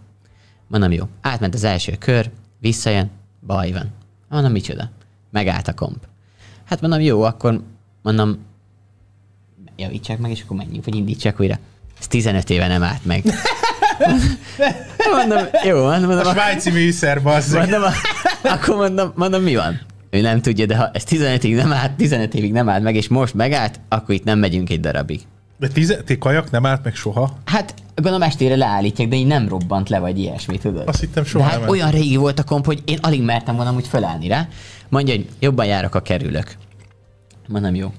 Mondom, 0.68 0.92
jó. 0.92 1.06
Átment 1.22 1.54
az 1.54 1.64
első 1.64 1.96
kör, 2.00 2.30
visszajön, 2.60 3.10
baj 3.46 3.72
van. 3.72 3.92
Mondom, 4.30 4.52
micsoda? 4.52 4.90
Megállt 5.32 5.68
a 5.68 5.74
komp. 5.74 6.08
Hát 6.66 6.82
mondom, 6.82 7.00
jó, 7.00 7.22
akkor 7.22 7.64
mondom, 8.02 8.38
javítsák 9.76 10.18
meg, 10.18 10.32
és 10.32 10.42
akkor 10.42 10.58
menjünk, 10.58 10.86
vagy 10.86 10.96
indítsák 10.96 11.40
újra. 11.40 11.58
Ez 12.00 12.08
15 12.08 12.50
éve 12.50 12.68
nem 12.68 12.84
állt 12.84 13.06
meg. 13.06 13.24
mondom, 15.18 15.46
jó, 15.64 15.84
mondom, 15.84 16.10
A 16.10 16.24
svájci 16.24 16.70
műszer, 16.72 17.22
bazzeg. 17.22 17.70
Mondom, 17.70 17.92
akkor 18.44 18.76
mondom, 18.76 19.12
mondom, 19.16 19.42
mi 19.42 19.56
van? 19.56 19.80
Ő 20.10 20.22
nem 20.22 20.42
tudja, 20.42 20.66
de 20.66 20.78
ha 20.78 20.90
ez 20.94 21.04
15 21.04 21.44
évig 21.44 21.56
nem 21.56 21.74
állt, 21.74 21.92
15 21.92 22.34
évig 22.34 22.52
nem 22.52 22.70
állt 22.70 22.84
meg, 22.84 22.96
és 22.96 23.08
most 23.08 23.34
megállt, 23.34 23.80
akkor 23.90 24.16
itt 24.16 24.24
nem 24.24 24.40
megyünk 24.40 24.70
egy 24.70 24.80
darabig. 24.80 25.22
De 25.60 25.68
tize, 25.68 26.04
ti 26.04 26.18
kajak 26.18 26.52
nem 26.52 26.66
állt 26.66 26.84
meg 26.84 26.96
soha? 26.96 27.38
Hát 27.46 27.74
gondolom 27.96 28.22
estére 28.22 28.56
leállítják, 28.56 29.08
de 29.08 29.16
így 29.16 29.28
nem 29.28 29.48
robbant 29.48 29.90
le, 29.90 30.00
vagy 30.00 30.20
ilyesmi, 30.20 30.58
tudod? 30.58 30.88
Azt 30.88 31.00
hittem 31.00 31.24
soha 31.24 31.46
de 31.46 31.52
hát 31.52 31.60
nem 31.60 31.70
olyan 31.70 31.92
régi 31.92 32.16
volt 32.16 32.40
a 32.40 32.44
komp, 32.44 32.66
hogy 32.66 32.82
én 32.86 32.98
alig 33.02 33.22
mertem 33.22 33.56
volna 33.56 33.74
úgy 33.74 33.88
felállni 33.88 34.28
rá. 34.28 34.48
Mondja, 34.90 35.16
hogy 35.16 35.28
jobban 35.40 35.66
járok, 35.66 35.96
a 35.96 36.02
kerülök. 36.02 36.56
Mondom, 37.48 37.76
jó. 37.76 37.94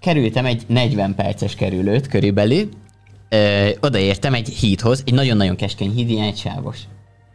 Kerültem 0.00 0.44
egy 0.44 0.62
40 0.66 1.14
perces 1.14 1.54
kerülőt 1.54 2.06
körülbelül, 2.06 2.68
Ö, 3.28 3.68
odaértem 3.80 4.34
egy 4.34 4.48
hídhoz, 4.48 5.02
egy 5.06 5.14
nagyon-nagyon 5.14 5.56
keskeny 5.56 5.90
híd, 5.90 6.10
ilyen 6.10 6.26
egy 6.26 6.36
sávos. 6.36 6.78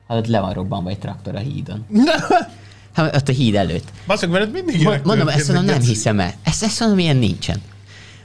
Hát 0.08 0.18
ott 0.18 0.28
le 0.28 0.40
van 0.40 0.54
robbanva 0.54 0.90
egy 0.90 1.00
traktor 1.00 1.36
a 1.36 1.40
hídon. 1.40 1.86
Hát 2.98 3.16
ott 3.16 3.28
a 3.28 3.32
híd 3.32 3.56
előtt. 3.56 3.92
Bazzeg, 4.08 4.30
veled 4.30 4.52
mindig 4.52 4.80
ilyenek 4.80 5.04
Mondom, 5.04 5.28
ezt 5.28 5.48
mondom, 5.48 5.66
nem 5.66 5.82
hiszem 5.82 6.20
el. 6.20 6.34
Ezt, 6.44 6.64
ezt 6.64 6.80
mondom, 6.80 7.00
ilyen 7.00 7.18
nincsen. 7.18 7.62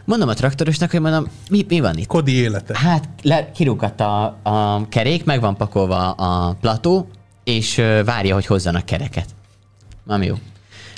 Mondom 0.05 0.29
a 0.29 0.35
traktorosnak, 0.35 0.91
hogy 0.91 1.01
mondom, 1.01 1.29
mi, 1.51 1.65
mi 1.69 1.81
van 1.81 1.97
itt? 1.97 2.07
Kodi 2.07 2.33
élete. 2.33 2.79
Hát 2.79 3.09
le, 3.23 3.51
kirúgott 3.53 4.01
a, 4.01 4.25
a 4.43 4.89
kerék, 4.89 5.25
meg 5.25 5.41
van 5.41 5.57
pakolva 5.57 6.11
a 6.11 6.53
plató, 6.61 7.09
és 7.45 7.75
várja, 8.05 8.35
hogy 8.35 8.47
hozzanak 8.47 8.85
kereket. 8.85 9.27
Nem 10.05 10.23
jó. 10.23 10.35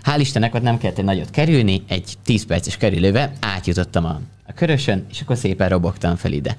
Hál' 0.03 0.19
Istennek 0.19 0.55
ott 0.55 0.63
nem 0.63 0.79
kellett 0.79 0.99
egy 0.99 1.05
nagyot 1.05 1.31
kerülni, 1.31 1.83
egy 1.89 2.15
10 2.25 2.47
perces 2.47 2.77
kerülőbe 2.77 3.33
átjutottam 3.41 4.05
a, 4.05 4.21
a 4.47 4.53
körösön, 4.53 5.07
és 5.11 5.21
akkor 5.21 5.37
szépen 5.37 5.69
robogtam 5.69 6.17
fel 6.17 6.33
ide. 6.33 6.57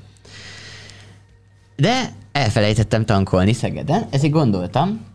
De 1.75 2.11
elfelejtettem 2.31 3.05
tankolni 3.05 3.53
Szegeden, 3.53 4.07
ezért 4.09 4.33
gondoltam, 4.33 5.13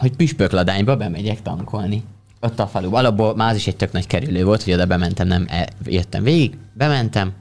hogy 0.00 0.16
Püspökladányba 0.16 0.96
bemegyek 0.96 1.42
tankolni. 1.42 2.02
Ott 2.40 2.60
a 2.60 2.66
falu. 2.66 2.94
Alapból 2.94 3.36
már 3.36 3.50
az 3.50 3.56
is 3.56 3.66
egy 3.66 3.76
tök 3.76 3.92
nagy 3.92 4.06
kerülő 4.06 4.44
volt, 4.44 4.62
hogy 4.62 4.72
oda 4.72 4.86
bementem, 4.86 5.26
nem 5.26 5.46
e- 5.48 5.68
jöttem 5.84 6.22
végig, 6.22 6.56
bementem, 6.72 7.32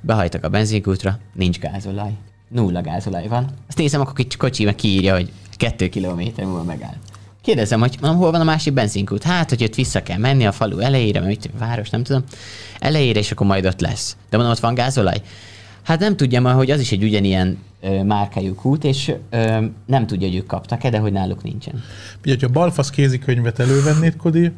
behajtak 0.00 0.44
a 0.44 0.48
benzinkútra, 0.48 1.18
nincs 1.34 1.58
gázolaj. 1.58 2.10
Nulla 2.48 2.80
gázolaj 2.80 3.28
van. 3.28 3.50
Azt 3.68 3.78
nézem, 3.78 4.00
akkor 4.00 4.12
kicsi 4.12 4.36
kocsi 4.36 4.64
meg 4.64 4.74
kiírja, 4.74 5.14
hogy 5.14 5.32
kettő 5.56 5.88
kilométer 5.88 6.44
múlva 6.44 6.62
megáll. 6.62 6.94
Kérdezem, 7.42 7.80
hogy 7.80 7.96
mondom, 8.00 8.20
hol 8.20 8.30
van 8.30 8.40
a 8.40 8.44
másik 8.44 8.72
benzinkút? 8.72 9.22
Hát, 9.22 9.48
hogy 9.48 9.62
ott 9.62 9.74
vissza 9.74 10.02
kell 10.02 10.18
menni 10.18 10.46
a 10.46 10.52
falu 10.52 10.78
elejére, 10.78 11.20
mert 11.20 11.32
itt 11.32 11.50
város, 11.58 11.90
nem 11.90 12.02
tudom, 12.02 12.24
elejére, 12.78 13.18
és 13.18 13.30
akkor 13.30 13.46
majd 13.46 13.66
ott 13.66 13.80
lesz. 13.80 14.16
De 14.30 14.36
mondom, 14.36 14.54
ott 14.54 14.60
van 14.60 14.74
gázolaj? 14.74 15.22
Hát 15.88 16.00
nem 16.00 16.16
tudja 16.16 16.40
ma, 16.40 16.52
hogy 16.52 16.70
az 16.70 16.80
is 16.80 16.92
egy 16.92 17.02
ugyanilyen 17.02 17.58
ö, 17.80 18.02
márkájú 18.02 18.54
kút, 18.54 18.84
és 18.84 19.12
ö, 19.30 19.64
nem 19.86 20.06
tudja, 20.06 20.28
hogy 20.28 20.36
ők 20.36 20.46
kaptak-e, 20.46 20.90
de 20.90 20.98
hogy 20.98 21.12
náluk 21.12 21.42
nincsen. 21.42 21.82
Ugye, 22.24 22.36
ha 22.40 22.48
Balfasz 22.48 22.90
kézikönyvet 22.90 23.58
elővennéd, 23.58 24.16
Kodi, 24.16 24.52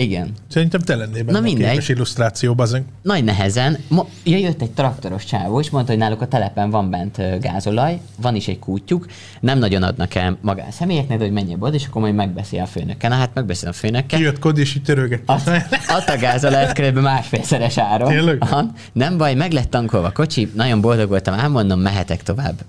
Igen. 0.00 0.30
szerintem 0.48 0.80
te 0.80 0.94
lennél 0.96 1.24
benne 1.24 1.38
Na 1.38 1.44
mindegy. 1.44 1.70
képes 1.70 1.88
illusztrációban. 1.88 2.66
azon. 2.66 2.84
Nagy 3.02 3.24
nehezen, 3.24 3.78
mo- 3.88 4.08
ja, 4.24 4.36
jött 4.36 4.62
egy 4.62 4.70
traktoros 4.70 5.24
csávó, 5.24 5.60
és 5.60 5.70
mondta, 5.70 5.90
hogy 5.90 6.00
náluk 6.00 6.20
a 6.20 6.26
telepen 6.28 6.70
van 6.70 6.90
bent 6.90 7.40
gázolaj, 7.40 8.00
van 8.20 8.34
is 8.34 8.48
egy 8.48 8.58
kútjuk, 8.58 9.06
nem 9.40 9.58
nagyon 9.58 9.82
adnak 9.82 10.14
el 10.14 10.38
magánszemélyeknek, 10.40 11.18
de 11.18 11.24
hogy 11.24 11.32
menjél 11.32 11.56
oda, 11.60 11.74
és 11.74 11.86
akkor 11.86 12.02
majd 12.02 12.14
megbeszél 12.14 12.60
a 12.62 12.66
főnökkel. 12.66 13.10
Na 13.10 13.16
hát 13.16 13.30
megbeszél 13.34 13.68
a 13.68 13.72
főnökkel. 13.72 14.18
Kijött 14.18 14.38
Kodi, 14.38 14.60
és 14.60 14.74
így 14.74 14.82
törölgette. 14.82 15.32
Azt, 15.32 15.48
adta 15.88 16.16
gázolajat 16.18 16.72
kb. 16.72 16.98
másfélszeres 16.98 17.78
áron. 17.78 18.08
Tényleg? 18.08 18.36
Aha. 18.40 18.64
Nem 18.92 19.16
baj, 19.16 19.34
meg 19.34 19.52
lett 19.52 19.70
tankolva 19.70 20.06
a 20.06 20.12
kocsi, 20.12 20.50
nagyon 20.54 20.80
boldog 20.80 21.08
voltam, 21.08 21.34
elmondom, 21.34 21.80
mehetek 21.80 22.22
tovább. 22.22 22.60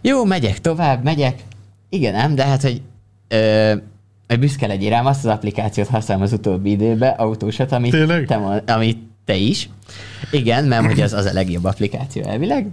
Jó, 0.00 0.24
megyek 0.24 0.60
tovább, 0.60 1.04
megyek. 1.04 1.42
Igen, 1.88 2.14
ám, 2.14 2.34
de 2.34 2.44
hát, 2.44 2.62
hogy 2.62 2.80
ö, 3.28 3.72
hogy 4.32 4.40
büszke 4.40 4.66
legyél 4.66 4.90
rám, 4.90 5.06
azt 5.06 5.24
az 5.24 5.30
applikációt 5.30 5.88
használom 5.88 6.22
az 6.22 6.32
utóbbi 6.32 6.70
időben, 6.70 7.14
autósat, 7.16 7.72
amit 7.72 7.90
Tényleg? 7.90 8.26
te, 8.26 8.62
amit 8.66 8.98
te 9.24 9.34
is. 9.34 9.68
Igen, 10.30 10.64
mert 10.64 10.86
hogy 10.86 11.00
az, 11.00 11.12
az 11.12 11.24
a 11.24 11.32
legjobb 11.32 11.64
applikáció 11.64 12.22
elvileg. 12.22 12.66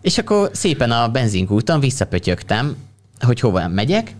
És 0.00 0.18
akkor 0.18 0.50
szépen 0.52 0.90
a 0.90 1.08
benzinkúton 1.08 1.80
visszapötyögtem, 1.80 2.76
hogy 3.20 3.40
hova 3.40 3.68
megyek. 3.68 4.14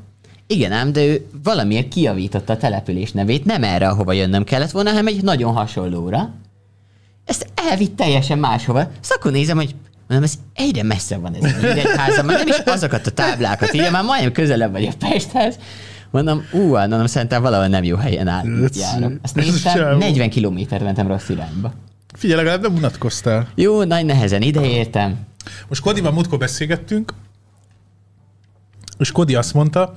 Igen 0.47 0.73
ám, 0.73 0.93
de 0.93 1.05
ő 1.05 1.27
valamiért 1.43 1.89
kiavította 1.89 2.53
a 2.53 2.57
település 2.57 3.13
nevét, 3.13 3.45
nem 3.45 3.63
erre, 3.65 3.89
ahova 3.89 4.13
jönnöm 4.13 4.45
kellett 4.45 4.71
volna, 4.71 4.91
hanem 4.91 5.07
egy 5.07 5.23
nagyon 5.23 5.53
hasonlóra. 5.53 6.35
Ezt 7.25 7.47
elvitt 7.55 7.97
teljesen 7.97 8.39
máshova. 8.39 8.79
Szóval 8.79 9.17
akkor 9.17 9.33
nézem, 9.33 9.57
hogy 9.57 9.75
mondom, 10.09 10.29
ez 10.29 10.35
egyre 10.55 10.83
messze 10.83 11.17
van 11.17 11.35
ez 11.35 12.19
a 12.19 12.23
már 12.23 12.39
nem 12.39 12.47
is 12.47 12.59
azokat 12.65 13.07
a 13.07 13.11
táblákat 13.11 13.75
írja, 13.75 13.91
már 13.91 14.05
majdnem 14.05 14.33
közelebb 14.33 14.73
vagy 14.73 14.85
a 14.85 15.07
Pesthez. 15.09 15.59
Mondom, 16.11 16.43
ú, 16.53 16.77
mondom, 16.77 17.07
szerintem 17.07 17.43
valahol 17.43 17.67
nem 17.67 17.85
jó 17.85 17.97
helyen 17.97 18.29
áll, 18.29 18.45
járok. 18.75 19.13
Azt 19.23 19.35
néztem, 19.35 19.75
csávó. 19.75 19.99
40 19.99 20.31
kilométer 20.31 20.83
mentem 20.83 21.07
rossz 21.07 21.29
irányba. 21.29 21.73
Figyelj, 22.15 22.39
legalább 22.39 22.63
nem 22.63 22.75
unatkoztál. 22.75 23.49
Jó, 23.55 23.85
nagy 23.85 24.05
nehezen 24.05 24.43
ideértem. 24.43 25.19
Most 25.69 25.83
Kodival 25.83 26.13
múltkor 26.13 26.39
beszélgettünk, 26.39 27.15
és 28.99 29.13
Kodi 29.13 29.35
azt 29.35 29.55
mondta, 29.55 29.97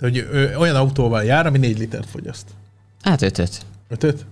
hogy 0.00 0.16
ő 0.16 0.54
olyan 0.58 0.76
autóval 0.76 1.24
jár, 1.24 1.46
ami 1.46 1.58
négy 1.58 1.78
litert 1.78 2.10
fogyaszt. 2.10 2.46
Hát 3.02 3.22
ötöt. 3.22 3.66
Ötöt? 3.88 4.26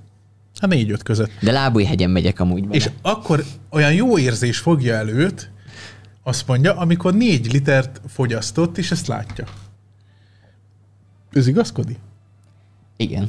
Hát 0.60 0.70
négy-öt 0.70 1.02
között. 1.02 1.30
De 1.40 1.52
lábújhegyen 1.52 2.10
megyek 2.10 2.40
amúgy 2.40 2.62
bele. 2.62 2.74
És 2.74 2.90
akkor 3.02 3.44
olyan 3.70 3.92
jó 3.92 4.18
érzés 4.18 4.58
fogja 4.58 4.94
előtt, 4.94 5.50
azt 6.22 6.46
mondja, 6.46 6.76
amikor 6.76 7.14
négy 7.14 7.52
litert 7.52 8.00
fogyasztott, 8.08 8.78
és 8.78 8.90
ezt 8.90 9.06
látja. 9.06 9.44
Ez 11.36 11.46
igaz, 11.46 11.72
Kodi? 11.72 11.96
Igen. 12.96 13.28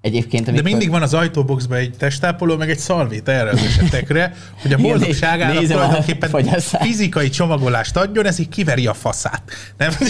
Egyébként, 0.00 0.44
De 0.44 0.50
amikor... 0.50 0.70
mindig 0.70 0.90
van 0.90 1.02
az 1.02 1.14
ajtóboxban 1.14 1.78
egy 1.78 1.94
testápoló, 1.98 2.56
meg 2.56 2.70
egy 2.70 2.78
szalvét 2.78 3.28
erre 3.28 3.50
az 3.50 3.62
esetekre, 3.62 4.34
hogy 4.62 4.72
a 4.72 4.76
boldogságának 4.76 5.58
nézem 5.58 5.76
tulajdonképpen 5.76 6.60
fizikai 6.60 7.28
csomagolást 7.28 7.96
adjon, 7.96 8.26
ez 8.26 8.38
így 8.38 8.48
kiveri 8.48 8.86
a 8.86 8.94
faszát. 8.94 9.42
Nem? 9.76 9.90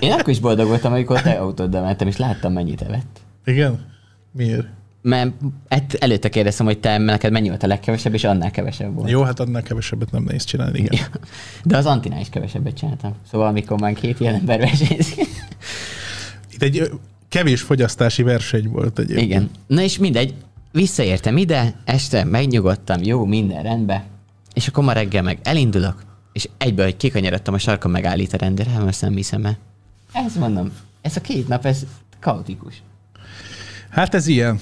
Én 0.00 0.12
akkor 0.12 0.28
is 0.28 0.38
boldog 0.38 0.68
voltam, 0.68 0.92
amikor 0.92 1.22
te 1.22 1.30
autóddal 1.30 1.82
mentem, 1.82 2.08
és 2.08 2.16
láttam, 2.16 2.52
mennyit 2.52 2.82
evett. 2.82 3.20
Igen? 3.44 3.86
Miért? 4.32 4.66
Mert 5.02 5.94
előtte 5.98 6.28
kérdeztem, 6.28 6.66
hogy 6.66 6.78
te 6.78 6.98
neked 6.98 7.32
mennyi 7.32 7.48
volt 7.48 7.62
a 7.62 7.66
legkevesebb, 7.66 8.14
és 8.14 8.24
annál 8.24 8.50
kevesebb 8.50 8.94
volt. 8.94 9.10
Jó, 9.10 9.22
hát 9.22 9.40
annál 9.40 9.62
kevesebbet 9.62 10.10
nem 10.10 10.22
nehéz 10.22 10.44
csinálni, 10.44 10.78
igen. 10.78 11.06
De 11.64 11.76
az 11.76 11.86
Antinál 11.86 12.20
is 12.20 12.28
kevesebbet 12.28 12.76
csináltam. 12.76 13.14
Szóval 13.30 13.46
amikor 13.46 13.80
már 13.80 13.92
két 13.92 14.20
ilyen 14.20 14.34
ember 14.34 14.58
versenyzik. 14.58 15.26
Itt 16.58 16.64
egy 16.64 16.90
kevés 17.28 17.62
fogyasztási 17.62 18.22
verseny 18.22 18.68
volt 18.68 18.98
egyébként. 18.98 19.26
Igen. 19.26 19.50
Na 19.66 19.82
és 19.82 19.98
mindegy, 19.98 20.34
visszaértem 20.72 21.36
ide, 21.36 21.80
este 21.84 22.24
megnyugodtam, 22.24 23.02
jó, 23.02 23.24
minden 23.24 23.62
rendben. 23.62 24.02
És 24.54 24.68
akkor 24.68 24.84
ma 24.84 24.92
reggel 24.92 25.22
meg 25.22 25.38
elindulok, 25.42 26.02
és 26.32 26.48
egyből, 26.56 26.84
hogy 26.84 26.96
kikanyarodtam 26.96 27.54
a 27.54 27.58
sarkon, 27.58 27.90
megállít 27.90 28.32
a 28.32 28.36
rendőr, 28.36 28.66
hát 28.66 28.84
most 28.84 29.00
nem 29.00 29.14
hiszem 29.14 29.44
el. 29.44 29.58
Ez 30.12 30.36
mondom, 30.36 30.72
ez 31.00 31.16
a 31.16 31.20
két 31.20 31.48
nap, 31.48 31.64
ez 31.64 31.86
kaotikus. 32.20 32.82
Hát 33.88 34.14
ez 34.14 34.26
ilyen. 34.26 34.60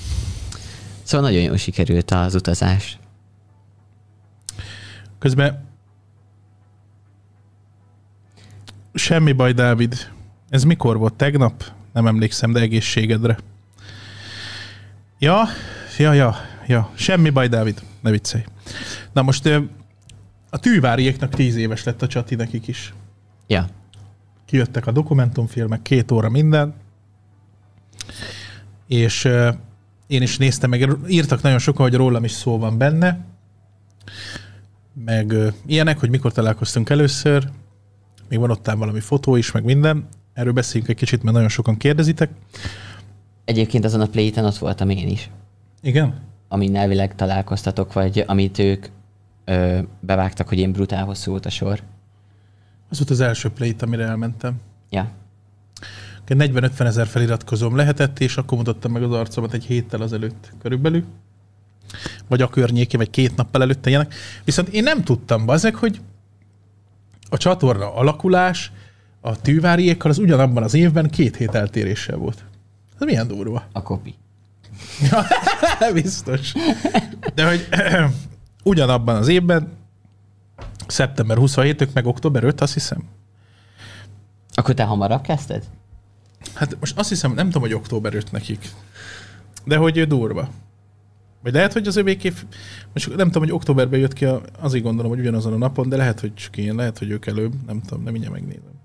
Szóval 1.03 1.31
nagyon 1.31 1.43
jól 1.43 1.57
sikerült 1.57 2.11
az 2.11 2.35
utazás. 2.35 2.99
Közben 5.19 5.65
semmi 8.95 9.33
baj, 9.33 9.53
Dávid. 9.53 10.11
Ez 10.49 10.65
mikor 10.65 10.99
volt? 10.99 11.15
Tegnap? 11.15 11.75
Nem 11.97 12.07
emlékszem, 12.07 12.53
de 12.53 12.61
egészségedre. 12.61 13.39
Ja, 15.19 15.49
ja, 15.99 16.13
ja, 16.13 16.37
ja. 16.67 16.91
Semmi 16.95 17.31
baj, 17.31 17.49
Dávid. 17.49 17.83
Ne 18.01 18.11
viccelj. 18.11 18.45
Na 19.13 19.23
most 19.23 19.51
a 20.51 20.59
tűváriéknak 20.59 21.35
tíz 21.35 21.57
éves 21.57 21.85
lett 21.85 22.03
a 22.03 22.07
csati 22.07 22.35
nekik 22.35 22.69
is. 22.69 22.95
Ja. 23.47 23.69
Kijöttek 24.45 24.87
a 24.87 24.93
dokumentumfilmek, 24.93 25.83
két 25.83 26.11
óra 26.11 26.29
minden. 26.29 26.75
És 28.87 29.29
én 30.07 30.23
is 30.23 30.37
néztem 30.37 30.71
meg, 30.71 30.97
írtak 31.09 31.43
nagyon 31.43 31.59
sokan, 31.59 31.87
hogy 31.87 31.95
rólam 31.95 32.25
is 32.25 32.33
szó 32.33 32.59
van 32.59 32.79
benne. 32.79 33.25
Meg 34.93 35.35
ilyenek, 35.67 35.99
hogy 35.99 36.11
mikor 36.11 36.33
találkoztunk 36.33 36.91
először. 36.91 37.51
Még 38.29 38.39
van 38.39 38.51
ott 38.51 38.69
ám 38.69 38.79
valami 38.79 39.01
fotó 39.01 39.37
is, 39.37 39.53
meg 39.53 39.65
minden. 39.65 40.09
Erről 40.37 40.53
beszéljünk 40.53 40.91
egy 40.91 40.97
kicsit, 40.97 41.23
mert 41.23 41.35
nagyon 41.35 41.49
sokan 41.49 41.77
kérdezitek. 41.77 42.31
Egyébként 43.45 43.85
azon 43.85 44.01
a 44.01 44.07
play 44.07 44.33
ott 44.37 44.59
voltam 44.59 44.91
én 44.91 45.09
is, 45.09 45.31
Igen? 45.83 46.21
amin 46.49 46.77
elvileg 46.77 47.15
találkoztatok, 47.15 47.93
vagy 47.93 48.25
amit 48.27 48.59
ők 48.59 48.87
ö, 49.45 49.79
bevágtak, 50.01 50.49
hogy 50.49 50.59
én 50.59 50.73
brutál 50.73 51.05
hosszú 51.05 51.31
volt 51.31 51.47
a 51.47 51.51
sor. 51.51 51.83
Az 52.89 52.99
volt 52.99 53.11
az 53.11 53.21
első 53.21 53.51
play 53.51 53.75
amire 53.81 54.05
elmentem. 54.05 54.55
Ja. 54.91 55.11
40-50 56.29 56.81
ezer 56.81 57.07
feliratkozóm 57.07 57.77
lehetett, 57.77 58.21
és 58.21 58.37
akkor 58.37 58.59
mutattam 58.59 58.93
meg 58.93 59.03
az 59.03 59.13
arcomat 59.13 59.53
egy 59.53 59.65
héttel 59.65 60.01
azelőtt 60.01 60.53
körülbelül. 60.63 61.05
Vagy 62.29 62.43
a 62.43 62.49
környéké, 62.49 62.97
vagy 62.97 63.11
két 63.11 63.37
nappal 63.37 63.63
előtte 63.63 63.89
ilyenek. 63.89 64.15
Viszont 64.45 64.69
én 64.69 64.83
nem 64.83 65.03
tudtam 65.03 65.47
bazeg, 65.47 65.75
hogy 65.75 66.01
a 67.31 67.37
csatorna 67.37 67.95
alakulás 67.95 68.73
a 69.27 69.37
tűváriékkal 69.37 70.11
az 70.11 70.19
ugyanabban 70.19 70.63
az 70.63 70.75
évben 70.75 71.11
két 71.11 71.37
hét 71.37 71.55
eltéréssel 71.55 72.17
volt. 72.17 72.45
Ez 72.99 73.07
milyen 73.07 73.29
durva. 73.29 73.67
A 73.73 73.83
kopi. 73.83 74.15
Biztos. 75.93 76.53
De 77.35 77.49
hogy 77.49 77.69
ugyanabban 78.73 79.17
az 79.17 79.29
évben, 79.29 79.73
szeptember 80.87 81.37
27 81.37 81.81
ők 81.81 81.93
meg 81.93 82.07
október 82.07 82.45
5, 82.45 82.61
azt 82.61 82.73
hiszem. 82.73 83.05
Akkor 84.55 84.75
te 84.75 84.85
hamarabb 84.85 85.21
kezdted? 85.21 85.65
Hát 86.55 86.77
most 86.81 86.99
azt 86.99 87.09
hiszem, 87.09 87.35
nem 87.35 87.47
tudom, 87.47 87.63
hogy 87.63 87.75
október 87.75 88.15
5 88.15 88.33
nekik. 88.33 88.71
De 89.65 89.77
hogy 89.77 89.97
ő 89.97 90.05
durva. 90.05 90.49
Vagy 91.43 91.53
lehet, 91.53 91.73
hogy 91.73 91.87
az 91.87 91.97
övéké... 91.97 92.33
Most 92.93 93.17
nem 93.17 93.27
tudom, 93.27 93.43
hogy 93.43 93.53
októberben 93.53 94.01
jött 94.01 94.13
ki, 94.13 94.25
a, 94.25 94.43
azért 94.59 94.85
gondolom, 94.85 95.11
hogy 95.11 95.21
ugyanazon 95.21 95.53
a 95.53 95.57
napon, 95.57 95.89
de 95.89 95.97
lehet, 95.97 96.21
hogy 96.21 96.35
csak 96.35 96.57
én, 96.57 96.75
lehet, 96.75 96.99
hogy 96.99 97.11
ők 97.11 97.27
előbb, 97.27 97.53
nem 97.67 97.81
tudom, 97.81 98.03
nem 98.03 98.13
mindjárt 98.13 98.35
megnézem. 98.35 98.76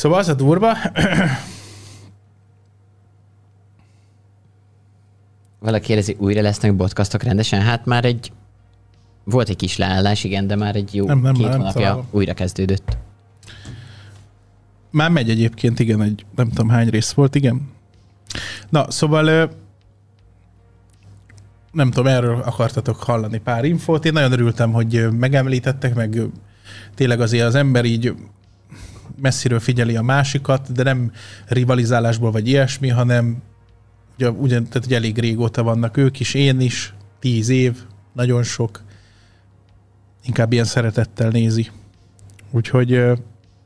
Szóval 0.00 0.18
az 0.18 0.28
a 0.28 0.34
durva, 0.34 0.72
valaki 5.58 5.86
kérdezi, 5.86 6.16
újra 6.18 6.42
lesznek 6.42 6.76
podcastok 6.76 7.22
rendesen? 7.22 7.60
Hát 7.60 7.86
már 7.86 8.04
egy, 8.04 8.32
volt 9.24 9.48
egy 9.48 9.56
kis 9.56 9.76
leállás, 9.76 10.24
igen, 10.24 10.46
de 10.46 10.56
már 10.56 10.76
egy 10.76 10.94
jó 10.94 11.06
Nem, 11.06 11.20
nem, 11.20 11.34
két 11.34 11.42
nem 11.42 11.58
hónapja 11.58 11.80
találom. 11.80 12.06
újra 12.10 12.34
kezdődött. 12.34 12.96
Már 14.90 15.10
megy 15.10 15.30
egyébként, 15.30 15.78
igen, 15.78 16.02
egy 16.02 16.24
nem 16.36 16.48
tudom 16.48 16.68
hány 16.68 16.88
rész 16.88 17.12
volt, 17.12 17.34
igen. 17.34 17.70
Na, 18.68 18.90
szóval 18.90 19.50
nem 21.72 21.90
tudom, 21.90 22.06
erről 22.06 22.40
akartatok 22.40 23.02
hallani 23.02 23.38
pár 23.38 23.64
infót. 23.64 24.04
Én 24.04 24.12
nagyon 24.12 24.32
örültem, 24.32 24.72
hogy 24.72 25.08
megemlítettek, 25.10 25.94
meg 25.94 26.20
tényleg 26.94 27.20
azért 27.20 27.46
az 27.46 27.54
ember 27.54 27.84
így 27.84 28.14
messziről 29.20 29.60
figyeli 29.60 29.96
a 29.96 30.02
másikat, 30.02 30.72
de 30.72 30.82
nem 30.82 31.12
rivalizálásból 31.46 32.30
vagy 32.30 32.48
ilyesmi, 32.48 32.88
hanem 32.88 33.42
ugye, 34.16 34.30
ugyan, 34.30 34.68
tehát 34.68 34.86
ugye 34.86 34.96
elég 34.96 35.18
régóta 35.18 35.62
vannak 35.62 35.96
ők 35.96 36.20
is, 36.20 36.34
én 36.34 36.60
is, 36.60 36.94
tíz 37.18 37.48
év, 37.48 37.76
nagyon 38.12 38.42
sok. 38.42 38.82
Inkább 40.24 40.52
ilyen 40.52 40.64
szeretettel 40.64 41.28
nézi. 41.28 41.70
Úgyhogy 42.50 43.02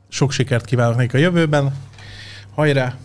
sok 0.09 0.31
sikert 0.31 0.65
kívánok 0.65 0.95
nekik 0.95 1.13
a 1.13 1.17
jövőben. 1.17 1.75
Hajrá! 2.53 2.97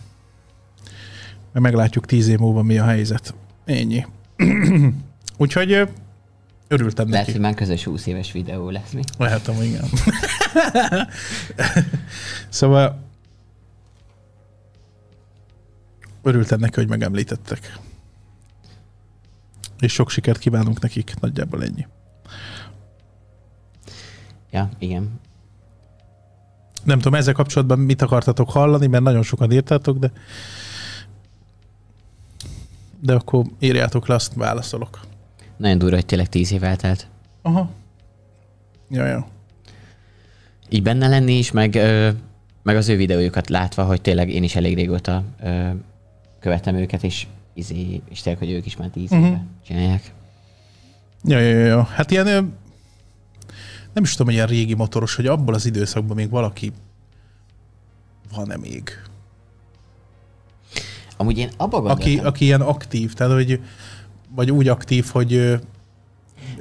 Mert 1.51 1.65
meglátjuk 1.65 2.05
tíz 2.05 2.27
év 2.27 2.37
múlva 2.37 2.61
mi 2.61 2.77
a 2.77 2.83
helyzet. 2.83 3.33
Ennyi. 3.65 4.05
Úgyhogy 5.37 5.87
örültem 6.71 7.09
Lehet, 7.09 7.25
neki. 7.25 7.31
hogy 7.31 7.47
már 7.47 7.53
közös 7.53 7.83
20 7.83 8.05
éves 8.05 8.31
videó 8.31 8.69
lesz 8.69 8.91
mi. 8.91 9.01
Lehet, 9.17 9.45
hogy 9.45 9.65
igen. 9.65 9.83
szóval 12.49 13.03
örültem 16.21 16.59
neki, 16.59 16.75
hogy 16.75 16.89
megemlítettek. 16.89 17.79
És 19.79 19.93
sok 19.93 20.09
sikert 20.09 20.39
kívánunk 20.39 20.81
nekik, 20.81 21.13
nagyjából 21.19 21.63
ennyi. 21.63 21.87
Ja, 24.51 24.69
igen. 24.79 25.19
Nem 26.83 26.97
tudom, 26.97 27.19
ezzel 27.19 27.33
kapcsolatban 27.33 27.79
mit 27.79 28.01
akartatok 28.01 28.51
hallani, 28.51 28.87
mert 28.87 29.03
nagyon 29.03 29.23
sokan 29.23 29.51
írtátok, 29.51 29.97
de 29.97 30.11
de 32.99 33.13
akkor 33.13 33.45
írjátok 33.59 34.07
le, 34.07 34.15
azt 34.15 34.33
válaszolok. 34.33 34.99
Nagyon 35.61 35.77
durva, 35.77 35.95
hogy 35.95 36.05
tényleg 36.05 36.29
10 36.29 36.51
év 36.51 36.63
eltelt. 36.63 37.07
Aha. 37.41 37.69
Ja, 38.89 39.05
ja. 39.05 39.27
Így 40.69 40.83
benne 40.83 41.07
lenni 41.07 41.37
is, 41.37 41.51
meg, 41.51 41.75
ö, 41.75 42.09
meg 42.63 42.75
az 42.75 42.89
ő 42.89 42.95
videójukat 42.95 43.49
látva, 43.49 43.83
hogy 43.83 44.01
tényleg 44.01 44.29
én 44.29 44.43
is 44.43 44.55
elég 44.55 44.75
régóta 44.75 45.23
ö, 45.43 45.69
követem 46.39 46.75
őket, 46.75 47.03
és, 47.03 47.27
izé, 47.53 48.01
és 48.09 48.21
tényleg, 48.21 48.41
hogy 48.43 48.51
ők 48.51 48.65
is 48.65 48.75
már 48.77 48.89
10 48.89 49.09
Mhm. 49.09 49.23
éve 49.23 49.43
csinálják. 49.65 50.13
Ja, 51.23 51.39
ja, 51.39 51.65
ja. 51.65 51.83
Hát 51.83 52.11
ilyen, 52.11 52.25
nem 53.93 54.03
is 54.03 54.11
tudom, 54.11 54.25
hogy 54.27 54.35
ilyen 54.35 54.47
régi 54.47 54.73
motoros, 54.73 55.15
hogy 55.15 55.27
abból 55.27 55.53
az 55.53 55.65
időszakban 55.65 56.15
még 56.15 56.29
valaki 56.29 56.71
van-e 58.35 58.57
még. 58.57 58.89
Amúgy 61.17 61.37
én 61.37 61.49
abba 61.57 61.77
gondoltam, 61.79 61.97
Aki, 62.11 62.17
aki 62.17 62.45
ilyen 62.45 62.61
aktív, 62.61 63.13
tehát 63.13 63.33
hogy 63.33 63.59
vagy 64.35 64.51
úgy 64.51 64.67
aktív, 64.67 65.05
hogy 65.11 65.59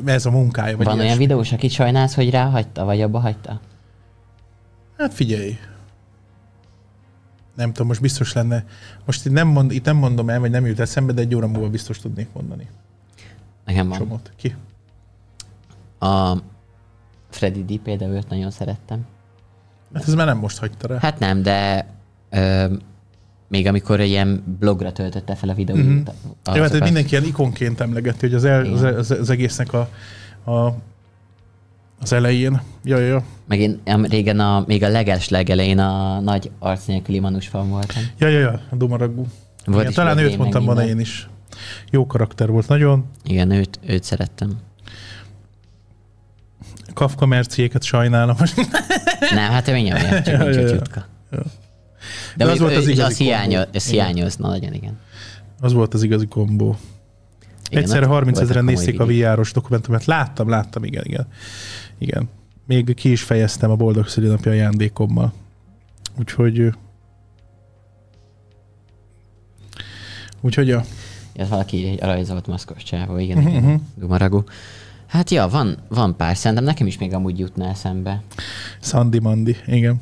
ez 0.04 0.26
a 0.26 0.30
munkája, 0.30 0.76
vagy 0.76 0.86
van 0.86 0.94
olyan 0.94 1.06
ilyesmi. 1.06 1.24
videós, 1.24 1.52
akit 1.52 1.70
sajnálsz, 1.70 2.14
hogy 2.14 2.30
ráhagyta, 2.30 2.84
vagy 2.84 3.00
abba 3.00 3.18
hagyta? 3.18 3.60
Hát 4.98 5.14
figyelj. 5.14 5.58
Nem 7.54 7.72
tudom, 7.72 7.86
most 7.86 8.00
biztos 8.00 8.32
lenne. 8.32 8.64
Most 9.04 9.26
itt 9.26 9.32
nem, 9.32 9.48
mond, 9.48 9.72
itt 9.72 9.84
nem 9.84 9.96
mondom 9.96 10.30
el, 10.30 10.40
vagy 10.40 10.50
nem 10.50 10.66
jut 10.66 10.80
eszembe, 10.80 11.12
de 11.12 11.20
egy 11.20 11.34
óra 11.34 11.46
múlva 11.46 11.68
biztos 11.68 11.98
tudnék 11.98 12.28
mondani. 12.32 12.68
Nekem 13.64 13.88
van. 13.88 13.98
Csomót. 13.98 14.32
Ki? 14.36 14.56
A 15.98 16.36
Freddy 17.30 17.64
D 17.64 17.80
például 17.82 18.12
őt 18.14 18.28
nagyon 18.28 18.50
szerettem. 18.50 19.06
Hát 19.94 20.06
ez 20.06 20.14
már 20.14 20.26
nem 20.26 20.38
most 20.38 20.58
hagyta 20.58 20.86
rá. 20.86 20.98
Hát 20.98 21.18
nem, 21.18 21.42
de 21.42 21.86
ö, 22.30 22.74
még 23.50 23.66
amikor 23.66 24.00
ilyen 24.00 24.56
blogra 24.58 24.92
töltötte 24.92 25.34
fel 25.34 25.48
a 25.48 25.54
videóit. 25.54 25.84
Mhm. 25.84 25.92
Mm-hmm. 25.92 26.54
Jó, 26.54 26.62
hát 26.62 26.74
ez 26.74 26.80
mindenki 26.80 27.10
ilyen 27.10 27.24
ikonként 27.24 27.80
emlegeti, 27.80 28.18
hogy 28.20 28.34
az, 28.34 28.44
el, 28.44 28.72
az, 28.72 28.82
az, 28.82 29.10
az 29.10 29.30
egésznek 29.30 29.72
a, 29.72 29.88
a, 30.50 30.74
az 32.00 32.12
elején. 32.12 32.60
Ja, 32.84 32.98
ja, 32.98 33.06
ja. 33.06 33.22
Meg 33.46 33.60
én 33.60 33.80
régen 34.08 34.40
a, 34.40 34.64
még 34.66 34.82
a 34.82 34.88
leges 34.88 35.28
legelején 35.28 35.78
a 35.78 36.20
nagy 36.20 36.50
arc 36.58 36.84
nélküli 36.86 37.18
manus 37.18 37.48
fan 37.48 37.68
voltam. 37.68 38.02
Ja, 38.18 38.28
ja, 38.28 38.38
ja, 38.38 38.60
a 38.70 38.76
Dumaragú. 38.76 39.26
Volt 39.64 39.78
Igen, 39.78 39.88
is 39.88 39.94
talán 39.94 40.18
őt 40.18 40.36
mondtam 40.36 40.64
minden. 40.64 40.88
én 40.88 40.98
is. 40.98 41.28
Jó 41.90 42.06
karakter 42.06 42.48
volt 42.48 42.68
nagyon. 42.68 43.04
Igen, 43.24 43.50
őt, 43.50 43.78
őt 43.86 44.04
szerettem. 44.04 44.58
Kafka 46.94 47.26
merciéket 47.26 47.82
sajnálom. 47.82 48.36
Nem, 49.34 49.50
hát 49.50 49.68
ő 49.68 49.72
nyomja, 49.72 50.22
csak 50.22 50.26
Ja, 50.26 50.38
nincs 50.38 50.54
ja, 50.54 50.60
egy 50.60 50.68
ja. 50.68 50.74
jutka. 50.74 51.06
Ja. 51.30 51.42
De, 52.36 52.44
De 52.44 52.50
az 52.50 52.58
volt 52.58 52.72
az 52.72 52.78
az, 52.78 52.88
igazi 52.88 53.30
az, 53.32 53.66
az 53.72 53.90
Igen. 53.90 54.06
hiányozna 54.06 54.48
nagyon, 54.48 54.72
igen. 54.72 54.98
Az 55.60 55.72
volt 55.72 55.94
az 55.94 56.02
igazi 56.02 56.26
kombó. 56.26 56.76
igen 57.70 57.82
Egyszerre 57.82 58.04
ott 58.04 58.10
30 58.10 58.36
voltak 58.36 58.42
ezeren 58.50 58.64
nézték 58.64 59.00
a. 59.00 59.06
VR-os 59.06 59.52
dokumentumot. 59.52 60.04
Láttam, 60.04 60.48
láttam, 60.48 60.84
igen, 60.84 61.04
igen. 61.04 61.26
Igen. 61.98 62.28
Még 62.66 62.94
ki 62.94 63.10
is 63.10 63.22
fejeztem 63.22 63.70
a 63.70 63.76
boldog 63.76 64.08
szülinapja 64.08 64.50
ajándékommal. 64.52 65.32
Úgyhogy... 66.18 66.74
Úgyhogy 70.40 70.68
ja. 70.68 70.84
Ez 71.34 71.48
valaki 71.48 71.98
a 72.00 72.06
rajzolt 72.06 72.46
maszkos 72.46 72.82
csávó, 72.82 73.18
igen, 73.18 73.38
Mhm, 73.38 73.48
igen. 73.48 73.62
mhm. 73.62 74.38
Hát 75.06 75.30
ja, 75.30 75.48
van, 75.48 75.76
van 75.88 76.16
pár, 76.16 76.36
szerintem 76.36 76.64
nekem 76.66 76.86
is 76.86 76.98
még 76.98 77.14
amúgy 77.14 77.38
jutna 77.38 77.68
eszembe. 77.68 78.22
Sandy 78.80 79.18
Mandi, 79.18 79.56
igen. 79.66 80.00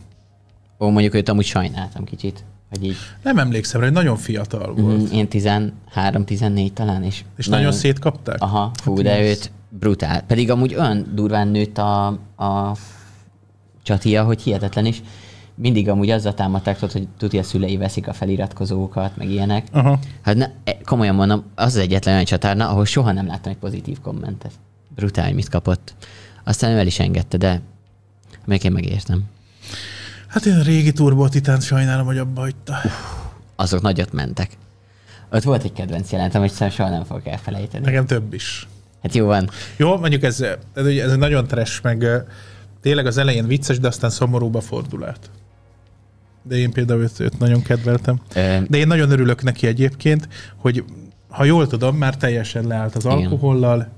Ó, 0.81 0.88
mondjuk 0.91 1.14
őt 1.14 1.29
amúgy 1.29 1.45
sajnáltam 1.45 2.05
kicsit, 2.05 2.45
hogy 2.71 2.85
így 2.85 2.97
Nem 3.23 3.38
emlékszem 3.38 3.81
rá, 3.81 3.87
hogy 3.87 3.95
nagyon 3.97 4.17
fiatal 4.17 4.75
volt. 4.75 5.03
mm, 5.12 5.12
én 5.12 5.29
13-14 5.31 6.73
talán, 6.73 7.03
és, 7.03 7.25
És 7.37 7.47
nagyon 7.49 7.73
szétkapták? 7.73 8.37
Aha, 8.43 8.71
fú, 8.83 8.95
Hát 8.95 9.03
de 9.05 9.17
ez- 9.17 9.27
őt 9.29 9.51
brutál. 9.69 10.23
Pedig 10.23 10.51
amúgy 10.51 10.75
olyan 10.75 11.07
durván 11.14 11.49
nőtt 11.49 11.79
a, 11.79 12.07
a 12.37 12.77
csatia, 13.83 14.25
hogy 14.25 14.43
hihetetlen 14.43 14.87
is. 14.87 15.03
Mindig 15.55 15.88
amúgy 15.88 16.11
azzal 16.11 16.35
támadták, 16.35 16.75
tudod, 16.79 16.93
hogy 16.93 17.09
tudja, 17.19 17.41
a 17.41 17.43
szülei 17.43 17.77
veszik 17.77 18.09
a 18.09 18.12
feliratkozókat, 18.12 19.17
meg 19.17 19.31
ilyenek. 19.31 19.67
Aha. 19.73 19.99
Hát 20.23 20.37
ne, 20.37 20.47
e, 20.64 20.77
komolyan 20.85 21.14
mondom, 21.14 21.43
az 21.55 21.67
az 21.67 21.77
egyetlen 21.77 22.14
olyan 22.14 22.25
csatárna, 22.27 22.69
ahol 22.69 22.85
soha 22.85 23.12
nem 23.12 23.27
láttam 23.27 23.53
egy 23.53 23.59
pozitív 23.59 24.01
kommentet. 24.01 24.53
Brutál, 24.95 25.33
mit 25.35 25.49
kapott. 25.49 25.95
Aztán 26.45 26.71
ő 26.73 26.79
el 26.79 26.87
is 26.87 26.99
engedte, 26.99 27.37
de 27.37 27.61
még 28.45 28.64
én 28.64 28.73
megértem. 28.73 29.23
Hát 30.38 30.46
én 30.46 30.59
a 30.59 30.62
régi 30.62 30.92
Turbo 30.92 31.29
Titánt 31.29 31.62
sajnálom, 31.62 32.07
hogy 32.07 32.18
abba 32.18 32.40
hagyta. 32.40 32.77
Azok 33.57 33.81
nagyot 33.81 34.12
mentek. 34.12 34.51
Ott 35.31 35.42
volt 35.42 35.64
egy 35.64 35.72
kedvenc 35.72 36.12
jelentem, 36.12 36.40
hogy 36.40 36.51
szerintem 36.51 36.77
soha 36.77 36.90
nem 36.90 37.05
fogok 37.05 37.27
elfelejteni. 37.27 37.85
Nekem 37.85 38.07
több 38.07 38.33
is. 38.33 38.68
Hát 39.03 39.14
jó 39.14 39.27
van. 39.27 39.51
Jó, 39.77 39.96
mondjuk 39.96 40.22
ez, 40.22 40.40
ez, 40.74 40.87
ez 40.87 41.16
nagyon 41.16 41.46
trash, 41.46 41.83
meg 41.83 42.07
tényleg 42.81 43.07
az 43.07 43.16
elején 43.16 43.46
vicces, 43.46 43.79
de 43.79 43.87
aztán 43.88 44.11
szomorúba 44.11 44.61
fordul 44.61 45.05
át. 45.05 45.31
De 46.42 46.57
én 46.57 46.72
például 46.72 47.03
őt, 47.03 47.20
őt 47.20 47.38
nagyon 47.38 47.62
kedveltem. 47.62 48.20
Ö, 48.35 48.59
De 48.68 48.79
én 48.79 48.87
nagyon 48.87 49.11
örülök 49.11 49.42
neki 49.42 49.66
egyébként, 49.66 50.29
hogy 50.57 50.85
ha 51.29 51.44
jól 51.44 51.66
tudom, 51.66 51.96
már 51.96 52.16
teljesen 52.16 52.66
leállt 52.66 52.94
az 52.96 53.05
Igen. 53.05 53.16
alkohollal, 53.16 53.88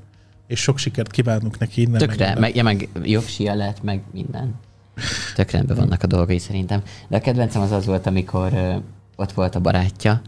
és 0.47 0.61
sok 0.61 0.79
sikert 0.79 1.11
kívánunk 1.11 1.59
neki 1.59 1.81
innen. 1.81 1.99
Tökre, 1.99 2.25
innen. 2.25 2.39
meg, 2.39 2.57
ja, 2.57 2.63
meg 2.63 2.89
jogsia 3.03 3.55
lett, 3.55 3.83
meg 3.83 4.03
minden. 4.13 4.55
Tök 5.35 5.51
rendben 5.51 5.77
vannak 5.77 6.03
a 6.03 6.07
dolgai 6.07 6.39
szerintem. 6.39 6.83
De 7.09 7.17
a 7.17 7.21
kedvencem 7.21 7.63
az 7.63 7.73
az 7.73 7.87
volt, 7.87 8.07
amikor 8.07 8.53
ö, 8.53 8.75
ott 9.17 9.33
volt 9.33 9.55
a 9.55 9.61
barátja, 9.61 10.23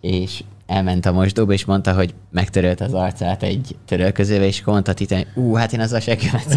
és 0.00 0.42
elment 0.66 1.06
a 1.06 1.12
mosdóba, 1.12 1.52
és 1.52 1.64
mondta, 1.64 1.94
hogy 1.94 2.14
megtörölt 2.30 2.80
az 2.80 2.92
arcát 2.92 3.42
egy 3.42 3.76
törölközővel, 3.86 4.46
és 4.46 4.64
mondta 4.64 4.94
Titán, 4.94 5.26
ú, 5.34 5.54
hát 5.54 5.72
én 5.72 5.80
az 5.80 5.92
a 5.92 6.00
seggemet. 6.00 6.56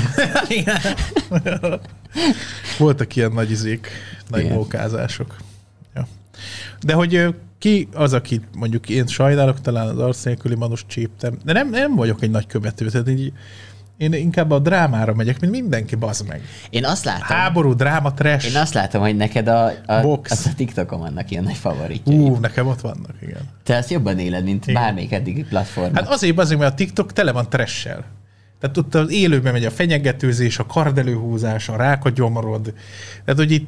Voltak 2.77 3.15
ilyen 3.15 3.31
nagy 3.31 3.51
izék, 3.51 3.87
nagy 4.29 4.43
Igen. 4.43 4.53
mókázások. 4.53 5.35
Ja. 5.95 6.07
De 6.81 6.93
hogy 6.93 7.35
ki 7.57 7.87
az, 7.93 8.13
akit 8.13 8.43
mondjuk 8.55 8.89
én 8.89 9.07
sajnálok, 9.07 9.61
talán 9.61 9.87
az 9.87 9.99
arc 9.99 10.23
nélküli 10.23 10.55
manus 10.55 10.85
csíptem, 10.87 11.37
de 11.43 11.53
nem, 11.53 11.69
nem 11.69 11.95
vagyok 11.95 12.21
egy 12.21 12.29
nagy 12.29 12.47
követő, 12.47 12.89
tehát 12.89 13.09
így, 13.09 13.33
én 13.97 14.13
inkább 14.13 14.51
a 14.51 14.59
drámára 14.59 15.13
megyek, 15.13 15.39
mint 15.39 15.51
mindenki, 15.53 15.95
bazd 15.95 16.27
meg. 16.27 16.41
Én 16.69 16.85
azt 16.85 17.05
látom, 17.05 17.37
Háború, 17.37 17.73
dráma, 17.73 18.13
trash. 18.13 18.47
én 18.49 18.55
azt 18.55 18.73
látom, 18.73 19.01
hogy 19.01 19.15
neked 19.15 19.47
a, 19.47 19.71
a, 19.85 20.01
Box. 20.01 20.31
az 20.31 20.45
a 20.45 20.55
TikTokon 20.55 20.99
vannak 20.99 21.31
ilyen 21.31 21.43
nagy 21.43 21.55
favoritjai. 21.55 22.17
Ú, 22.17 22.35
nekem 22.35 22.67
ott 22.67 22.81
vannak, 22.81 23.15
igen. 23.21 23.41
Te 23.63 23.77
azt 23.77 23.89
jobban 23.89 24.19
éled, 24.19 24.43
mint 24.43 24.67
Igen. 24.67 24.81
bármelyik 24.81 25.11
eddigi 25.11 25.43
platform. 25.43 25.93
Hát 25.93 26.07
azért, 26.07 26.39
azért, 26.39 26.59
mert 26.59 26.71
a 26.71 26.75
TikTok 26.75 27.13
tele 27.13 27.31
van 27.31 27.49
trash-sel. 27.49 28.05
Tehát 28.59 28.77
ott 28.77 28.95
az 28.95 29.11
élőben 29.11 29.53
megy 29.53 29.65
a 29.65 29.71
fenyegetőzés, 29.71 30.59
a 30.59 30.65
kardelőhúzás, 30.65 31.69
a 31.69 31.75
rákot 31.75 32.13
gyomorod. 32.13 32.73
Tehát, 33.25 33.39
hogy 33.39 33.51
itt 33.51 33.67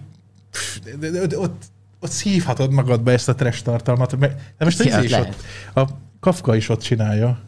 pff, 0.51 0.77
de- 0.99 1.37
ott, 1.37 1.63
ott 1.99 2.11
szívhatod 2.11 2.71
magadba 2.71 3.11
ezt 3.11 3.29
a 3.29 3.35
trash 3.35 3.63
tartalmat. 3.63 4.17
De 4.17 4.35
most 4.59 4.79
az 4.79 5.03
is 5.03 5.09
lehet. 5.11 5.27
ott, 5.73 5.87
a 5.87 5.91
Kafka 6.19 6.55
is 6.55 6.69
ott 6.69 6.81
csinálja. 6.81 7.39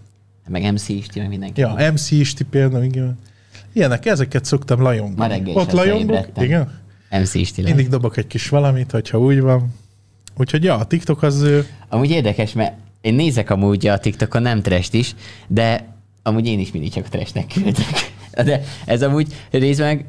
Meg 0.50 0.72
MC 0.74 0.90
is, 0.90 1.06
meg 1.16 1.28
mindenki. 1.28 1.62
Ja, 1.62 1.92
MC 1.94 2.12
is 2.12 2.34
például, 2.50 2.84
igen. 2.84 3.18
Ilyenek, 3.74 4.06
ezeket 4.06 4.46
szoktam 4.46 4.82
lajongani. 4.82 5.16
Ma 5.16 5.28
reggel 5.28 5.56
Ott 5.56 5.72
lajongok, 5.72 6.28
igen. 6.38 6.80
MC 7.12 7.34
is 7.34 7.52
ti 7.52 7.62
Mindig 7.62 7.88
dobok 7.88 8.18
egy 8.18 8.28
kis 8.28 8.50
valamit, 8.50 8.92
hogyha 8.92 9.20
úgy 9.20 9.42
van. 9.42 9.74
Úgyhogy 10.38 10.64
ja, 10.64 10.76
a 10.76 10.86
TikTok 10.86 11.24
az... 11.24 11.46
Amúgy 11.90 12.10
érdekes, 12.10 12.54
mert 12.54 12.74
én 13.02 13.14
nézek 13.14 13.50
amúgy 13.50 13.88
a 13.88 13.98
TikTokon 13.98 14.42
nem 14.42 14.62
trest 14.62 14.94
is, 14.94 15.16
de 15.48 15.86
amúgy 16.24 16.48
én 16.48 16.60
is 16.60 16.72
mindig 16.72 16.92
csak 16.92 17.10
trestnek 17.10 17.48
küldök. 17.54 17.76
De 18.46 18.64
ez 18.86 19.02
amúgy 19.02 19.34
részben, 19.52 20.06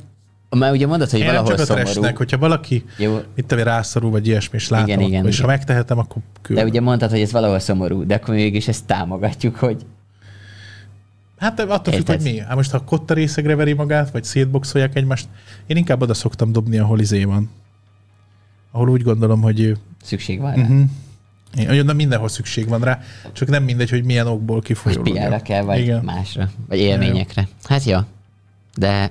már 0.49 0.73
ugye 0.73 0.87
mondod, 0.87 1.11
hogy 1.11 1.21
Én 1.21 1.27
valahol 1.27 1.51
csak 1.51 1.59
a 1.59 1.65
szomorú. 1.65 1.85
trashnek, 1.85 2.17
hogyha 2.17 2.39
valaki, 2.39 2.85
Jó, 2.97 3.19
mit 3.35 3.45
tudom, 3.47 3.65
rászorul, 3.65 4.11
vagy 4.11 4.27
ilyesmi, 4.27 4.57
és 4.59 4.69
látom, 4.69 4.89
Igen, 4.89 5.01
igen, 5.01 5.27
és 5.27 5.35
igen. 5.35 5.47
ha 5.47 5.53
megtehetem, 5.57 5.99
akkor 5.99 6.23
küldöm. 6.43 6.65
de 6.65 6.71
ugye 6.71 6.81
mondtad, 6.81 7.11
hogy 7.11 7.21
ez 7.21 7.33
valahol 7.33 7.59
szomorú, 7.59 8.07
de 8.07 8.15
akkor 8.15 8.35
mégis 8.35 8.69
ezt 8.69 8.85
támogatjuk, 8.85 9.57
hogy 9.57 9.87
Hát 11.41 11.61
attól 11.61 11.95
függ, 11.95 12.07
hogy 12.07 12.21
mi. 12.23 12.39
Hát 12.39 12.55
most 12.55 12.71
ha 12.71 12.85
kotta 12.85 13.15
részegre 13.15 13.55
veri 13.55 13.73
magát, 13.73 14.11
vagy 14.11 14.25
szétboxolják 14.25 14.97
egymást, 14.97 15.29
én 15.67 15.77
inkább 15.77 16.03
oda 16.03 16.15
szoktam 16.15 16.53
dobni, 16.53 16.79
ahol 16.79 17.01
izé 17.01 17.25
van. 17.25 17.51
Ahol 18.71 18.89
úgy 18.89 19.03
gondolom, 19.03 19.41
hogy 19.41 19.79
szükség 20.03 20.41
van 20.41 20.55
rá. 20.55 20.63
uh-huh. 20.63 21.75
én, 21.75 21.95
mindenhol 21.95 22.29
szükség 22.29 22.69
van 22.69 22.81
rá, 22.81 23.01
csak 23.33 23.49
nem 23.49 23.63
mindegy, 23.65 23.91
hogy 23.91 24.05
milyen 24.05 24.27
okból 24.27 24.55
Hogy 24.57 24.65
kifolyólag. 24.65 25.13
PR-ra 25.13 25.41
kell, 25.41 25.63
vagy 25.63 25.79
Igen. 25.79 26.05
másra, 26.05 26.51
vagy 26.69 26.79
élményekre. 26.79 27.49
Hát 27.65 27.85
ja, 27.85 28.07
de 28.77 29.11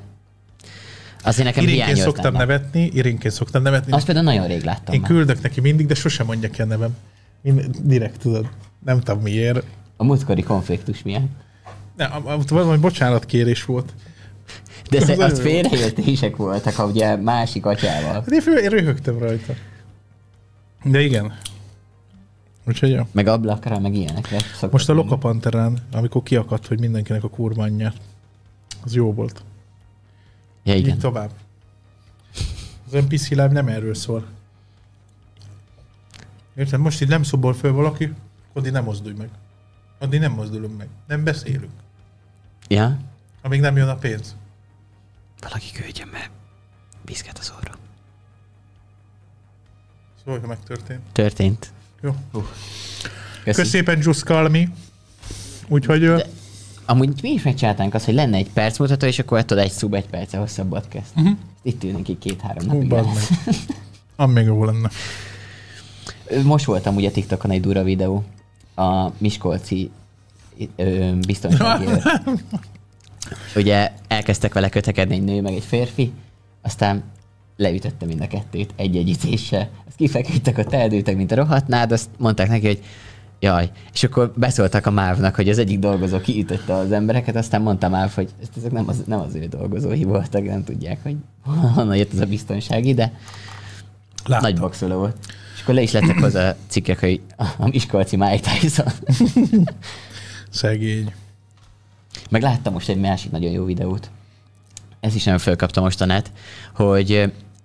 azért 1.23 1.45
nekem 1.47 1.63
Irénként 1.63 1.97
szoktam 1.97 2.33
lenne. 2.33 2.37
nevetni, 2.37 2.89
irénként 2.93 3.33
szoktam 3.33 3.61
nevetni. 3.61 3.91
Azt 3.91 4.05
például 4.05 4.25
nagyon 4.25 4.47
rég 4.47 4.63
láttam 4.63 4.93
Én 4.93 4.99
már. 4.99 5.09
küldök 5.09 5.41
neki 5.41 5.61
mindig, 5.61 5.85
de 5.85 5.93
sosem 5.93 6.25
mondja 6.25 6.49
ki 6.49 6.61
a 6.61 6.65
nevem. 6.65 6.95
Én 7.41 7.61
direkt 7.83 8.19
tudod. 8.19 8.49
Nem 8.85 8.99
tudom 8.99 9.21
miért. 9.21 9.65
A 9.97 10.03
múltkori 10.03 10.43
konfliktus 10.43 11.01
miatt. 11.03 11.27
Ne, 11.99 12.05
a- 12.05 12.21
a- 12.31 12.35
ott 12.37 12.49
valami 12.49 12.77
bocsánatkérés 12.77 13.65
volt. 13.65 13.93
De 14.89 14.97
Az 14.97 15.09
az 15.09 15.37
jó. 15.37 15.43
félreértések 15.43 16.35
voltak, 16.35 16.73
ha 16.73 16.85
ugye 16.85 17.15
másik 17.15 17.65
atyával. 17.65 18.13
Hát 18.13 18.27
én, 18.31 18.57
én 18.57 18.69
röhögtem 18.69 19.17
rajta. 19.19 19.53
De 20.83 21.01
igen. 21.01 21.37
Úgyhogy 22.67 22.89
jó. 22.89 23.07
Meg 23.11 23.27
ablakra, 23.27 23.79
meg 23.79 23.93
ilyenekre. 23.95 24.37
Most 24.71 24.89
a. 24.89 24.93
Lokapanterán, 24.93 25.77
amikor 25.91 26.23
kiakadt, 26.23 26.67
hogy 26.67 26.79
mindenkinek 26.79 27.23
a 27.23 27.29
kurva 27.29 27.63
anyja, 27.63 27.93
az 28.83 28.93
jó 28.95 29.13
volt. 29.13 29.43
Ja, 30.63 30.75
Igen. 30.75 30.89
Így 30.93 30.99
tovább. 30.99 31.29
Az 32.87 32.91
NPC 32.91 33.29
Live 33.29 33.47
nem 33.51 33.67
erről 33.67 33.93
szól. 33.93 34.25
Érted? 36.55 36.79
Most 36.79 37.01
így 37.01 37.07
nem 37.09 37.23
szobol 37.23 37.53
föl 37.53 37.71
valaki, 37.73 38.13
addig 38.53 38.71
nem 38.71 38.83
mozdulj 38.83 39.15
meg. 39.17 39.29
Addig 39.99 40.19
nem 40.19 40.31
mozdulunk 40.31 40.77
meg. 40.77 40.87
Nem 41.07 41.23
beszélünk. 41.23 41.71
Ja? 42.69 42.97
Amíg 43.41 43.59
nem 43.59 43.77
jön 43.77 43.87
a 43.87 43.95
pénz. 43.95 44.35
Valaki 45.41 45.71
küldjön 45.71 46.09
be. 46.11 46.29
Bizket 47.05 47.37
az 47.37 47.53
orra. 47.57 47.73
Szóval, 50.23 50.39
ha 50.39 50.47
megtörtént. 50.47 51.01
Történt. 51.11 51.71
Jó. 52.01 52.15
Köszi. 52.31 52.45
Köszönöm 53.43 53.69
szépen, 53.69 53.99
Just 54.01 54.23
Kalmi. 54.23 54.69
Úgyhogy... 55.67 55.99
De 55.99 56.25
amúgy 56.85 57.19
mi 57.21 57.29
is 57.29 57.41
megcsináltánk 57.43 57.93
azt, 57.93 58.05
hogy 58.05 58.13
lenne 58.13 58.37
egy 58.37 58.49
percmutató, 58.49 59.05
és 59.05 59.19
akkor 59.19 59.43
tudod 59.45 59.63
egy 59.63 59.71
szub 59.71 59.93
egy 59.93 60.07
perce 60.07 60.37
hosszabb 60.37 60.69
podcast. 60.69 61.15
Mhm. 61.15 61.31
Itt 61.61 61.83
ülnénk 61.83 62.07
így 62.09 62.17
két-három 62.19 62.69
Hú, 62.69 62.73
napig. 62.73 62.89
bazd 62.89 63.07
meg. 63.45 63.55
Am 64.15 64.31
még 64.31 64.45
jó 64.45 64.65
lenne. 64.65 64.89
Most 66.43 66.65
voltam 66.65 66.95
ugye 66.95 67.11
TikTokon 67.11 67.51
egy 67.51 67.61
dura 67.61 67.83
videó. 67.83 68.23
A 68.75 69.11
Miskolci 69.17 69.91
őr. 71.87 72.01
Ugye 73.55 73.91
elkezdtek 74.07 74.53
vele 74.53 74.69
kötekedni 74.69 75.15
egy 75.15 75.23
nő 75.23 75.41
meg 75.41 75.53
egy 75.53 75.63
férfi, 75.63 76.11
aztán 76.61 77.03
leütötte 77.57 78.05
mind 78.05 78.21
a 78.21 78.27
kettőt 78.27 78.73
egy-egy 78.75 79.09
ütéssel. 79.09 79.69
Azt 79.87 79.95
kifeküdtek, 79.95 80.57
ott 80.57 80.73
eldőltek, 80.73 81.15
mint 81.15 81.31
a 81.31 81.35
rohadtnád, 81.35 81.91
azt 81.91 82.09
mondták 82.17 82.47
neki, 82.47 82.65
hogy 82.65 82.83
jaj. 83.39 83.71
És 83.93 84.03
akkor 84.03 84.33
beszóltak 84.35 84.85
a 84.85 84.91
mávnak, 84.91 85.35
hogy 85.35 85.49
az 85.49 85.57
egyik 85.57 85.79
dolgozó 85.79 86.19
kiütötte 86.19 86.73
az 86.73 86.91
embereket, 86.91 87.35
aztán 87.35 87.61
mondta 87.61 87.89
Máv, 87.89 88.13
hogy 88.13 88.29
ezek 88.57 88.71
nem 88.71 88.87
az, 88.87 89.03
nem 89.05 89.19
az 89.19 89.35
ő 89.35 89.45
dolgozói 89.45 90.03
voltak, 90.03 90.45
nem 90.45 90.63
tudják, 90.63 91.03
hogy 91.03 91.15
honnan 91.75 91.95
jött 91.95 92.13
ez 92.13 92.19
a 92.19 92.25
biztonsági, 92.25 92.93
de 92.93 93.13
Láttam. 94.25 94.49
nagy 94.51 94.59
boxoló 94.59 94.97
volt. 94.97 95.15
És 95.55 95.61
akkor 95.61 95.73
le 95.73 95.81
is 95.81 95.91
lettek 95.91 96.19
hozzá 96.19 96.55
cikkek, 96.67 96.99
hogy 96.99 97.21
a 97.57 97.67
Miskolci 97.67 98.15
Mike 98.15 98.39
Tyson. 98.39 98.87
Szegény. 100.49 101.13
Meg 102.29 102.41
láttam 102.41 102.73
most 102.73 102.89
egy 102.89 102.99
másik 102.99 103.31
nagyon 103.31 103.51
jó 103.51 103.65
videót. 103.65 104.09
Ez 104.99 105.15
is 105.15 105.23
nagyon 105.23 105.39
fölkapta 105.39 105.81
most 105.81 106.01
a 106.01 106.05
net, 106.05 106.31
hogy 106.73 107.11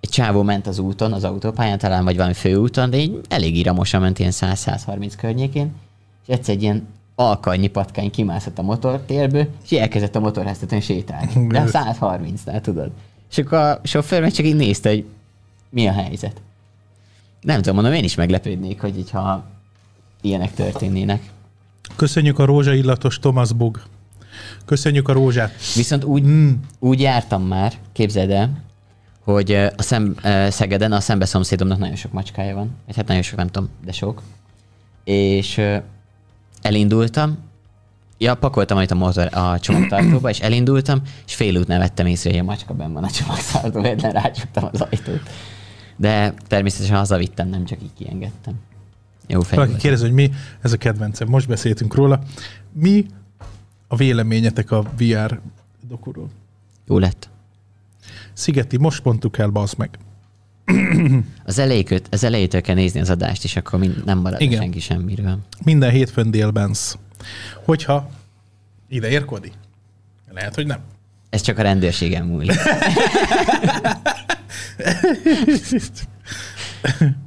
egy 0.01 0.11
csávó 0.11 0.43
ment 0.43 0.67
az 0.67 0.79
úton, 0.79 1.13
az 1.13 1.25
autópályán, 1.25 1.79
talán 1.79 2.05
vagy 2.05 2.17
valami 2.17 2.35
főúton, 2.35 2.91
de 2.91 2.97
így 2.97 3.21
elég 3.29 3.57
iramosan 3.57 4.01
ment 4.01 4.19
ilyen 4.19 4.33
100-130 4.35 5.13
környékén, 5.17 5.73
és 6.27 6.35
egyszer 6.35 6.55
egy 6.55 6.63
ilyen 6.63 6.87
alkannyi 7.15 7.67
patkány 7.67 8.11
kimászott 8.11 8.59
a 8.59 8.63
motortérből, 8.63 9.49
és 9.65 9.71
elkezdett 9.79 10.17
a 10.17 10.21
motorháztetőn 10.21 10.81
sétálni. 10.81 11.47
De 11.53 11.61
a 11.61 11.65
130-nál 11.65 12.61
tudod. 12.61 12.91
És 13.31 13.39
akkor 13.39 13.59
a 13.59 13.81
sofőr 13.83 14.21
meg 14.21 14.33
csak 14.33 14.47
így 14.47 14.57
nézte, 14.57 14.89
hogy 14.89 15.05
mi 15.71 15.87
a 15.87 15.93
helyzet. 15.93 16.41
Nem 17.41 17.57
tudom, 17.57 17.75
mondom, 17.75 17.93
én 17.93 18.05
is 18.05 18.15
meglepődnék, 18.15 18.81
hogy 18.81 18.99
így, 18.99 19.11
ha 19.11 19.45
ilyenek 20.21 20.55
történnének. 20.55 21.33
Köszönjük 21.97 22.39
a 22.39 22.45
rózsaillatos 22.45 23.19
Thomas 23.19 23.53
Bug. 23.53 23.81
Köszönjük 24.65 25.09
a 25.09 25.13
rózsát. 25.13 25.75
Viszont 25.75 26.05
úgy, 26.05 26.23
Mm. 26.23 26.51
úgy 26.79 27.01
jártam 27.01 27.43
már, 27.43 27.73
képzeld 27.93 28.31
el, 28.31 28.63
hogy 29.25 29.53
a 29.77 29.83
szem, 29.83 30.15
Szegeden 30.49 30.93
a 30.93 31.01
szembe 31.01 31.25
szomszédomnak 31.25 31.79
nagyon 31.79 31.97
sok 31.97 32.13
macskája 32.13 32.55
van. 32.55 32.71
Vagy 32.87 32.97
hát 32.97 33.07
nagyon 33.07 33.23
sok, 33.23 33.37
nem 33.37 33.47
tudom, 33.47 33.69
de 33.85 33.93
sok. 33.93 34.23
És 35.05 35.61
elindultam, 36.63 37.39
ja, 38.19 38.35
pakoltam 38.35 38.81
itt 38.81 38.91
a 38.91 38.95
motor 38.95 39.29
a 39.37 39.59
csomagtartóba, 39.59 40.29
és 40.31 40.41
elindultam, 40.41 41.01
és 41.27 41.35
fél 41.35 41.57
útnál 41.57 41.79
vettem 41.79 42.07
észre, 42.07 42.31
hogy 42.31 42.39
a 42.39 42.43
macska 42.43 42.75
benn 42.75 42.93
van 42.93 43.05
a 43.05 43.11
csomagtartóba, 43.11 43.87
egyben 43.87 44.11
rácsuktam 44.13 44.69
az 44.73 44.81
ajtót. 44.81 45.21
De 45.97 46.35
természetesen 46.47 46.97
hazavittem, 46.97 47.49
nem 47.49 47.65
csak 47.65 47.83
így 47.83 47.93
kiengedtem. 47.99 48.55
Jó 49.27 49.41
fej 49.41 49.51
Valaki 49.55 49.71
volt. 49.71 49.83
kérdezi, 49.83 50.05
hogy 50.05 50.13
mi, 50.13 50.31
ez 50.61 50.73
a 50.73 50.77
kedvencem, 50.77 51.29
most 51.29 51.49
beszéltünk 51.49 51.95
róla. 51.95 52.23
Mi 52.73 53.07
a 53.89 53.97
véleményetek 53.97 54.71
a 54.71 54.83
VR 54.99 55.41
dokuról? 55.89 56.29
Jó 56.87 56.99
lett. 56.99 57.29
Szigeti, 58.33 58.77
most 58.77 59.05
mondtuk 59.05 59.39
el, 59.39 59.49
bazd 59.49 59.79
meg. 59.79 59.99
Az, 61.45 61.59
elejétől, 61.59 62.01
az 62.11 62.25
elejétől 62.25 62.61
kell 62.61 62.75
nézni 62.75 63.01
az 63.01 63.11
adást, 63.11 63.45
és 63.45 63.57
akkor 63.57 63.79
mind, 63.79 64.05
nem 64.05 64.19
marad 64.19 64.41
Igen. 64.41 64.53
Igen. 64.53 64.63
senki 64.63 64.81
semmiről. 64.81 65.39
Minden 65.65 65.91
hétfőn 65.91 66.31
délben. 66.31 66.75
Hogyha 67.65 68.11
ide 68.89 69.09
ér 69.09 69.25
Kodi. 69.25 69.53
Lehet, 70.33 70.55
hogy 70.55 70.67
nem. 70.67 70.79
Ez 71.31 71.41
csak 71.41 71.59
a 71.59 71.63
rendőrségen 71.63 72.25
múlik. 72.25 72.53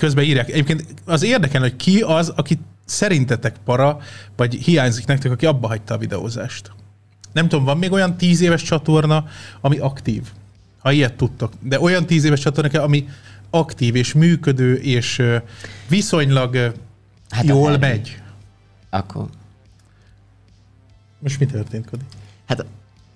közben 0.00 0.24
írják. 0.24 0.48
Egyébként 0.48 0.84
az 1.04 1.22
érdekel, 1.22 1.60
hogy 1.60 1.76
ki 1.76 2.00
az, 2.00 2.28
aki 2.28 2.58
szerintetek 2.84 3.56
para, 3.64 3.98
vagy 4.36 4.54
hiányzik 4.54 5.06
nektek, 5.06 5.32
aki 5.32 5.46
abba 5.46 5.66
hagyta 5.68 5.94
a 5.94 5.98
videózást. 5.98 6.72
Nem 7.32 7.48
tudom, 7.48 7.64
van 7.64 7.78
még 7.78 7.92
olyan 7.92 8.16
tíz 8.16 8.40
éves 8.40 8.62
csatorna, 8.62 9.24
ami 9.60 9.78
aktív. 9.78 10.22
Ha 10.78 10.92
ilyet 10.92 11.14
tudtok. 11.14 11.52
De 11.60 11.80
olyan 11.80 12.06
tíz 12.06 12.24
éves 12.24 12.40
csatorna, 12.40 12.82
ami 12.82 13.08
aktív 13.50 13.94
és 13.94 14.12
működő, 14.12 14.74
és 14.74 15.22
viszonylag 15.88 16.74
Hát 17.30 17.44
jól 17.44 17.78
megy. 17.78 18.22
Akkor, 18.90 19.26
Most 21.18 21.38
mi 21.38 21.46
történt, 21.46 21.90
Kodi? 21.90 22.04
hát 22.46 22.64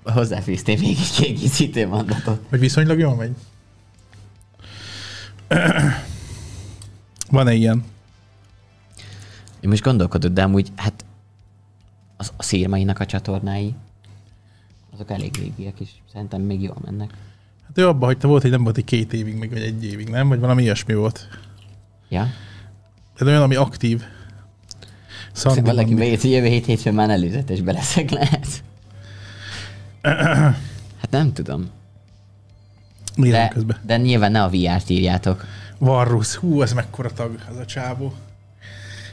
hozzáfűztél 0.02 0.78
még 0.78 0.96
egy 0.98 1.10
kiegészítő 1.10 1.86
mondatot. 1.86 2.40
Hogy 2.48 2.58
viszonylag 2.60 2.98
jól 2.98 3.14
megy? 3.14 3.34
Van-e 7.30 7.52
ilyen? 7.52 7.84
Én 9.60 9.70
most 9.70 9.82
gondolkodok, 9.82 10.32
de 10.32 10.42
amúgy, 10.42 10.72
hát 10.76 11.04
az, 12.16 12.32
a 12.36 12.42
szírmainak 12.42 13.00
a 13.00 13.06
csatornái, 13.06 13.74
azok 14.92 15.10
elég 15.10 15.36
régiek, 15.36 15.80
és 15.80 15.88
szerintem 16.12 16.40
még 16.40 16.62
jól 16.62 16.76
mennek. 16.84 17.10
Hát 17.66 17.78
ő 17.78 17.88
abba 17.88 18.06
hagyta, 18.06 18.28
volt, 18.28 18.42
hogy 18.42 18.50
nem 18.50 18.62
volt 18.62 18.76
egy 18.76 18.84
két 18.84 19.12
évig, 19.12 19.34
még 19.34 19.50
vagy 19.50 19.62
egy 19.62 19.84
évig, 19.84 20.08
nem? 20.08 20.28
Vagy 20.28 20.40
valami 20.40 20.62
ilyesmi 20.62 20.94
volt. 20.94 21.28
Ja? 22.08 22.28
Ez 23.18 23.26
olyan, 23.26 23.42
ami 23.42 23.54
aktív. 23.54 24.02
Szandi 25.32 25.60
Valaki 25.60 25.94
beírta, 25.94 26.20
hogy 26.20 26.30
jövő 26.30 26.46
hét 26.46 26.64
hétfőn 26.64 26.94
már 26.94 27.10
előzetesbe 27.10 27.72
leszek, 27.72 28.10
lehet. 28.10 28.62
Hát 31.00 31.10
nem 31.10 31.32
tudom. 31.32 31.70
Nézem 33.14 33.40
De, 33.40 33.48
közben. 33.48 33.76
de 33.86 33.96
nyilván 33.96 34.32
ne 34.32 34.42
a 34.42 34.48
VR-t 34.48 34.90
írjátok. 34.90 35.44
Varrus, 35.84 36.34
hú, 36.34 36.62
ez 36.62 36.72
mekkora 36.72 37.10
tag, 37.12 37.38
az 37.50 37.56
a 37.56 37.64
csávó. 37.64 38.12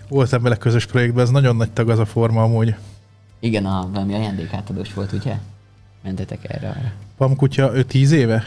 Voltam 0.07 0.41
vele 0.41 0.55
közös 0.55 0.85
projektben, 0.85 1.23
ez 1.23 1.29
nagyon 1.29 1.55
nagy 1.55 1.71
tag 1.71 1.89
az 1.89 1.99
a 1.99 2.05
forma 2.05 2.43
amúgy. 2.43 2.75
Igen, 3.39 3.65
a, 3.65 3.89
valami 3.91 4.13
ajándékátadós 4.13 4.93
volt, 4.93 5.11
ugye? 5.11 5.37
Mentetek 6.03 6.49
erre 6.49 6.69
arra. 6.69 6.91
Pamkutya, 7.17 7.75
ő 7.75 7.83
tíz 7.83 8.11
éve? 8.11 8.43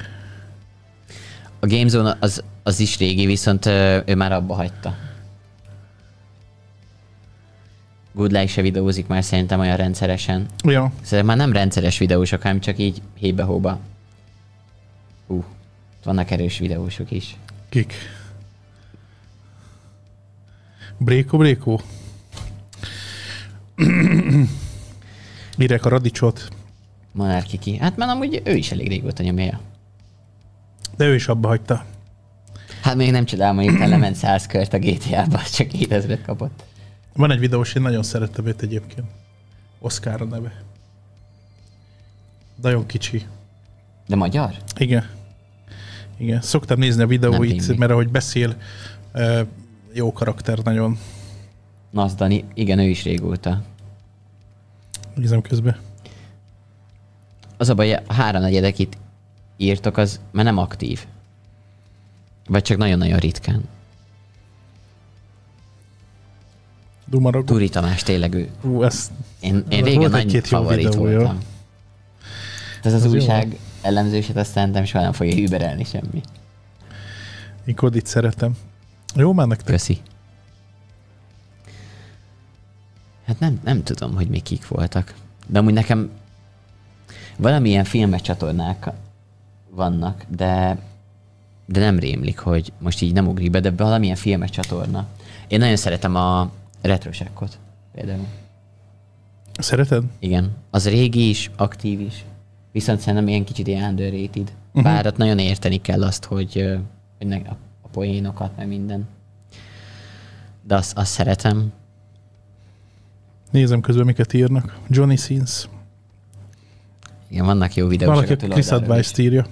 A 1.60 1.66
Gamezone 1.66 2.16
az, 2.20 2.42
az 2.62 2.80
is 2.80 2.98
régi, 2.98 3.26
viszont 3.26 3.66
ő 4.06 4.14
már 4.14 4.32
abba 4.32 4.54
hagyta. 4.54 4.96
Good 8.12 8.30
Like 8.30 8.46
se 8.46 8.62
videózik 8.62 9.06
már 9.06 9.24
szerintem 9.24 9.60
olyan 9.60 9.76
rendszeresen. 9.76 10.46
Ja. 10.64 10.92
Szerintem 11.02 11.26
már 11.26 11.46
nem 11.46 11.52
rendszeres 11.52 11.98
videósok, 11.98 12.42
hanem 12.42 12.60
csak 12.60 12.78
így 12.78 13.02
hébe-hóba. 13.14 13.78
Hú, 15.26 15.44
vannak 16.04 16.30
erős 16.30 16.58
videósok 16.58 17.10
is. 17.10 17.36
Kik? 17.74 17.94
Bréko, 20.98 21.36
Bréko? 21.36 21.80
Írják 25.58 25.84
a 25.84 25.88
radicsot, 25.88 26.48
Monarchiki. 27.12 27.76
Hát 27.76 27.96
már 27.96 28.08
amúgy 28.08 28.42
ő 28.44 28.54
is 28.54 28.70
elég 28.70 28.88
régóta 28.88 29.22
nyomja. 29.22 29.60
de 30.96 31.04
ő 31.06 31.14
is 31.14 31.28
abba 31.28 31.48
hagyta. 31.48 31.84
Hát 32.82 32.94
még 32.94 33.10
nem 33.10 33.24
csodálom, 33.24 33.56
hogy 33.56 33.68
utána 33.68 33.86
lement 33.86 34.16
100 34.16 34.46
kört 34.46 34.72
a 34.72 34.78
GTA-ba, 34.78 35.42
csak 35.42 35.68
2000 35.68 36.22
kapott. 36.22 36.64
Van 37.12 37.30
egy 37.30 37.38
videós, 37.38 37.74
én 37.74 37.82
nagyon 37.82 38.02
szerettem 38.02 38.46
őt 38.46 38.62
egyébként. 38.62 39.06
Oscar 39.78 40.20
a 40.20 40.24
neve. 40.24 40.62
Nagyon 42.62 42.86
kicsi. 42.86 43.26
De 44.06 44.16
magyar? 44.16 44.54
Igen. 44.76 45.13
Igen. 46.16 46.40
Szoktam 46.40 46.78
nézni 46.78 47.02
a 47.02 47.06
videóit, 47.06 47.76
mert 47.78 47.90
ahogy 47.90 48.08
beszél, 48.08 48.56
jó 49.92 50.12
karakter 50.12 50.58
nagyon. 50.58 50.98
Nasz 51.90 52.14
Dani, 52.14 52.44
igen, 52.54 52.78
ő 52.78 52.88
is 52.88 53.02
régóta. 53.04 53.62
Nézem 55.14 55.42
közben. 55.42 55.76
Az 57.56 57.68
a 57.68 57.74
baj, 57.74 57.92
a 57.92 58.12
háromnegyedek 58.12 58.78
itt 58.78 58.96
írtok, 59.56 59.96
az 59.96 60.20
már 60.30 60.44
nem 60.44 60.58
aktív. 60.58 61.04
Vagy 62.46 62.62
csak 62.62 62.76
nagyon-nagyon 62.78 63.18
ritkán. 63.18 63.62
Dumaragó. 67.06 67.44
Turi 67.44 67.68
Tamás 67.68 68.02
tényleg 68.02 68.34
ő. 68.34 68.48
Ú, 68.62 68.82
ez 68.82 69.10
Én, 69.40 69.54
én 69.54 69.64
Volt 69.68 69.84
régen 69.84 70.10
nagy 70.10 70.40
favorit 70.46 70.88
videója. 70.88 71.16
voltam. 71.18 71.38
Ez 72.82 72.92
az, 72.92 73.04
Az 73.04 73.14
jó. 73.14 73.34
Ellenzőset 73.84 74.36
azt 74.36 74.50
szerintem 74.50 74.84
soha 74.84 75.04
nem 75.04 75.12
fogja 75.12 75.42
überelni 75.42 75.84
semmi. 75.84 76.20
én 77.64 77.74
Kodit 77.74 78.06
szeretem. 78.06 78.56
Jó 79.14 79.32
már 79.32 79.46
nektek? 79.46 79.66
Köszi. 79.66 80.00
Hát 83.26 83.38
nem, 83.38 83.60
nem 83.64 83.82
tudom, 83.82 84.14
hogy 84.14 84.28
még 84.28 84.42
kik 84.42 84.68
voltak. 84.68 85.14
De 85.46 85.58
amúgy 85.58 85.72
nekem 85.72 86.10
valamilyen 87.36 87.84
filmes 87.84 88.20
csatornák 88.20 88.90
vannak, 89.70 90.24
de, 90.28 90.78
de 91.66 91.80
nem 91.80 91.98
rémlik, 91.98 92.38
hogy 92.38 92.72
most 92.78 93.02
így 93.02 93.12
nem 93.12 93.26
ugrik 93.26 93.50
be, 93.50 93.60
de 93.60 93.70
valamilyen 93.70 94.16
filmes 94.16 94.50
csatorna. 94.50 95.06
Én 95.48 95.58
nagyon 95.58 95.76
szeretem 95.76 96.14
a 96.14 96.50
retrosekkot 96.82 97.58
például. 97.94 98.26
Szereted? 99.58 100.04
Igen. 100.18 100.56
Az 100.70 100.88
régi 100.88 101.28
is, 101.28 101.50
aktív 101.56 102.00
is. 102.00 102.24
Viszont 102.74 103.00
szerintem 103.00 103.28
ilyen 103.28 103.44
kicsit 103.44 103.66
ilyen 103.66 103.90
underrated. 103.90 104.52
Uh-huh. 104.66 104.82
Bár 104.82 105.06
ott 105.06 105.16
nagyon 105.16 105.38
érteni 105.38 105.80
kell 105.80 106.04
azt, 106.04 106.24
hogy, 106.24 106.78
hogy 107.18 107.26
ne, 107.26 107.36
a, 107.36 107.56
a 107.82 107.88
poénokat, 107.88 108.56
meg 108.56 108.68
minden. 108.68 109.08
De 110.62 110.74
azt, 110.74 110.96
azt 110.96 111.12
szeretem. 111.12 111.72
Nézem 113.50 113.80
közben, 113.80 114.04
miket 114.04 114.32
írnak. 114.32 114.78
Johnny 114.88 115.16
Sins. 115.16 115.68
Igen, 117.28 117.44
vannak 117.44 117.74
jó 117.74 117.86
videók. 117.86 118.14
Valaki 118.14 118.36
Chris 118.36 118.68
Advice-t 118.68 119.18
írja. 119.18 119.46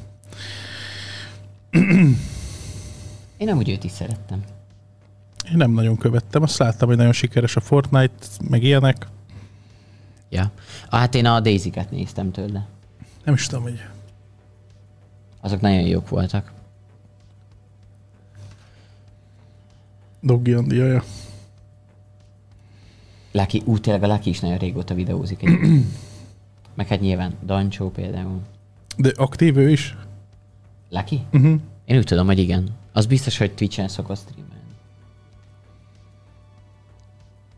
Én 3.36 3.46
nem 3.46 3.56
úgy 3.56 3.70
őt 3.70 3.84
is 3.84 3.90
szerettem. 3.90 4.42
Én 5.50 5.56
nem 5.56 5.70
nagyon 5.70 5.96
követtem. 5.96 6.42
Azt 6.42 6.58
láttam, 6.58 6.88
hogy 6.88 6.96
nagyon 6.96 7.12
sikeres 7.12 7.56
a 7.56 7.60
Fortnite, 7.60 8.26
meg 8.48 8.62
ilyenek. 8.62 9.06
Ja. 10.28 10.50
Ah, 10.88 11.00
hát 11.00 11.14
én 11.14 11.26
a 11.26 11.40
daisy 11.40 11.72
néztem 11.90 12.30
tőle. 12.30 12.66
Nem 13.24 13.34
is 13.34 13.46
tudom, 13.46 13.62
hogy 13.62 13.82
Azok 15.44 15.60
nagyon 15.60 15.86
jók 15.86 16.08
voltak. 16.08 16.52
Doggy 20.20 20.56
the 20.68 20.82
Aya. 20.82 21.02
Lucky, 23.32 23.62
ú, 23.64 23.78
tényleg 23.78 24.02
a 24.02 24.06
Lucky 24.06 24.28
is 24.30 24.40
nagyon 24.40 24.58
régóta 24.58 24.94
videózik 24.94 25.42
egyébként. 25.42 25.86
Meg 26.74 26.86
hát 26.86 27.00
nyilván 27.00 27.34
Dancsó 27.44 27.90
például. 27.90 28.40
De 28.96 29.12
aktív 29.16 29.56
ő 29.56 29.70
is? 29.70 29.96
Lucky? 30.88 31.20
Uh-huh. 31.32 31.60
Én 31.84 31.96
úgy 31.96 32.04
tudom, 32.04 32.26
hogy 32.26 32.38
igen. 32.38 32.76
Az 32.92 33.06
biztos, 33.06 33.38
hogy 33.38 33.54
Twitch-en 33.54 33.88
szokott 33.88 34.18
streamelni. 34.18 34.74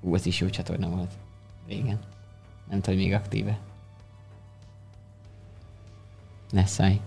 Ú, 0.00 0.14
ez 0.14 0.26
is 0.26 0.40
jó 0.40 0.48
csatorna 0.48 0.88
volt. 0.88 1.10
Régen. 1.66 1.98
Nem 2.68 2.80
tudom, 2.80 2.98
hogy 2.98 3.04
még 3.04 3.14
aktíve. 3.14 3.58
Ne 6.54 6.66
szállj. 6.66 7.00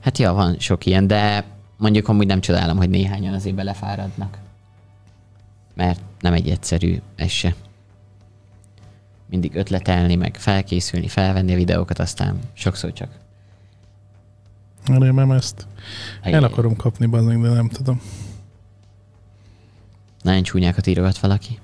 Hát 0.00 0.18
ja, 0.18 0.32
van 0.32 0.58
sok 0.58 0.86
ilyen, 0.86 1.06
de 1.06 1.44
mondjuk 1.76 2.08
amúgy 2.08 2.26
nem 2.26 2.40
csodálom, 2.40 2.76
hogy 2.76 2.90
néhányan 2.90 3.34
azért 3.34 3.54
belefáradnak. 3.54 4.38
Mert 5.74 6.00
nem 6.20 6.32
egy 6.32 6.48
egyszerű 6.48 7.00
ez 7.16 7.30
se. 7.30 7.54
Mindig 9.26 9.54
ötletelni, 9.54 10.14
meg 10.14 10.36
felkészülni, 10.36 11.08
felvenni 11.08 11.52
a 11.52 11.56
videókat, 11.56 11.98
aztán 11.98 12.38
sokszor 12.52 12.92
csak 12.92 13.08
Remélem 14.86 15.30
ezt. 15.30 15.66
El 16.22 16.32
Ajaj. 16.32 16.52
akarom 16.52 16.76
kapni, 16.76 17.06
bazdmeg, 17.06 17.40
de 17.40 17.48
nem 17.48 17.68
tudom. 17.68 18.00
Nagyon 20.22 20.42
csúnyákat 20.42 20.86
írogat 20.86 21.18
valaki. 21.18 21.58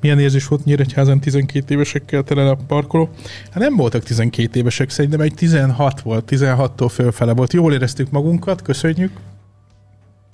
Milyen 0.00 0.18
érzés 0.18 0.46
volt 0.46 0.64
Nyíregyházan 0.64 1.20
12 1.20 1.74
évesekkel 1.74 2.22
tele 2.22 2.50
a 2.50 2.54
parkoló? 2.66 3.10
Hát 3.50 3.62
nem 3.62 3.76
voltak 3.76 4.02
12 4.02 4.58
évesek, 4.58 4.90
szerintem 4.90 5.20
egy 5.20 5.34
16 5.34 6.00
volt, 6.00 6.28
16-tól 6.30 6.90
fölfele 6.90 7.32
volt. 7.32 7.52
Jól 7.52 7.72
éreztük 7.72 8.10
magunkat, 8.10 8.62
köszönjük. 8.62 9.12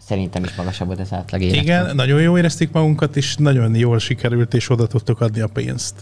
Szerintem 0.01 0.45
is 0.45 0.55
magasabb 0.55 0.87
volt 0.87 1.01
az 1.01 1.13
átlag 1.13 1.41
életkor. 1.41 1.63
Igen, 1.63 1.95
nagyon 1.95 2.21
jól 2.21 2.39
éreztük 2.39 2.73
magunkat, 2.73 3.17
és 3.17 3.37
nagyon 3.37 3.75
jól 3.75 3.99
sikerült, 3.99 4.55
és 4.55 4.71
oda 4.71 4.87
tudtuk 4.87 5.21
adni 5.21 5.41
a 5.41 5.47
pénzt. 5.47 5.95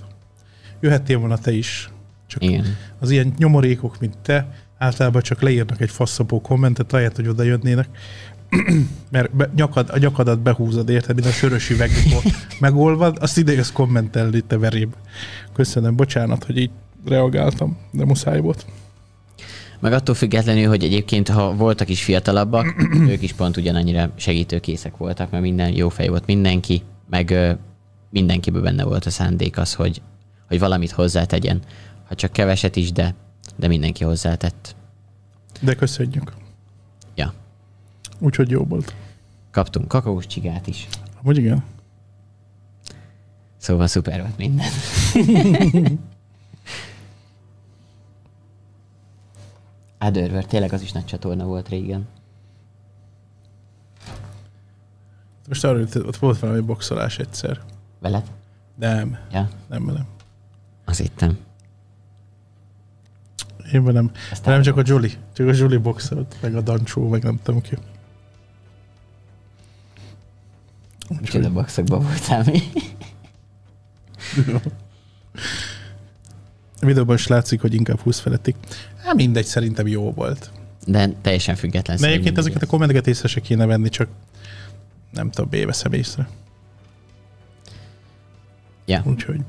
Jöhettél 0.80 1.18
volna 1.18 1.38
te 1.38 1.52
is. 1.52 1.90
Csak 2.26 2.42
Igen. 2.42 2.76
az 2.98 3.10
ilyen 3.10 3.34
nyomorékok, 3.38 4.00
mint 4.00 4.18
te, 4.18 4.48
általában 4.78 5.22
csak 5.22 5.40
leírnak 5.40 5.80
egy 5.80 5.90
faszapó 5.90 6.40
kommentet, 6.40 6.92
ahelyett, 6.92 7.16
hogy 7.16 7.28
oda 7.28 7.42
jönnének. 7.42 7.88
Mert 9.10 9.36
be, 9.36 9.50
nyakad, 9.56 9.90
a 9.90 9.98
nyakadat 9.98 10.40
behúzod, 10.40 10.88
érted, 10.88 11.14
mint 11.14 11.26
a 11.26 11.30
sörös 11.30 11.70
üveg, 11.70 11.90
megolvad, 12.60 13.16
azt 13.20 13.38
ide 13.38 13.52
jössz 13.52 13.72
kommentelni, 13.72 14.40
te 14.40 14.58
veréb. 14.58 14.94
Köszönöm, 15.52 15.96
bocsánat, 15.96 16.44
hogy 16.44 16.58
így 16.58 16.70
reagáltam, 17.04 17.76
de 17.90 18.04
muszáj 18.04 18.40
volt. 18.40 18.66
Meg 19.80 19.92
attól 19.92 20.14
függetlenül, 20.14 20.68
hogy 20.68 20.84
egyébként, 20.84 21.28
ha 21.28 21.54
voltak 21.54 21.88
is 21.88 22.04
fiatalabbak, 22.04 22.74
ők 23.12 23.22
is 23.22 23.32
pont 23.32 23.56
ugyanannyira 23.56 24.10
segítőkészek 24.16 24.96
voltak, 24.96 25.30
mert 25.30 25.42
minden 25.42 25.74
jó 25.74 25.88
fej 25.88 26.08
volt 26.08 26.26
mindenki, 26.26 26.82
meg 27.10 27.56
mindenkiben 28.10 28.62
benne 28.62 28.84
volt 28.84 29.06
a 29.06 29.10
szándék 29.10 29.58
az, 29.58 29.74
hogy, 29.74 30.02
hogy 30.48 30.58
valamit 30.58 30.90
hozzátegyen. 30.90 31.60
Ha 32.08 32.14
csak 32.14 32.32
keveset 32.32 32.76
is, 32.76 32.92
de, 32.92 33.14
de 33.56 33.68
mindenki 33.68 34.04
hozzátett. 34.04 34.76
De 35.60 35.74
köszönjük. 35.74 36.32
Úgyhogy 38.18 38.50
jó 38.50 38.64
volt. 38.64 38.94
Kaptunk 39.50 39.88
kakaós 39.88 40.26
csigát 40.26 40.66
is. 40.66 40.88
Hogy 41.14 41.36
igen? 41.36 41.64
Szóval 43.56 43.86
szuper 43.86 44.20
volt 44.20 44.36
minden. 44.36 44.66
Otherworld, 50.00 50.46
tényleg 50.46 50.72
az 50.72 50.82
is 50.82 50.92
nagy 50.92 51.04
csatorna 51.04 51.44
volt 51.44 51.68
régen. 51.68 52.06
Most 55.48 55.64
arra 55.64 55.78
jutott, 55.78 56.06
ott 56.06 56.16
volt 56.16 56.38
valami 56.38 56.60
boxolás 56.60 57.18
egyszer. 57.18 57.60
Veled? 57.98 58.30
Nem, 58.74 59.18
Ja, 59.32 59.48
nem 59.68 59.86
velem. 59.86 60.06
az 60.84 60.98
hittem. 60.98 61.38
Én 63.72 63.84
velem. 63.84 64.10
Aztán 64.30 64.52
Nem, 64.54 64.62
csak 64.62 64.76
a 64.76 64.82
Jolly. 64.84 65.12
Csak 65.32 65.48
a 65.48 65.52
Jolly 65.54 65.76
boxolt, 65.76 66.36
meg 66.42 66.54
a 66.56 66.60
Dancsó, 66.60 67.08
meg 67.08 67.22
nem 67.22 67.38
tudom 67.42 67.60
ki. 67.60 67.76
Micsoda 71.08 71.52
boxokban 71.52 72.02
voltál 72.02 72.44
mi? 72.44 72.60
A 76.80 76.86
videóban 76.86 77.16
is 77.16 77.26
látszik, 77.26 77.60
hogy 77.60 77.74
inkább 77.74 78.00
20 78.00 78.18
feletti. 78.18 78.54
Hát 79.02 79.14
mindegy, 79.14 79.44
szerintem 79.44 79.86
jó 79.86 80.12
volt. 80.12 80.50
De 80.86 81.08
teljesen 81.20 81.54
független 81.54 81.96
De 82.00 82.06
egyébként 82.06 82.38
ezeket 82.38 82.62
a 82.62 82.66
kommenteket 82.66 83.06
észre 83.06 83.28
se 83.28 83.40
kéne 83.40 83.66
venni, 83.66 83.88
csak 83.88 84.08
nem 85.10 85.30
tudom, 85.30 85.52
éveszem 85.52 85.92
észre. 85.92 86.28
Ja. 88.84 89.02
Úgyhogy, 89.06 89.40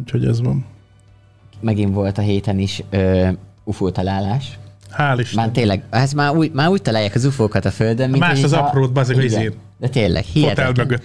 úgyhogy 0.00 0.26
ez 0.26 0.40
van. 0.40 0.66
Megint 1.60 1.94
volt 1.94 2.18
a 2.18 2.22
héten 2.22 2.58
is 2.58 2.82
ö, 2.90 3.30
UFO 3.64 3.90
találás. 3.90 4.58
Hál' 4.98 5.16
Isten. 5.20 5.44
Már 5.44 5.48
tényleg, 5.52 5.82
ez 5.90 6.12
már 6.12 6.30
úgy, 6.36 6.50
már 6.52 6.68
úgy 6.68 6.82
találják 6.82 7.14
az 7.14 7.24
UFO-kat 7.24 7.64
a 7.64 7.70
Földön, 7.70 8.10
mint 8.10 8.22
Más 8.22 8.42
az 8.42 8.52
ha- 8.52 8.60
aprót, 8.60 8.92
bazeg, 8.92 9.16
a 9.18 9.22
izén. 9.22 9.52
De 9.78 9.88
tényleg, 9.88 10.24
hihetetlen. 10.24 10.72
mögött. 10.76 11.02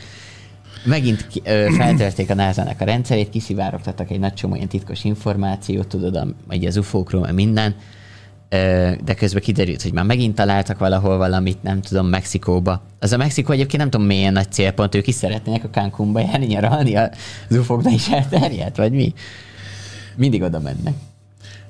Megint 0.85 1.27
ö, 1.43 1.67
feltörték 1.77 2.29
a 2.29 2.33
NASA-nak 2.33 2.81
a 2.81 2.85
rendszerét, 2.85 3.29
kiszivárogtattak 3.29 4.11
egy 4.11 4.19
nagy 4.19 4.33
csomó 4.33 4.55
ilyen 4.55 4.67
titkos 4.67 5.03
információt, 5.03 5.87
tudod, 5.87 6.15
a, 6.15 6.27
így 6.53 6.65
az 6.65 6.77
UFO-król, 6.77 7.21
meg 7.21 7.33
minden, 7.33 7.75
ö, 8.49 8.91
de 9.05 9.13
közben 9.13 9.41
kiderült, 9.41 9.81
hogy 9.81 9.93
már 9.93 10.05
megint 10.05 10.35
találtak 10.35 10.77
valahol 10.77 11.17
valamit, 11.17 11.63
nem 11.63 11.81
tudom, 11.81 12.07
Mexikóba. 12.07 12.81
Az 12.99 13.11
a 13.13 13.17
Mexikó 13.17 13.51
egyébként 13.53 13.81
nem 13.81 13.89
tudom 13.89 14.07
milyen 14.07 14.33
nagy 14.33 14.51
célpont, 14.51 14.95
ők 14.95 15.07
is 15.07 15.15
szeretnének 15.15 15.63
a 15.63 15.69
Cancúnba 15.69 16.19
járni, 16.19 16.45
nyaralni, 16.45 16.95
az 16.95 17.09
UFO-knak 17.49 17.93
is 17.93 18.07
elterjedt, 18.09 18.75
vagy 18.77 18.91
mi? 18.91 19.13
Mindig 20.15 20.41
oda 20.41 20.59
mennek. 20.59 20.93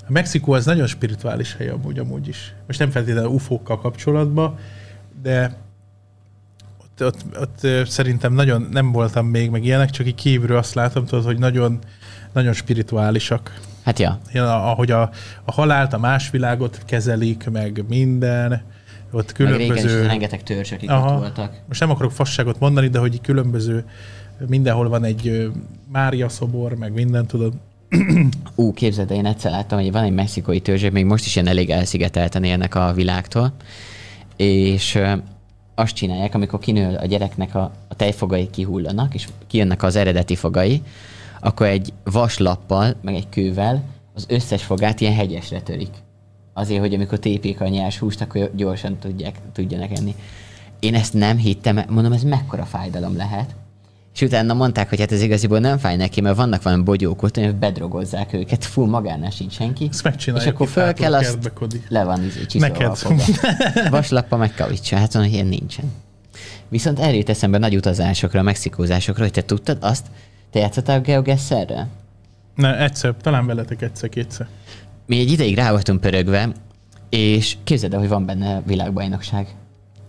A 0.08 0.12
Mexikó 0.12 0.54
az 0.54 0.66
nagyon 0.66 0.88
spirituális 0.88 1.56
hely 1.56 1.70
amúgy, 1.70 2.00
amúgy 2.00 2.28
is. 2.28 2.54
Most 2.68 2.80
nem 2.80 2.90
feltétlenül 2.90 3.30
UFO-kkal 3.30 3.80
kapcsolatban, 3.80 4.58
de 5.22 5.56
ott, 6.82 7.04
ott, 7.06 7.40
ott 7.40 7.88
szerintem 7.90 8.34
nagyon 8.34 8.68
nem 8.72 8.92
voltam 8.92 9.26
még 9.26 9.50
meg 9.50 9.64
ilyenek, 9.64 9.90
csak 9.90 10.08
így 10.08 10.16
kívülről 10.16 10.58
azt 10.58 10.74
látom, 10.74 11.06
tudod, 11.06 11.26
hogy 11.26 11.40
nagyon, 11.40 11.80
nagyon 12.34 12.54
spirituálisak. 12.54 13.60
Hát 13.84 14.00
ja, 14.00 14.20
Ilyen, 14.32 14.46
ahogy 14.46 14.92
a, 14.92 15.02
a 15.44 15.52
halált, 15.52 15.94
a 15.94 15.98
más 15.98 16.30
világot 16.30 16.82
kezelik, 16.86 17.50
meg 17.50 17.84
minden, 17.88 18.64
ott 19.12 19.38
meg 19.38 19.48
régen 19.48 19.76
is 19.76 19.82
különböző... 19.82 20.08
rengeteg 20.08 20.44
törzs, 20.44 20.72
akik 20.72 20.90
Aha. 20.90 21.14
ott 21.14 21.20
voltak. 21.20 21.62
Most 21.68 21.80
nem 21.80 21.90
akarok 21.90 22.12
fasságot 22.12 22.60
mondani, 22.60 22.88
de 22.88 23.00
hogy 23.00 23.22
különböző, 23.22 23.86
mindenhol 24.48 24.90
van 24.90 25.04
egy 25.04 25.52
Mária 25.92 26.30
szobor, 26.30 26.74
meg 26.74 26.94
minden, 26.94 27.26
tudod. 27.26 27.54
Ú, 28.56 28.74
képzeld, 28.74 29.12
el, 29.12 29.18
én 29.18 29.26
egyszer 29.26 29.52
láttam, 29.52 29.80
hogy 29.80 29.92
van 29.92 30.04
egy 30.04 30.12
mexikói 30.12 30.60
törzs, 30.60 30.90
még 30.92 31.06
most 31.06 31.26
is 31.26 31.36
ilyen 31.36 31.48
elég 31.48 31.70
elszigetelten 31.70 32.44
élnek 32.44 32.76
a 32.76 32.94
világtól, 32.94 33.54
és 34.36 35.00
azt 35.76 35.96
csinálják, 35.96 36.36
amikor 36.36 36.60
kinő 36.60 36.96
a 36.96 37.06
gyereknek 37.06 37.56
a, 37.56 37.72
a 37.88 37.96
tejfogai 37.96 38.50
kihullanak, 38.50 39.14
és 39.14 39.28
kijönnek 39.48 39.84
az 39.84 39.96
eredeti 39.96 40.36
fogai, 40.36 40.82
akkor 41.40 41.68
egy 41.68 41.94
vaslappal, 42.04 42.96
meg 43.02 43.16
egy 43.16 43.30
kővel 43.30 43.84
az 44.14 44.26
összes 44.30 44.64
fogát 44.64 45.02
ilyen 45.02 45.14
hegyesre 45.14 45.62
törik. 45.62 45.94
Azért, 46.54 46.80
hogy 46.80 46.94
amikor 46.94 47.20
tépik 47.20 47.62
a 47.62 47.68
nyers 47.68 47.98
húst, 47.98 48.22
akkor 48.22 48.52
gyorsan 48.56 48.98
tudják, 48.98 49.36
tudjanak 49.54 49.98
enni. 49.98 50.16
Én 50.80 50.96
ezt 50.96 51.14
nem 51.14 51.38
hittem, 51.38 51.80
mondom, 51.90 52.12
ez 52.12 52.24
mekkora 52.24 52.66
fájdalom 52.66 53.18
lehet. 53.18 53.56
És 54.18 54.24
utána 54.24 54.54
mondták, 54.54 54.90
hogy 54.90 55.00
hát 55.00 55.12
ez 55.12 55.22
igaziból 55.22 55.60
nem 55.60 55.78
fáj 55.78 55.96
neki, 55.96 56.22
mert 56.22 56.36
vannak 56.36 56.64
valami 56.64 56.84
bogyók 56.84 57.24
ott, 57.24 57.36
hogy 57.36 57.56
bedrogozzák 57.56 58.34
őket, 58.34 58.66
full 58.66 58.88
magánál 58.88 59.30
sincs 59.30 59.54
senki. 59.54 59.88
Ezt 59.92 60.04
megcsináljuk 60.04 60.48
És 60.48 60.54
akkor 60.54 60.68
föl 60.68 60.94
kell 60.94 61.14
azt, 61.14 61.24
kertbe, 61.24 61.50
Kodi. 61.50 61.82
le 61.88 62.04
van 62.04 62.24
izé, 62.24 62.60
Neked. 62.60 62.98
Vaslappa 63.90 64.38
meg 64.38 64.54
kavicsa, 64.56 64.98
hát 64.98 65.14
mondom, 65.14 65.34
ilyen 65.34 65.48
nincsen. 65.48 65.86
Viszont 66.70 67.00
erről 67.00 67.16
jut 67.16 67.30
eszembe 67.30 67.58
nagy 67.58 67.76
utazásokra, 67.76 68.42
mexikózásokra, 68.42 69.24
hogy 69.24 69.32
te 69.32 69.44
tudtad 69.44 69.78
azt, 69.82 70.06
te 70.52 70.60
játszottál 70.60 71.02
geogesszerrel? 71.02 71.88
Ne, 72.56 72.84
egyszer, 72.84 73.16
talán 73.22 73.46
veletek 73.46 73.82
egyszer-kétszer. 73.82 74.48
Mi 75.06 75.20
egy 75.20 75.32
ideig 75.32 75.56
rá 75.56 75.72
voltunk 75.72 76.02
pörögve, 76.02 76.52
és 77.10 77.58
képzeld 77.64 77.94
el, 77.94 78.00
hogy 78.00 78.10
van 78.10 78.26
benne 78.26 78.62
világbajnokság. 78.66 79.48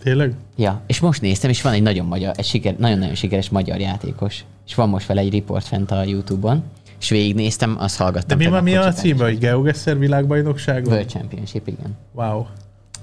Tényleg? 0.03 0.35
Ja, 0.57 0.81
és 0.87 1.01
most 1.01 1.21
néztem, 1.21 1.51
és 1.51 1.63
van 1.63 1.73
egy 1.73 1.83
nagyon 1.83 2.07
magyar, 2.07 2.35
egy 2.37 2.45
siker, 2.45 2.75
nagyon-nagyon 2.79 3.15
sikeres 3.15 3.49
magyar 3.49 3.79
játékos, 3.81 4.45
és 4.67 4.75
van 4.75 4.89
most 4.89 5.07
vele 5.07 5.21
egy 5.21 5.33
report 5.33 5.67
fent 5.67 5.91
a 5.91 6.03
Youtube-on, 6.03 6.63
és 7.01 7.09
végignéztem, 7.09 7.77
azt 7.79 7.99
De 7.99 8.03
hallgattam. 8.05 8.39
mi, 8.39 8.47
van, 8.47 8.63
mi 8.63 8.77
a 8.77 8.93
címe, 8.93 9.25
hogy 9.25 9.39
Geogesser 9.39 9.99
világbajnokság? 9.99 10.87
World 10.87 11.09
Championship, 11.09 11.69
igen. 11.69 11.97
Wow. 12.13 12.45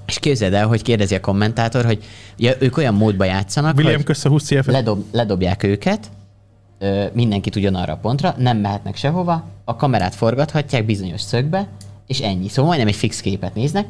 És 0.05 0.19
képzeld 0.19 0.53
el, 0.53 0.67
hogy 0.67 0.81
kérdezi 0.81 1.15
a 1.15 1.19
kommentátor, 1.19 1.85
hogy 1.85 2.03
ja, 2.37 2.53
ők 2.59 2.77
olyan 2.77 2.93
módba 2.93 3.23
játszanak, 3.23 3.75
William, 3.75 3.95
hogy 3.95 4.05
kösz 4.05 4.25
a 4.25 4.29
20 4.29 4.43
CF-et. 4.43 4.65
ledob, 4.65 5.03
ledobják 5.11 5.63
őket, 5.63 6.09
ö, 6.79 7.05
mindenkit 7.13 7.55
ugyanarra 7.55 7.93
a 7.93 7.97
pontra, 7.97 8.35
nem 8.37 8.57
mehetnek 8.57 8.95
sehova, 8.95 9.43
a 9.63 9.75
kamerát 9.75 10.15
forgathatják 10.15 10.85
bizonyos 10.85 11.21
szögbe, 11.21 11.67
és 12.07 12.19
ennyi. 12.19 12.47
Szóval 12.47 12.65
majdnem 12.65 12.87
egy 12.87 12.95
fix 12.95 13.21
képet 13.21 13.55
néznek, 13.55 13.85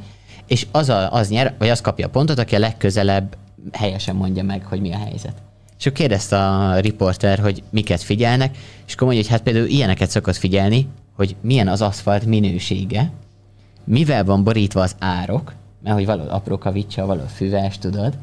és 0.47 0.67
az, 0.71 0.89
a, 0.89 1.11
az 1.13 1.29
nyer, 1.29 1.55
vagy 1.59 1.69
az 1.69 1.81
kapja 1.81 2.05
a 2.05 2.09
pontot, 2.09 2.39
aki 2.39 2.55
a 2.55 2.59
legközelebb 2.59 3.37
helyesen 3.71 4.15
mondja 4.15 4.43
meg, 4.43 4.65
hogy 4.65 4.81
mi 4.81 4.93
a 4.93 4.97
helyzet. 4.97 5.33
És 5.79 5.85
akkor 5.85 5.97
kérdezte 5.97 6.37
a 6.37 6.79
riporter, 6.79 7.39
hogy 7.39 7.63
miket 7.69 8.01
figyelnek, 8.01 8.57
és 8.87 8.93
akkor 8.93 9.07
mondja, 9.07 9.23
hogy 9.23 9.31
hát 9.31 9.43
például 9.43 9.65
ilyeneket 9.65 10.09
szokott 10.09 10.35
figyelni, 10.35 10.87
hogy 11.15 11.35
milyen 11.41 11.67
az 11.67 11.81
aszfalt 11.81 12.25
minősége, 12.25 13.11
mivel 13.83 14.23
van 14.23 14.43
borítva 14.43 14.81
az 14.81 14.95
árok, 14.99 15.53
mert 15.83 15.95
hogy 15.95 16.05
valahol 16.05 16.31
apró 16.31 16.57
kavicsa, 16.57 17.05
valahol 17.05 17.27
füves, 17.27 17.77
tudod. 17.77 18.13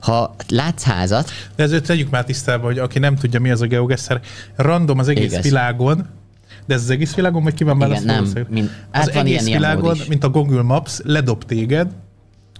Ha 0.00 0.34
látsz 0.48 0.82
házat, 0.82 1.30
De 1.56 1.62
ezért 1.62 1.86
tegyük 1.86 2.10
már 2.10 2.24
tisztába, 2.24 2.66
hogy 2.66 2.78
aki 2.78 2.98
nem 2.98 3.16
tudja, 3.16 3.40
mi 3.40 3.50
az 3.50 3.60
a 3.60 3.66
Geogesser, 3.66 4.20
random 4.56 4.98
az 4.98 5.08
egész 5.08 5.32
Igaz. 5.32 5.44
világon, 5.44 6.06
de 6.66 6.74
ez 6.74 6.82
az 6.82 6.90
egész 6.90 7.14
világon, 7.14 7.42
vagy 7.42 7.54
ki 7.54 7.64
van 7.64 7.76
Igen, 7.76 7.88
választva? 7.88 8.12
nem. 8.12 8.22
ország? 8.22 8.46
Mind- 8.50 8.66
az 8.68 8.98
hát 8.98 9.12
van 9.14 9.24
egész 9.24 9.32
ilyen- 9.32 9.46
ilyen 9.46 9.60
világon, 9.60 9.94
is. 9.94 10.06
mint 10.06 10.24
a 10.24 10.30
Google 10.30 10.62
Maps, 10.62 11.00
ledob 11.04 11.44
téged, 11.44 11.90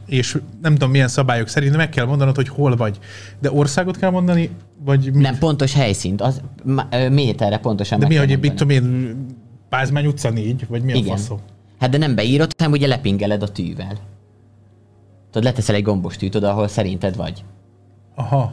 és 0.06 0.38
nem 0.62 0.72
tudom 0.72 0.90
milyen 0.90 1.08
szabályok 1.08 1.48
szerint 1.48 1.76
meg 1.76 1.88
kell 1.88 2.04
mondanod, 2.06 2.36
hogy 2.36 2.48
hol 2.48 2.76
vagy. 2.76 2.98
De 3.40 3.52
országot 3.52 3.96
kell 3.96 4.10
mondani, 4.10 4.50
vagy 4.84 5.12
mi? 5.12 5.20
Nem, 5.22 5.38
pontos 5.38 5.72
helyszínt, 5.72 6.20
az 6.20 6.40
méterre 7.10 7.58
pontosan 7.58 7.98
De 7.98 8.06
mi, 8.06 8.14
hogy 8.16 8.38
mit 8.40 8.54
tudom 8.54 8.70
én, 8.70 9.16
Pázmány 9.68 10.06
utca 10.06 10.30
4, 10.30 10.66
vagy 10.68 10.82
mi 10.82 10.92
a 10.92 10.96
Igen. 10.96 11.16
faszom? 11.16 11.38
Hát 11.78 11.90
de 11.90 11.98
nem 11.98 12.14
beírod, 12.14 12.50
hanem 12.58 12.72
ugye 12.72 12.86
lepingeled 12.86 13.42
a 13.42 13.48
tűvel. 13.48 13.98
Tudod, 15.30 15.44
leteszel 15.48 15.74
egy 15.74 15.82
gombos 15.82 16.16
tűt 16.16 16.34
oda, 16.34 16.50
ahol 16.50 16.68
szerinted 16.68 17.16
vagy. 17.16 17.44
Aha. 18.14 18.52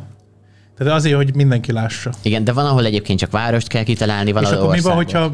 Tehát 0.78 0.94
azért, 0.94 1.16
hogy 1.16 1.36
mindenki 1.36 1.72
lássa. 1.72 2.12
Igen, 2.22 2.44
de 2.44 2.52
van, 2.54 2.66
ahol 2.66 2.86
egyébként 2.86 3.20
csak 3.20 3.32
várost 3.32 3.68
kell 3.68 3.84
kitalálni, 3.84 4.32
van, 4.32 4.44
És 4.44 4.50
akkor 4.50 4.76
mi 4.76 4.82
van, 4.82 4.98
országot. 4.98 5.12
hogyha 5.12 5.34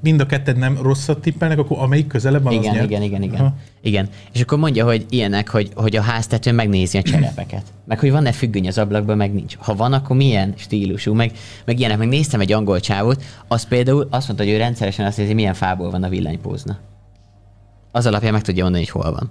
mind 0.00 0.20
a 0.20 0.26
ketten 0.26 0.56
nem 0.56 0.78
rosszat 0.82 1.20
tippelnek, 1.20 1.58
akkor 1.58 1.78
amelyik 1.78 2.06
közelebb 2.06 2.42
van, 2.42 2.56
az 2.56 2.62
Igen, 2.62 2.74
nyer? 2.74 2.84
igen, 2.84 3.02
igen, 3.02 3.22
igen. 3.22 3.40
Aha. 3.40 3.54
igen. 3.82 4.08
És 4.32 4.40
akkor 4.40 4.58
mondja, 4.58 4.84
hogy 4.84 5.06
ilyenek, 5.08 5.48
hogy, 5.48 5.70
hogy 5.74 5.96
a 5.96 6.00
háztetőn 6.00 6.54
megnézi 6.54 6.98
a 6.98 7.02
cserepeket. 7.02 7.62
Meg 7.86 7.98
hogy 7.98 8.10
van-e 8.10 8.32
függöny 8.32 8.66
az 8.68 8.78
ablakban, 8.78 9.16
meg 9.16 9.34
nincs. 9.34 9.56
Ha 9.56 9.74
van, 9.74 9.92
akkor 9.92 10.16
milyen 10.16 10.54
stílusú, 10.56 11.14
meg, 11.14 11.32
meg 11.64 11.78
ilyenek. 11.78 11.98
Meg 11.98 12.08
néztem 12.08 12.40
egy 12.40 12.52
angol 12.52 12.80
csávót, 12.80 13.22
az 13.48 13.64
például 13.64 14.06
azt 14.10 14.26
mondta, 14.26 14.44
hogy 14.44 14.54
ő 14.54 14.56
rendszeresen 14.56 15.06
azt 15.06 15.16
nézi, 15.16 15.34
milyen 15.34 15.54
fából 15.54 15.90
van 15.90 16.02
a 16.02 16.08
villanypózna. 16.08 16.78
Az 17.92 18.06
alapján 18.06 18.32
meg 18.32 18.42
tudja 18.42 18.62
mondani, 18.62 18.84
hogy 18.84 19.02
hol 19.02 19.12
van. 19.12 19.30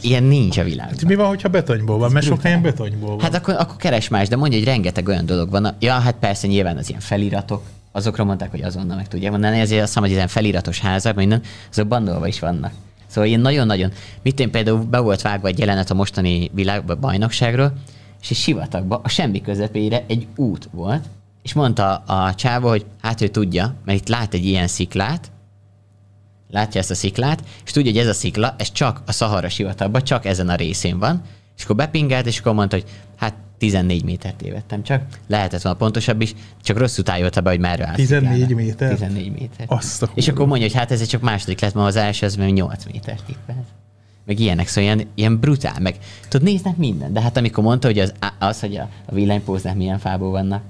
Ilyen 0.00 0.22
nincs 0.22 0.58
a 0.58 0.64
világban. 0.64 0.94
Hát 0.94 1.04
mi 1.04 1.14
van, 1.14 1.26
hogyha 1.26 1.48
betonyból 1.48 1.98
van? 1.98 2.12
Mert 2.12 2.26
sok 2.26 2.42
helyen 2.42 2.62
betonyból 2.62 3.08
van. 3.08 3.20
Hát 3.20 3.34
akkor, 3.34 3.54
akkor 3.54 3.76
keres 3.76 4.08
más, 4.08 4.28
de 4.28 4.36
mondja, 4.36 4.58
hogy 4.58 4.66
rengeteg 4.66 5.08
olyan 5.08 5.26
dolog 5.26 5.50
van. 5.50 5.74
Ja, 5.78 5.92
hát 5.92 6.14
persze 6.14 6.46
nyilván 6.46 6.76
az 6.76 6.88
ilyen 6.88 7.00
feliratok, 7.00 7.62
azokra 7.92 8.24
mondták, 8.24 8.50
hogy 8.50 8.62
azonnal 8.62 8.96
meg 8.96 9.08
tudják 9.08 9.30
mondani, 9.30 9.58
ezért 9.58 9.80
azt 9.80 9.88
hiszem, 9.88 10.02
hogy 10.02 10.12
ilyen 10.12 10.28
feliratos 10.28 10.80
házak, 10.80 11.16
minden, 11.16 11.42
azok 11.70 11.86
bandolva 11.86 12.26
is 12.26 12.40
vannak. 12.40 12.72
Szóval 13.06 13.28
ilyen 13.28 13.40
nagyon-nagyon, 13.40 13.92
mit 14.22 14.40
én 14.40 14.50
például 14.50 14.78
be 14.78 14.98
volt 14.98 15.22
vágva 15.22 15.48
egy 15.48 15.58
jelenet 15.58 15.90
a 15.90 15.94
mostani 15.94 16.50
világ 16.54 16.98
bajnokságról, 16.98 17.72
és 18.22 18.30
egy 18.30 18.36
sivatagba, 18.36 19.00
a 19.04 19.08
semmi 19.08 19.40
közepére 19.40 20.04
egy 20.06 20.26
út 20.36 20.68
volt, 20.72 21.04
és 21.42 21.52
mondta 21.52 21.94
a 21.94 22.34
csávó, 22.34 22.68
hogy 22.68 22.84
hát 23.02 23.20
ő 23.20 23.28
tudja, 23.28 23.74
mert 23.84 23.98
itt 23.98 24.08
lát 24.08 24.34
egy 24.34 24.44
ilyen 24.44 24.66
sziklát, 24.66 25.30
látja 26.50 26.80
ezt 26.80 26.90
a 26.90 26.94
sziklát, 26.94 27.42
és 27.64 27.70
tudja, 27.70 27.92
hogy 27.92 28.00
ez 28.00 28.06
a 28.06 28.12
szikla, 28.12 28.54
ez 28.58 28.72
csak 28.72 29.02
a 29.06 29.12
Szahara 29.12 29.48
sivatagban, 29.48 30.02
csak 30.02 30.24
ezen 30.24 30.48
a 30.48 30.54
részén 30.54 30.98
van, 30.98 31.22
és 31.56 31.64
akkor 31.64 31.76
bepingelt, 31.76 32.26
és 32.26 32.38
akkor 32.38 32.54
mondta, 32.54 32.76
hogy 32.76 32.86
hát 33.16 33.34
14 33.58 34.04
métert 34.04 34.36
tévedtem 34.36 34.82
csak. 34.82 35.02
Lehetett 35.26 35.62
volna 35.62 35.78
pontosabb 35.78 36.20
is, 36.20 36.34
csak 36.62 36.78
rosszul 36.78 37.04
tájolta 37.04 37.40
be, 37.40 37.50
hogy 37.50 37.60
merre 37.60 37.86
áll. 37.86 37.94
14 37.94 38.38
sziklára. 38.38 38.54
méter? 38.54 38.90
14 38.90 39.32
méter. 39.32 39.66
Azt 39.66 40.02
a 40.02 40.10
és 40.14 40.28
akkor 40.28 40.46
mondja, 40.46 40.66
hogy 40.66 40.76
hát 40.76 40.90
ez 40.90 41.06
csak 41.06 41.20
második 41.20 41.60
lett, 41.60 41.74
mert 41.74 41.86
az 41.86 41.96
első 41.96 42.26
az 42.26 42.36
meg 42.36 42.52
8 42.52 42.84
méter 42.84 43.20
tippelt. 43.26 43.66
Meg 44.26 44.40
ilyenek, 44.40 44.68
szóval 44.68 44.82
ilyen, 44.82 45.08
ilyen 45.14 45.38
brutál, 45.38 45.80
meg 45.80 45.98
tudod, 46.28 46.46
néznek 46.46 46.76
minden. 46.76 47.12
De 47.12 47.20
hát 47.20 47.36
amikor 47.36 47.64
mondta, 47.64 47.86
hogy 47.86 47.98
az, 47.98 48.12
az 48.38 48.60
hogy 48.60 48.76
a, 48.76 48.88
a 49.06 49.14
villanypóznák 49.14 49.76
milyen 49.76 49.98
fából 49.98 50.30
vannak, 50.30 50.62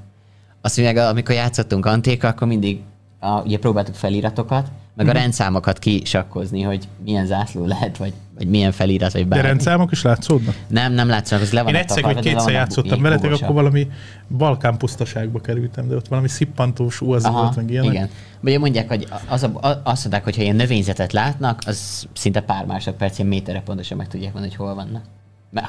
azt 0.60 0.76
mondja, 0.76 1.08
amikor 1.08 1.34
játszottunk 1.34 1.86
antéka, 1.86 2.28
akkor 2.28 2.46
mindig 2.46 2.80
a, 3.20 3.40
ugye 3.42 3.58
próbáltuk 3.58 3.94
feliratokat, 3.94 4.70
meg 4.94 5.06
Mhm. 5.06 5.16
a 5.16 5.18
rendszámokat 5.18 5.78
kisakkozni, 5.78 6.62
hogy 6.62 6.88
milyen 7.04 7.26
zászló 7.26 7.66
lehet, 7.66 7.96
vagy, 7.96 8.12
vagy 8.38 8.48
milyen 8.48 8.72
felirat, 8.72 9.12
vagy 9.12 9.22
De 9.22 9.28
bármi. 9.28 9.46
rendszámok 9.46 9.90
is 9.92 10.02
látszódnak? 10.02 10.54
Nem, 10.68 10.92
nem 10.92 11.08
látszanak, 11.08 11.44
az 11.44 11.52
le 11.52 11.62
van 11.62 11.74
Én 11.74 11.80
egyszer, 11.80 12.02
de 12.02 12.12
le 12.12 12.20
kétszer 12.20 12.52
játszottam 12.52 13.02
veletek, 13.02 13.32
akkor 13.32 13.54
valami 13.54 13.88
Balkán 14.36 14.76
pusztaságba 14.78 15.40
kerültem, 15.40 15.88
de 15.88 15.94
ott 15.94 16.08
valami 16.08 16.28
szippantós 16.28 17.00
úaz 17.00 17.28
volt, 17.28 17.56
meg 17.56 17.70
ilyenek. 17.70 17.92
igen. 17.92 18.08
Vagy 18.40 18.58
mondják, 18.58 18.88
hogy 18.88 19.06
az 19.28 19.42
a, 19.42 19.80
azt 19.84 20.00
mondják, 20.02 20.24
hogy 20.24 20.36
ha 20.36 20.42
ilyen 20.42 20.56
növényzetet 20.56 21.12
látnak, 21.12 21.60
az 21.66 22.06
szinte 22.12 22.40
pár 22.40 22.64
másodperc, 22.66 23.18
ilyen 23.18 23.28
méterre 23.30 23.60
pontosan 23.60 23.96
meg 23.96 24.08
tudják 24.08 24.32
mondani, 24.32 24.54
hogy 24.56 24.66
hol 24.66 24.74
vannak. 24.74 25.02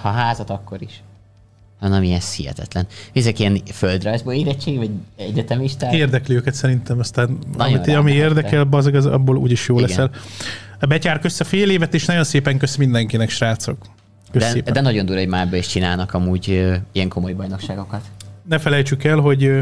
Ha 0.02 0.10
házat, 0.10 0.49
akkor 0.49 0.82
is. 0.82 1.04
Hanem 1.82 2.03
ez 2.11 2.34
hihetetlen. 2.34 2.88
Ezek 3.13 3.39
ilyen 3.39 3.61
földrajzból 3.73 4.34
érettség, 4.34 4.77
vagy 4.77 4.89
egyetemisták? 5.17 5.93
Érdekli 5.93 6.36
őket 6.36 6.53
szerintem, 6.53 6.99
aztán 6.99 7.38
Nagyon 7.57 7.79
amit, 7.79 7.95
ami 7.95 8.11
érdekel, 8.11 8.67
az, 8.71 8.86
az 8.86 9.05
abból 9.05 9.38
úgyis 9.38 9.67
jó 9.67 9.77
Igen. 9.77 9.89
leszel. 9.89 10.11
Betyár 10.88 11.19
kösz 11.19 11.39
a 11.39 11.43
fél 11.43 11.69
évet, 11.69 11.93
és 11.93 12.05
nagyon 12.05 12.23
szépen 12.23 12.57
kösz 12.57 12.75
mindenkinek, 12.75 13.29
srácok. 13.29 13.77
Kösz 14.32 14.41
De, 14.41 14.49
szépen. 14.49 14.73
de 14.73 14.82
nagyon 14.82 15.05
durva, 15.05 15.21
hogy 15.21 15.29
már 15.29 15.53
is 15.53 15.67
csinálnak 15.67 16.13
amúgy 16.13 16.49
ö, 16.49 16.75
ilyen 16.91 17.07
komoly 17.09 17.34
bajnokságokat. 17.34 18.01
Ne 18.49 18.59
felejtsük 18.59 19.03
el, 19.03 19.17
hogy 19.17 19.43
ö, 19.43 19.61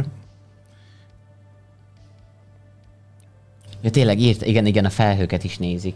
Ja, 3.81 3.89
tényleg 3.89 4.19
írt, 4.19 4.45
igen, 4.45 4.65
igen, 4.65 4.85
a 4.85 4.89
felhőket 4.89 5.43
is 5.43 5.57
nézik. 5.57 5.95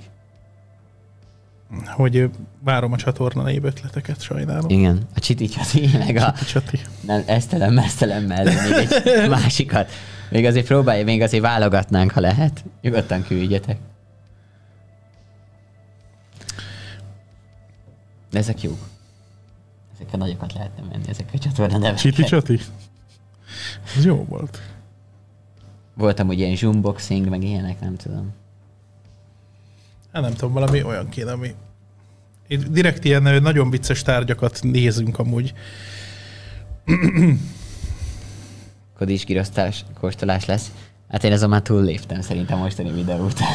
Hogy 1.86 2.30
várom 2.64 2.92
a 2.92 2.98
csatorna 2.98 3.44
név 3.44 3.64
ötleteket, 3.64 4.22
sajnálom. 4.22 4.70
Igen, 4.70 5.08
a 5.16 5.20
Csiti 5.20 5.48
Csati, 5.48 5.90
meg 5.98 6.16
a 6.16 6.34
Csati. 6.34 6.80
nem, 7.02 7.24
esztelem, 7.26 7.74
mesztelem 7.74 8.24
mellé 8.24 8.54
még 8.54 8.88
egy 9.04 9.30
másikat. 9.40 9.92
Még 10.30 10.46
azért 10.46 10.66
próbálj, 10.66 11.04
még 11.04 11.22
azért 11.22 11.44
válogatnánk, 11.44 12.12
ha 12.12 12.20
lehet. 12.20 12.64
Nyugodtan 12.82 13.24
küldjetek. 13.24 13.78
De 18.32 18.40
ezek 18.40 18.62
jók. 18.62 18.88
Ezekkel 19.96 20.20
nagyokat 20.20 20.54
lehetne 20.54 20.84
menni, 20.92 21.10
ezek 21.10 21.30
a 21.34 21.38
csatorna 21.38 21.78
nevekkel. 21.78 21.98
Csiti 21.98 22.24
Csati? 22.24 22.60
Ez 23.98 24.06
jó 24.06 24.26
volt. 24.30 24.60
Voltam 25.94 26.28
ugye 26.28 26.44
ilyen 26.46 26.56
zoomboxing, 26.56 27.30
meg 27.30 27.44
ilyenek, 27.44 27.80
nem 27.80 27.96
tudom. 27.96 28.34
Hát 30.14 30.22
nem 30.22 30.34
tudom, 30.34 30.54
valami 30.54 30.84
olyan 30.84 31.10
kéne, 31.10 31.32
ami... 31.32 31.56
Itt 32.48 32.68
direkt 32.68 33.06
ilyen 33.06 33.42
nagyon 33.42 33.70
vicces 33.70 34.02
tárgyakat 34.02 34.60
nézünk 34.62 35.20
amúgy. 35.20 35.54
Kodis 38.98 39.24
kirosztás, 39.24 39.86
kóstolás 40.00 40.46
lesz. 40.46 40.72
Hát 41.10 41.24
én 41.24 41.32
azon 41.32 41.50
már 41.50 41.62
túlléptem 41.62 42.22
szerintem 42.22 42.58
mostani 42.58 42.92
videó 42.92 43.26
után. 43.26 43.54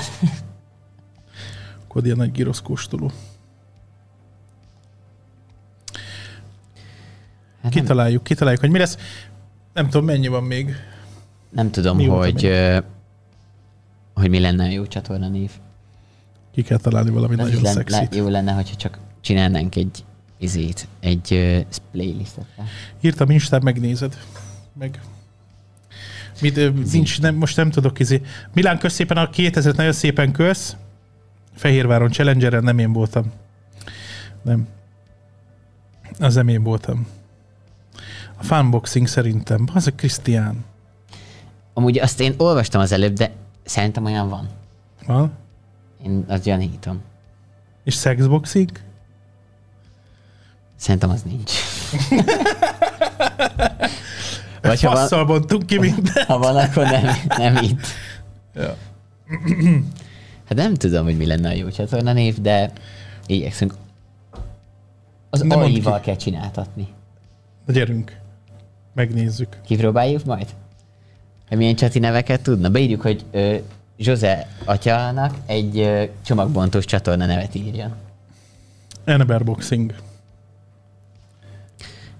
Akkor 1.84 2.04
ilyen 2.04 2.16
nagy 2.16 2.32
girosz 2.32 2.60
kóstoló. 2.60 3.10
Hát 7.62 7.74
nem, 7.74 7.82
Kitaláljuk, 7.82 8.22
kitaláljuk, 8.22 8.60
hogy 8.60 8.70
mi 8.70 8.78
lesz. 8.78 8.98
Nem 9.72 9.88
tudom, 9.88 10.06
mennyi 10.06 10.28
van 10.28 10.44
még. 10.44 10.74
nem 11.50 11.70
tudom, 11.70 11.96
Mióta 11.96 12.16
hogy, 12.16 12.52
hogy 14.14 14.30
mi 14.30 14.40
lenne 14.40 14.64
a 14.64 14.70
jó 14.70 14.86
csatorna 14.86 15.28
név. 15.28 15.50
Ki 16.58 16.64
kell 16.64 16.78
találni 16.78 17.10
valami 17.10 17.34
is 17.34 17.40
nagyon 17.40 17.62
lenne, 17.62 17.68
le, 17.68 17.72
szexit. 17.72 18.14
jó 18.14 18.28
lenne, 18.28 18.52
hogyha 18.52 18.76
csak 18.76 18.98
csinálnánk 19.20 19.76
egy 19.76 20.04
izét, 20.38 20.88
egy 21.00 21.32
uh, 21.32 21.60
playlistet. 21.90 22.44
Írtam 23.00 23.30
Instán, 23.30 23.60
megnézed. 23.62 24.18
Meg. 24.78 25.00
Mit, 26.40 26.90
nincs, 26.92 27.20
nem, 27.20 27.34
most 27.34 27.56
nem 27.56 27.70
tudok 27.70 27.98
izé. 27.98 28.22
Milán, 28.54 28.78
kösz 28.78 28.92
szépen 28.92 29.16
a 29.16 29.30
2000 29.30 29.74
nagyon 29.74 29.92
szépen 29.92 30.32
kösz. 30.32 30.76
Fehérváron 31.54 32.10
Challengeren 32.10 32.62
nem 32.62 32.78
én 32.78 32.92
voltam. 32.92 33.32
Nem. 34.42 34.68
Az 36.18 36.34
nem 36.34 36.48
én 36.48 36.62
voltam. 36.62 37.06
A 38.36 38.42
funboxing 38.42 39.06
szerintem. 39.06 39.68
Az 39.74 39.86
a 39.86 39.92
Krisztián. 39.92 40.64
Amúgy 41.74 41.98
azt 41.98 42.20
én 42.20 42.34
olvastam 42.36 42.80
az 42.80 42.92
előbb, 42.92 43.12
de 43.12 43.32
szerintem 43.64 44.04
olyan 44.04 44.28
van. 44.28 44.48
Van? 45.06 45.32
Én 46.04 46.24
azt 46.28 46.42
gyanítom. 46.42 47.00
És 47.84 47.94
sexboxing? 47.98 48.70
Szerintem 50.76 51.10
az 51.10 51.22
nincs. 51.22 51.52
Vagy 54.62 54.82
ha 54.82 55.08
van, 55.08 55.26
bontunk 55.26 55.66
ki 55.66 55.78
minden. 55.78 56.24
ha 56.26 56.38
van, 56.38 56.56
akkor 56.56 56.84
nem, 56.84 57.16
nem 57.36 57.56
itt. 57.56 57.86
Ja. 58.54 58.76
Hát 60.48 60.58
nem 60.58 60.74
tudom, 60.74 61.04
hogy 61.04 61.16
mi 61.16 61.26
lenne 61.26 61.48
a 61.48 61.52
jó 61.52 61.70
csatorna 61.70 62.12
név, 62.12 62.40
de 62.40 62.72
igyekszünk. 63.26 63.74
Az 65.30 65.40
Nem 65.40 65.58
AI-val 65.58 66.00
kell 66.00 66.16
csináltatni. 66.16 66.88
Na 67.66 67.72
gyerünk. 67.72 68.16
Megnézzük. 68.94 69.56
Kipróbáljuk 69.66 70.24
majd? 70.24 70.46
Hogy 71.48 71.56
milyen 71.56 71.74
csati 71.74 71.98
neveket 71.98 72.42
tudna? 72.42 72.70
Beírjuk, 72.70 73.00
hogy 73.00 73.24
ö, 73.30 73.56
José 74.00 74.36
atyának 74.64 75.34
egy 75.46 76.10
csomagbontós 76.24 76.84
csatorna 76.84 77.26
nevet 77.26 77.54
írjon. 77.54 77.94
Enberboxing. 79.04 79.94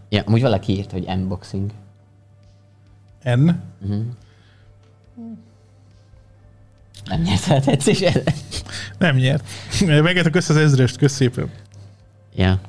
Ja, 0.08 0.22
amúgy 0.26 0.42
valaki 0.42 0.76
írt, 0.76 0.90
hogy 0.90 1.04
unboxing. 1.08 1.70
N. 3.22 3.50
Uh-huh. 3.80 4.04
Nem 7.04 7.20
nyert 7.20 7.40
fel 7.40 7.60
tetszés 7.60 8.00
ellen. 8.00 8.34
Nem 8.98 9.16
nyert. 9.16 9.44
Megetek 9.86 10.36
össze 10.36 10.52
az 10.52 10.58
ezrest, 10.58 10.96
kösz 10.96 11.12
szépen. 11.12 11.50
Ja. 12.34 12.60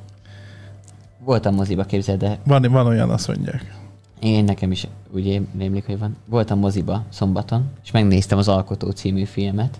Voltam 1.19 1.55
moziba, 1.55 1.83
képzeld, 1.83 2.19
de 2.19 2.39
Van, 2.43 2.61
van 2.61 2.85
olyan, 2.85 3.09
azt 3.09 3.27
mondják. 3.27 3.78
Én 4.19 4.43
nekem 4.43 4.71
is 4.71 4.87
úgy 5.13 5.25
én- 5.25 5.47
rémlik, 5.57 5.85
hogy 5.85 5.99
van. 5.99 6.15
Voltam 6.25 6.59
moziba 6.59 7.05
szombaton, 7.09 7.69
és 7.83 7.91
megnéztem 7.91 8.37
az 8.37 8.47
Alkotó 8.47 8.89
című 8.89 9.23
filmet, 9.23 9.79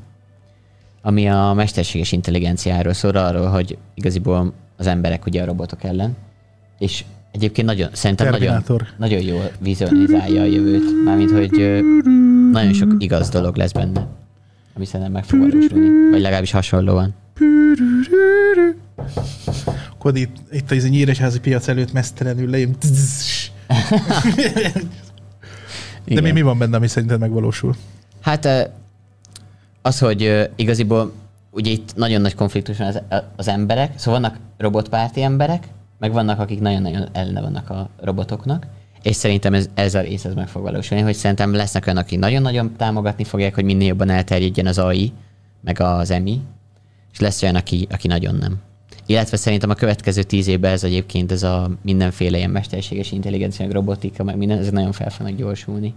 ami 1.01 1.29
a 1.29 1.53
mesterséges 1.55 2.11
intelligenciáról 2.11 2.93
szól, 2.93 3.15
arról, 3.15 3.47
hogy 3.47 3.77
igaziból 3.93 4.53
az 4.77 4.87
emberek 4.87 5.25
ugye 5.25 5.41
a 5.41 5.45
robotok 5.45 5.83
ellen, 5.83 6.15
és 6.79 7.05
egyébként 7.31 7.67
nagyon, 7.67 7.89
szerintem 7.91 8.29
nagyon, 8.29 8.63
nagyon 8.97 9.21
jól 9.21 9.51
vizualizálja 9.59 10.41
a 10.41 10.45
jövőt, 10.45 11.03
mármint, 11.03 11.31
hogy 11.31 11.51
nagyon 12.51 12.73
sok 12.73 12.95
igaz 12.97 13.29
dolog 13.29 13.55
lesz 13.55 13.71
benne, 13.71 14.07
ami 14.75 14.85
szerintem 14.85 15.11
meg 15.11 15.23
fog 15.23 15.39
valósulni, 15.39 16.09
vagy 16.11 16.21
legalábbis 16.21 16.51
hasonlóan. 16.51 17.13
Akkor 19.91 20.17
itt, 20.17 20.35
itt 20.51 20.71
az 20.71 20.89
nyíregyházi 20.89 21.39
piac 21.39 21.67
előtt 21.67 21.93
mesztelenül 21.93 22.49
lejön. 22.49 22.75
De 26.05 26.21
mi, 26.21 26.31
mi 26.31 26.41
van 26.41 26.57
benne, 26.57 26.75
ami 26.75 26.87
szerinted 26.87 27.19
megvalósul? 27.19 27.75
Hát 28.21 28.71
az, 29.81 29.99
hogy 29.99 30.49
igaziból 30.55 31.13
ugye 31.51 31.71
itt 31.71 31.95
nagyon 31.95 32.21
nagy 32.21 32.35
konfliktus 32.35 32.77
van 32.77 32.87
az, 32.87 33.01
az 33.35 33.47
emberek, 33.47 33.99
szóval 33.99 34.19
vannak 34.19 34.39
robotpárti 34.57 35.21
emberek, 35.21 35.67
meg 35.99 36.11
vannak, 36.11 36.39
akik 36.39 36.59
nagyon-nagyon 36.59 37.07
ellene 37.11 37.41
vannak 37.41 37.69
a 37.69 37.89
robotoknak, 38.01 38.65
és 39.01 39.15
szerintem 39.15 39.53
ez, 39.53 39.69
ez 39.73 39.95
a 39.95 40.01
rész 40.01 40.25
ez 40.25 40.33
meg 40.33 40.47
fog 40.47 40.61
valósulni, 40.61 41.03
hogy 41.03 41.15
szerintem 41.15 41.53
lesznek 41.53 41.85
olyanok, 41.85 42.03
akik 42.03 42.19
nagyon-nagyon 42.19 42.75
támogatni 42.75 43.23
fogják, 43.23 43.55
hogy 43.55 43.63
minél 43.63 43.87
jobban 43.87 44.09
elterjedjen 44.09 44.65
az 44.65 44.77
AI, 44.77 45.13
meg 45.61 45.79
az 45.79 46.11
EMI, 46.11 46.41
és 47.11 47.19
lesz 47.19 47.41
olyan, 47.41 47.55
aki, 47.55 47.87
aki 47.91 48.07
nagyon 48.07 48.35
nem. 48.35 48.59
Illetve 49.09 49.37
szerintem 49.37 49.69
a 49.69 49.73
következő 49.73 50.23
tíz 50.23 50.47
évben 50.47 50.71
ez 50.71 50.83
egyébként 50.83 51.31
ez 51.31 51.43
a 51.43 51.69
mindenféle 51.81 52.37
ilyen 52.37 52.49
mesterséges 52.49 53.11
intelligencia, 53.11 53.65
meg 53.65 53.73
robotika, 53.73 54.23
meg 54.23 54.37
minden, 54.37 54.57
ez 54.57 54.69
nagyon 54.69 54.91
fel 54.91 55.09
fognak 55.09 55.35
gyorsulni. 55.35 55.93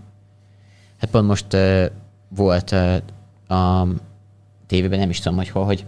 Hát 0.99 1.11
pont 1.11 1.27
most 1.27 1.53
uh, 1.53 1.85
volt 2.29 2.73
uh, 2.73 3.59
a 3.59 3.87
tévében, 4.67 4.99
nem 4.99 5.11
is 5.11 5.19
tudom, 5.19 5.39
hogy 5.39 5.49
hol, 5.49 5.65
hogy 5.65 5.85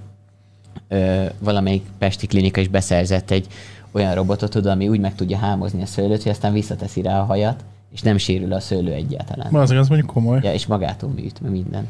uh, 0.91 1.25
valamelyik 1.39 1.83
pesti 1.99 2.27
klinika 2.27 2.61
is 2.61 2.69
beszerzett 2.69 3.31
egy 3.31 3.47
olyan 3.91 4.15
robotot, 4.15 4.51
tudod, 4.51 4.73
ami 4.73 4.89
úgy 4.89 5.01
meg 5.01 5.15
tudja 5.15 5.39
hámozni 5.39 5.83
a 5.83 5.87
szőlőt, 5.87 6.23
hogy 6.23 6.33
aztán 6.33 6.53
visszateszi 6.53 7.03
rá 7.03 7.21
a 7.21 7.25
hajat, 7.25 7.65
és 7.93 8.01
nem 8.01 8.17
sérül 8.17 8.53
a 8.53 8.61
szőlő 8.61 8.93
egyáltalán. 8.93 9.49
Ma 9.51 9.61
az, 9.61 9.71
az 9.71 9.89
mondjuk 9.89 10.11
komoly. 10.11 10.41
Ja, 10.43 10.53
és 10.53 10.67
magától 10.67 11.11
műt, 11.11 11.41
meg 11.41 11.51
minden. 11.51 11.89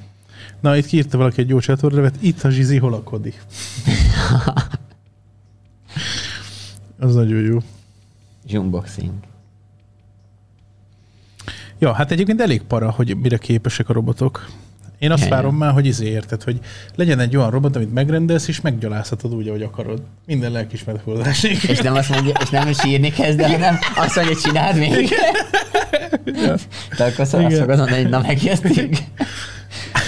Na, 0.60 0.76
itt 0.76 0.86
kiírta 0.86 1.18
valaki 1.18 1.40
egy 1.40 1.48
jó 1.48 1.58
csatornevet, 1.58 2.14
itt 2.20 2.42
a 2.42 2.50
zsizi, 2.50 2.78
hol 2.78 2.94
a 2.94 3.02
kodi. 3.02 3.34
az 6.98 7.14
nagyon 7.14 7.40
jó. 7.40 7.58
Zoomboxing. 8.48 9.12
Ja, 11.78 11.92
hát 11.92 12.10
egyébként 12.10 12.40
elég 12.40 12.62
para, 12.62 12.90
hogy 12.90 13.16
mire 13.16 13.36
képesek 13.38 13.88
a 13.88 13.92
robotok. 13.92 14.46
Én 14.98 15.10
azt 15.10 15.22
Ja, 15.22 15.28
várom 15.28 15.56
már, 15.56 15.72
hogy 15.72 15.86
izé 15.86 16.06
érted, 16.06 16.42
hogy 16.42 16.60
legyen 16.94 17.18
egy 17.18 17.36
olyan 17.36 17.50
robot, 17.50 17.76
amit 17.76 17.92
megrendelsz, 17.92 18.48
és 18.48 18.60
meggyalázhatod 18.60 19.34
úgy, 19.34 19.48
ahogy 19.48 19.62
akarod. 19.62 20.02
Minden 20.26 20.52
lelkismert 20.52 21.02
holdás. 21.02 21.42
És 21.42 21.78
nem 21.78 21.94
azt 21.94 22.08
mondja, 22.08 22.32
és 22.42 22.50
nem 22.50 22.72
sírni 22.72 23.10
kezd, 23.10 23.38
de 23.38 23.50
hanem 23.50 23.78
azt 23.96 24.16
mondja, 24.16 24.36
csináld 24.36 24.76
még. 24.78 25.14
De 26.96 27.04
akkor 27.04 27.26
szóval 27.26 27.46
azt 27.46 27.54
Igen. 27.54 27.60
fogod 27.60 27.76
mondani, 27.76 28.02
na 28.02 28.20
megjöttünk. 28.20 28.96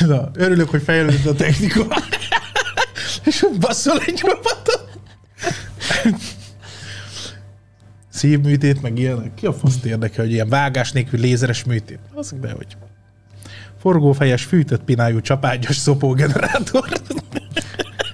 Na, 0.07 0.30
örülök, 0.34 0.70
hogy 0.70 0.82
fejlődött 0.82 1.26
a 1.26 1.34
technika. 1.34 1.87
és 3.24 3.47
basszol 3.61 4.01
egy 4.07 4.20
robotot. 4.20 4.86
Szívműtét, 8.09 8.82
meg 8.82 8.99
ilyenek. 8.99 9.34
Ki 9.34 9.47
a 9.47 9.53
faszt 9.53 9.84
érdekel, 9.84 10.24
hogy 10.24 10.32
ilyen 10.32 10.49
vágás 10.49 10.92
nélkül 10.92 11.20
lézeres 11.20 11.64
műtét? 11.64 11.99
Az 12.14 12.34
de, 12.40 12.53
hogy 12.53 12.76
forgófejes, 13.78 14.44
fűtött 14.44 14.82
pinájú, 14.82 15.20
csapágyas 15.20 15.76
szopógenerátor. 15.76 16.88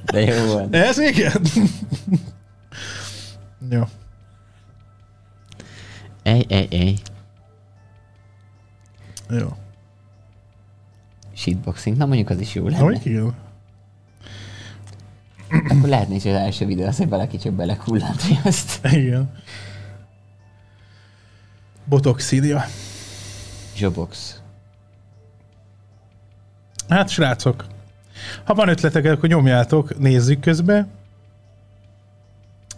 De 0.05 0.21
jó 0.21 0.45
volt. 0.45 0.75
Ez 0.75 0.99
igen? 0.99 1.43
Jó. 3.71 3.83
Ej, 6.23 6.45
ej, 6.49 6.69
ej. 6.71 6.95
Jó. 9.31 9.57
Shitboxing. 11.35 11.97
Na 11.97 12.07
mondjuk 12.07 12.31
az 12.31 12.41
is 12.41 12.55
jó 12.55 12.69
lenne. 12.69 12.83
Hogy 12.83 13.07
igen? 13.07 13.35
Akkor 15.77 15.89
lehetne 15.89 16.15
is 16.15 16.25
az 16.25 16.35
első 16.35 16.67
videó 16.67 16.87
az, 16.87 16.97
hogy 16.97 17.09
valaki 17.09 17.39
csak 17.39 17.53
belekullant 17.53 18.23
azt. 18.45 18.87
Igen. 18.91 19.33
Botoxídia. 21.85 22.65
Zsobox. 23.77 24.41
Hát 26.89 27.09
srácok, 27.09 27.65
ha 28.45 28.55
van 28.55 28.69
ötletek, 28.69 29.05
akkor 29.05 29.29
nyomjátok, 29.29 29.99
nézzük 29.99 30.41
közbe. 30.41 30.87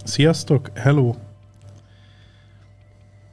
Sziasztok, 0.04 0.70
hello. 0.74 1.14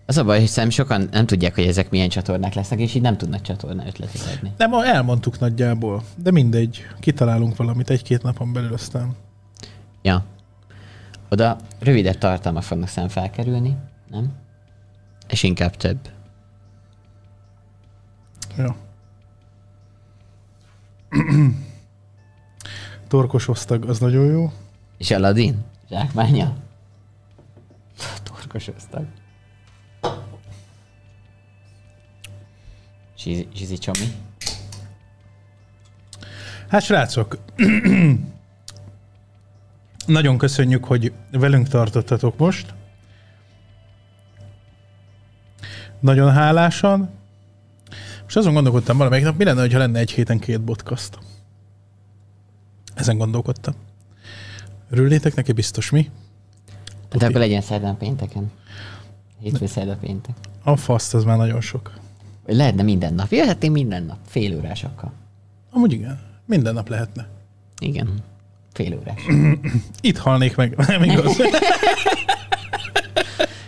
Az 0.06 0.18
a 0.18 0.24
baj, 0.24 0.40
hogy 0.40 0.48
szerintem 0.48 0.86
sokan 0.86 1.08
nem 1.12 1.26
tudják, 1.26 1.56
hogy 1.56 1.68
ezek 1.68 1.90
milyen 1.90 2.10
csatornák 2.10 2.54
lesznek, 2.54 2.80
és 2.80 2.96
így 2.96 3.02
nem 3.02 3.18
tudnak 3.18 3.42
csatorna 3.42 3.88
ötletet 3.88 4.36
adni. 4.36 4.52
Nem, 4.58 4.74
elmondtuk 4.74 5.40
nagyjából, 5.40 6.04
de 6.16 6.32
mindegy, 6.32 6.86
kitalálunk 7.00 7.56
valamit 7.56 7.90
egy-két 7.90 8.24
napon 8.24 8.54
belül 8.54 8.74
aztán. 8.74 9.16
Ja. 10.02 10.26
Oda 11.30 11.58
rövidebb 11.80 12.18
tartalmak 12.18 12.64
fognak 12.64 12.88
szem 12.88 13.08
felkerülni, 13.08 13.78
nem? 14.10 14.34
És 15.28 15.44
inkább 15.44 15.76
több. 15.76 16.10
Ja. 18.58 18.76
Torkos 23.08 23.48
osztag, 23.48 23.86
az 23.86 24.00
nagyon 24.00 24.26
jó. 24.26 24.52
És 24.98 25.12
Aladdin? 25.12 25.64
Zsákmánya? 25.90 26.56
Torkos 28.24 28.68
osztag. 28.68 29.06
Zsizi, 33.18 33.48
zsizi 33.54 33.78
csomi. 33.78 34.14
Hát 36.70 36.82
srácok, 36.84 37.38
nagyon 40.06 40.38
köszönjük, 40.38 40.86
hogy 40.86 41.14
velünk 41.32 41.68
tartottatok 41.68 42.38
most. 42.38 42.74
Nagyon 46.00 46.32
hálásan. 46.32 47.10
És 48.28 48.36
azon 48.36 48.54
gondolkodtam 48.54 48.98
valamelyik 48.98 49.26
nap, 49.26 49.38
mi 49.38 49.44
lenne, 49.44 49.72
ha 49.72 49.78
lenne 49.78 50.00
egy 50.00 50.12
héten 50.12 50.40
két 50.40 50.60
podcast. 50.60 51.18
Ezen 52.94 53.18
gondolkodtam. 53.18 53.74
Örülnétek 54.90 55.36
neki 55.36 55.52
biztos 55.52 55.90
mi? 55.90 56.10
Hát 57.12 57.24
akkor 57.24 57.40
legyen 57.40 57.62
szerdán 57.62 57.98
pénteken. 57.98 58.52
Hétfő 59.40 59.66
szerda 59.66 59.96
péntek. 59.96 60.36
A 60.64 60.76
faszt, 60.76 61.14
az 61.14 61.24
már 61.24 61.38
nagyon 61.38 61.62
sok. 61.62 61.94
Lehetne 62.46 62.84
minden 62.84 63.14
nap. 63.14 63.32
Jöhetnénk 63.32 63.74
minden 63.74 64.04
nap. 64.04 64.18
Fél 64.26 64.56
órásokkal. 64.58 65.12
Amúgy 65.72 65.92
igen, 65.92 66.20
minden 66.46 66.74
nap 66.74 66.90
lehetne. 66.90 67.28
Igen. 67.80 68.24
Fél 68.74 68.98
órás. 68.98 69.22
Itt 70.02 70.18
halnék 70.18 70.56
meg, 70.56 70.76
nem 70.88 71.04
igaz? 71.04 71.38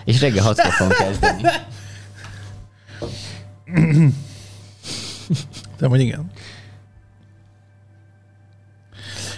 És 0.06 0.22
reggel 0.22 0.44
hatkor 0.44 0.72
fogunk 0.72 0.98
kezdeni. 0.98 1.42
De 5.78 5.88
hogy 5.88 6.00
igen. 6.00 6.32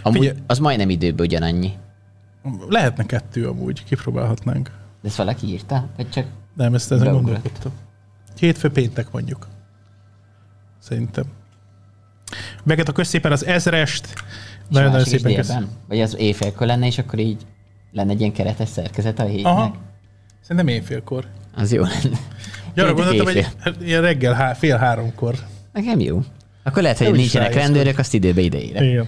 Amúgy 0.03 0.20
Figyelj. 0.20 0.39
az 0.47 0.59
majdnem 0.59 0.89
időben 0.89 1.26
ugyanannyi. 1.26 1.74
Lehetne 2.70 3.05
kettő 3.05 3.47
amúgy, 3.47 3.84
kipróbálhatnánk. 3.84 4.72
De 5.01 5.07
ezt 5.07 5.18
valaki 5.18 5.47
írta? 5.47 5.88
Vagy 5.95 6.09
csak 6.09 6.26
Nem, 6.53 6.74
ezt 6.74 6.91
ezen 6.91 7.05
Beugrott. 7.05 7.24
gondolkodtam. 7.26 7.72
Hétfő 8.39 8.70
péntek 8.70 9.11
mondjuk. 9.11 9.47
Szerintem. 10.80 11.24
Meget 12.63 12.89
a 12.89 13.03
szépen 13.03 13.32
az 13.32 13.45
ezrest. 13.45 14.13
Nagyon-nagyon 14.70 15.05
szépen 15.05 15.32
délben? 15.34 15.70
Vagy 15.88 16.01
az 16.01 16.16
éjfélkor 16.18 16.68
lenne, 16.68 16.86
és 16.86 16.97
akkor 16.97 17.20
így 17.20 17.45
lenne 17.91 18.11
egy 18.11 18.20
ilyen 18.20 18.32
keretes 18.32 18.70
szerkezet 18.70 19.20
a 19.20 19.24
hétnek? 19.24 19.51
Aha. 19.51 19.76
Szerintem 20.41 20.68
éjfélkor. 20.68 21.26
Az 21.55 21.72
jó 21.72 21.82
lenne. 21.82 22.18
Péntek 22.74 22.95
gondoltam, 22.95 23.26
hogy 23.26 23.47
hát 23.59 23.76
ilyen 23.82 24.01
reggel 24.01 24.34
há, 24.34 24.53
fél 24.53 24.78
háromkor. 24.78 25.36
Nekem 25.74 25.99
jó. 25.99 26.24
Akkor 26.63 26.82
lehet, 26.82 26.97
hogy 26.97 27.07
Nem 27.07 27.16
nincsenek 27.16 27.53
rendőrök, 27.53 27.97
azt 27.97 28.13
időbe 28.13 28.41
ideére. 28.41 28.84
Igen. 28.84 29.07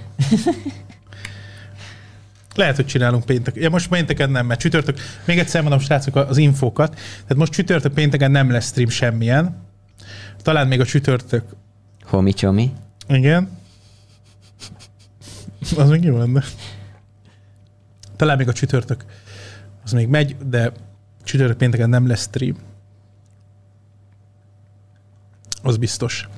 Lehet, 2.56 2.76
hogy 2.76 2.86
csinálunk 2.86 3.26
péntek. 3.26 3.56
Ja, 3.56 3.70
most 3.70 3.90
pénteken 3.90 4.30
nem, 4.30 4.46
mert 4.46 4.60
csütörtök. 4.60 5.00
Még 5.26 5.40
egyszer 5.40 5.62
mondom, 5.62 5.80
srácok, 5.80 6.16
az 6.16 6.38
infókat. 6.38 6.94
Tehát 6.94 7.36
most 7.36 7.52
csütörtök 7.52 7.94
pénteken 7.94 8.32
nem 8.32 8.52
lesz 8.52 8.68
stream 8.68 8.90
semmilyen. 8.90 9.58
Talán 10.42 10.68
még 10.68 10.80
a 10.80 10.86
csütörtök. 10.86 11.44
Homi 12.04 12.34
csomi. 12.34 12.72
Igen. 13.08 13.50
Az 15.78 15.90
még 15.90 16.04
jó 16.04 16.18
lenne. 16.18 16.44
Talán 18.16 18.38
még 18.38 18.48
a 18.48 18.54
csütörtök. 18.54 19.06
Az 19.84 19.92
még 19.92 20.08
megy, 20.08 20.36
de 20.50 20.72
csütörtök 21.24 21.58
pénteken 21.58 21.90
nem 21.90 22.08
lesz 22.08 22.22
stream. 22.22 22.56
Az 25.62 25.78
biztos. 25.78 26.30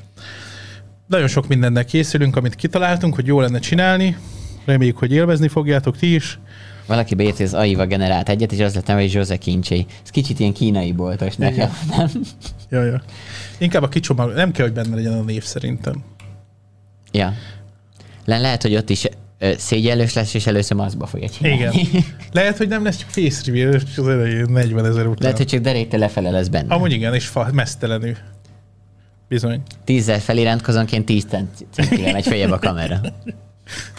Nagyon 1.07 1.27
sok 1.27 1.47
mindennel 1.47 1.85
készülünk, 1.85 2.35
amit 2.35 2.55
kitaláltunk, 2.55 3.15
hogy 3.15 3.25
jó 3.25 3.39
lenne 3.39 3.59
csinálni. 3.59 4.17
Reméljük, 4.65 4.97
hogy 4.97 5.11
élvezni 5.11 5.47
fogjátok 5.47 5.97
ti 5.97 6.13
is. 6.13 6.39
Valaki 6.85 7.15
beírt, 7.15 7.37
hogy 7.37 7.45
az 7.45 7.53
AIVA 7.53 7.85
generált 7.85 8.29
egyet, 8.29 8.51
és 8.51 8.59
az 8.59 8.75
lett 8.75 8.85
neve, 8.85 9.01
hogy 9.01 9.13
Jose 9.13 9.37
Kincsé. 9.37 9.85
Ez 10.03 10.09
kicsit 10.09 10.39
ilyen 10.39 10.53
kínai 10.53 10.91
boltos 10.91 11.35
nekem, 11.35 11.69
nem? 11.97 12.09
Ja, 12.69 12.83
ja. 12.83 13.01
Inkább 13.57 13.83
a 13.83 13.89
kicsomag, 13.89 14.33
nem 14.33 14.51
kell, 14.51 14.65
hogy 14.65 14.75
benne 14.75 14.95
legyen 14.95 15.13
a 15.13 15.21
név 15.21 15.43
szerintem. 15.43 16.03
Ja. 17.11 17.33
Le- 18.29 18.37
lehet, 18.37 18.61
hogy 18.61 18.75
ott 18.75 18.89
is 18.89 19.07
szégyellős 19.57 20.13
lesz, 20.13 20.33
és 20.33 20.47
először 20.47 20.77
maszkba 20.77 21.05
fogja 21.05 21.29
csinálni. 21.29 21.79
Igen. 21.79 22.03
Lehet, 22.31 22.57
hogy 22.57 22.67
nem 22.67 22.83
lesz 22.83 22.97
csak 22.97 23.09
face 23.09 23.41
reveal 23.45 23.73
és 23.73 23.97
az 23.97 24.07
elején 24.07 24.45
40 24.49 24.85
ezer 24.85 25.05
után. 25.05 25.17
Lehet, 25.21 25.37
hogy 25.37 25.47
csak 25.47 25.59
derékte 25.61 25.97
lefele 25.97 26.29
lesz 26.29 26.47
benne. 26.47 26.73
Amúgy 26.73 26.91
igen, 26.91 27.13
és 27.13 27.25
fa, 27.27 27.49
mesztelenül. 27.51 28.15
Bizony. 29.27 29.61
Tízzel 29.83 30.19
feliratkozónként 30.19 31.05
10 31.05 31.25
cent- 31.29 31.65
centivel 31.73 32.11
megy 32.11 32.25
feljebb 32.25 32.51
a 32.51 32.59
kamera. 32.59 32.99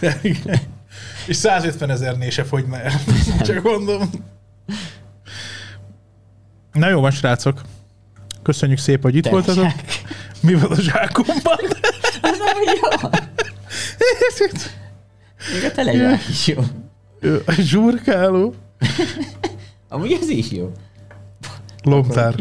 Igen. 0.23 0.59
És 1.27 1.37
150 1.37 1.91
ezernél 1.91 2.31
se 2.31 2.45
fogyna 2.45 2.81
el. 2.83 2.93
Csak 3.43 3.63
mondom. 3.63 4.11
Na 6.73 6.89
jó 6.89 7.01
van, 7.01 7.11
srácok. 7.11 7.61
Köszönjük 8.43 8.79
szépen, 8.79 9.03
hogy 9.03 9.17
itt 9.17 9.23
Te 9.23 9.31
voltatok. 9.31 9.67
Mi 10.41 10.55
van 10.55 10.71
a 10.71 10.81
zsákomban? 10.81 11.59
Az 12.23 12.39
nem 12.39 12.57
jó. 12.81 13.09
Még 15.53 15.65
a 15.65 15.71
telezsák 15.71 16.29
is 16.29 16.47
jó. 16.47 16.63
A 17.47 17.53
zsurkáló. 17.53 18.55
Amúgy 19.89 20.13
ez 20.13 20.29
is 20.29 20.51
jó. 20.51 20.73
Lomtár. 21.83 22.35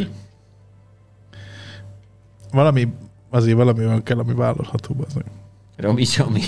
Valami, 2.51 2.87
azért 3.29 3.57
valami 3.57 3.85
olyan 3.85 4.03
kell, 4.03 4.19
ami 4.19 4.33
vállalható. 4.33 4.95
Az. 5.07 5.13
Romi 5.77 6.03
Csomi. 6.03 6.41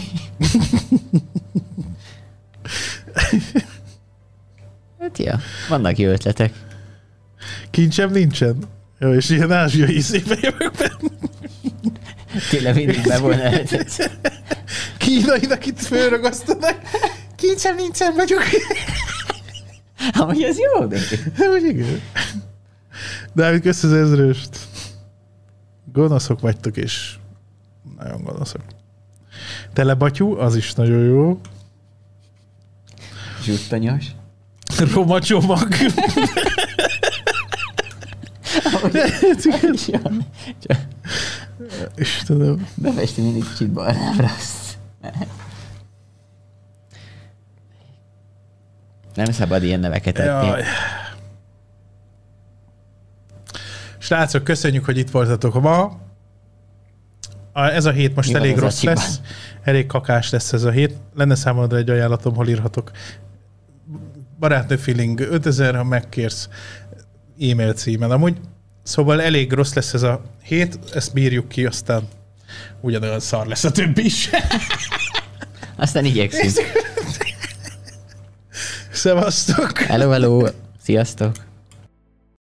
hát 5.00 5.18
ja, 5.18 5.40
vannak 5.70 5.98
jó 5.98 6.10
ötletek. 6.10 6.54
Kincsem 7.70 8.12
nincsen. 8.12 8.58
Jó, 9.00 9.14
és 9.14 9.30
ilyen 9.30 9.52
ázsiai 9.52 10.00
szépen 10.00 10.38
jövök 10.42 10.72
benne. 10.78 11.30
Tényleg 12.50 12.76
mindig 12.76 13.02
bevonna 13.08 13.54
ötlet. 13.54 14.12
Kínainak 15.02 15.66
itt 15.66 15.80
fölragasztanak. 15.80 16.78
Kincsem 17.36 17.76
nincsen 17.76 18.14
vagyok. 18.16 18.44
Amúgy 20.20 20.44
ez 20.44 20.58
jó, 20.58 20.86
de 20.86 21.00
Hogy 21.38 21.64
igen. 21.64 22.02
Dávid, 23.34 23.62
kösz 23.62 23.84
az 23.84 23.94
ezrőst. 23.94 24.58
Gonoszok 25.94 26.40
vagytok, 26.40 26.78
és 26.78 27.16
nagyon 27.98 28.24
gonoszok. 28.24 28.62
Telebatyú, 29.74 30.38
az 30.38 30.56
is 30.56 30.74
nagyon 30.74 31.04
jó. 31.04 31.40
zsuttanyos. 33.44 34.06
Roma 34.94 35.20
csomag. 35.20 35.68
Istenem. 41.96 42.68
Befesti 42.76 43.22
mindig 43.22 43.50
kicsit 43.50 43.72
barnábra 43.72 44.26
azt. 44.38 44.71
Nem 49.14 49.32
szabad 49.32 49.64
ilyen 49.64 49.80
neveket 49.80 50.20
adni. 50.20 50.48
Jaj. 50.48 50.64
Srácok, 53.98 54.44
köszönjük, 54.44 54.86
hogy 54.86 54.98
itt 54.98 55.10
voltatok 55.10 55.62
ma. 55.62 56.00
Ez 57.54 57.86
a 57.86 57.92
hét 57.92 58.16
most 58.16 58.30
Mi 58.30 58.36
elég 58.36 58.58
rossz 58.58 58.82
lesz. 58.82 59.22
Elég 59.64 59.86
kakás 59.86 60.30
lesz 60.30 60.54
ez 60.54 60.64
a 60.64 60.72
hét. 60.72 60.98
Lenne 61.16 61.36
számodra 61.36 61.78
egy 61.78 61.90
ajánlatom, 61.90 62.36
hol 62.36 62.48
írhatok 62.48 62.92
barátnő 64.40 64.76
feeling 64.76 65.20
5000, 65.20 65.76
ha 65.76 65.84
megkérsz 65.84 66.50
e-mail 67.40 67.74
címen. 67.74 68.12
Amúgy, 68.12 68.38
szóval 68.84 69.22
elég 69.22 69.52
rossz 69.52 69.74
lesz 69.74 69.94
ez 69.94 70.04
a 70.04 70.22
hét, 70.44 70.80
ezt 70.94 71.14
bírjuk 71.14 71.48
ki, 71.48 71.66
aztán 71.66 72.08
ugyanolyan 72.82 73.20
szar 73.20 73.48
lesz 73.48 73.64
a 73.64 73.72
többi 73.72 74.06
is. 74.06 74.30
Aztán 75.76 76.06
igyekszünk. 76.06 76.72
Szevasztok! 78.92 79.78
Hello, 79.78 80.10
hello. 80.10 80.48
Sziasztok. 80.84 81.36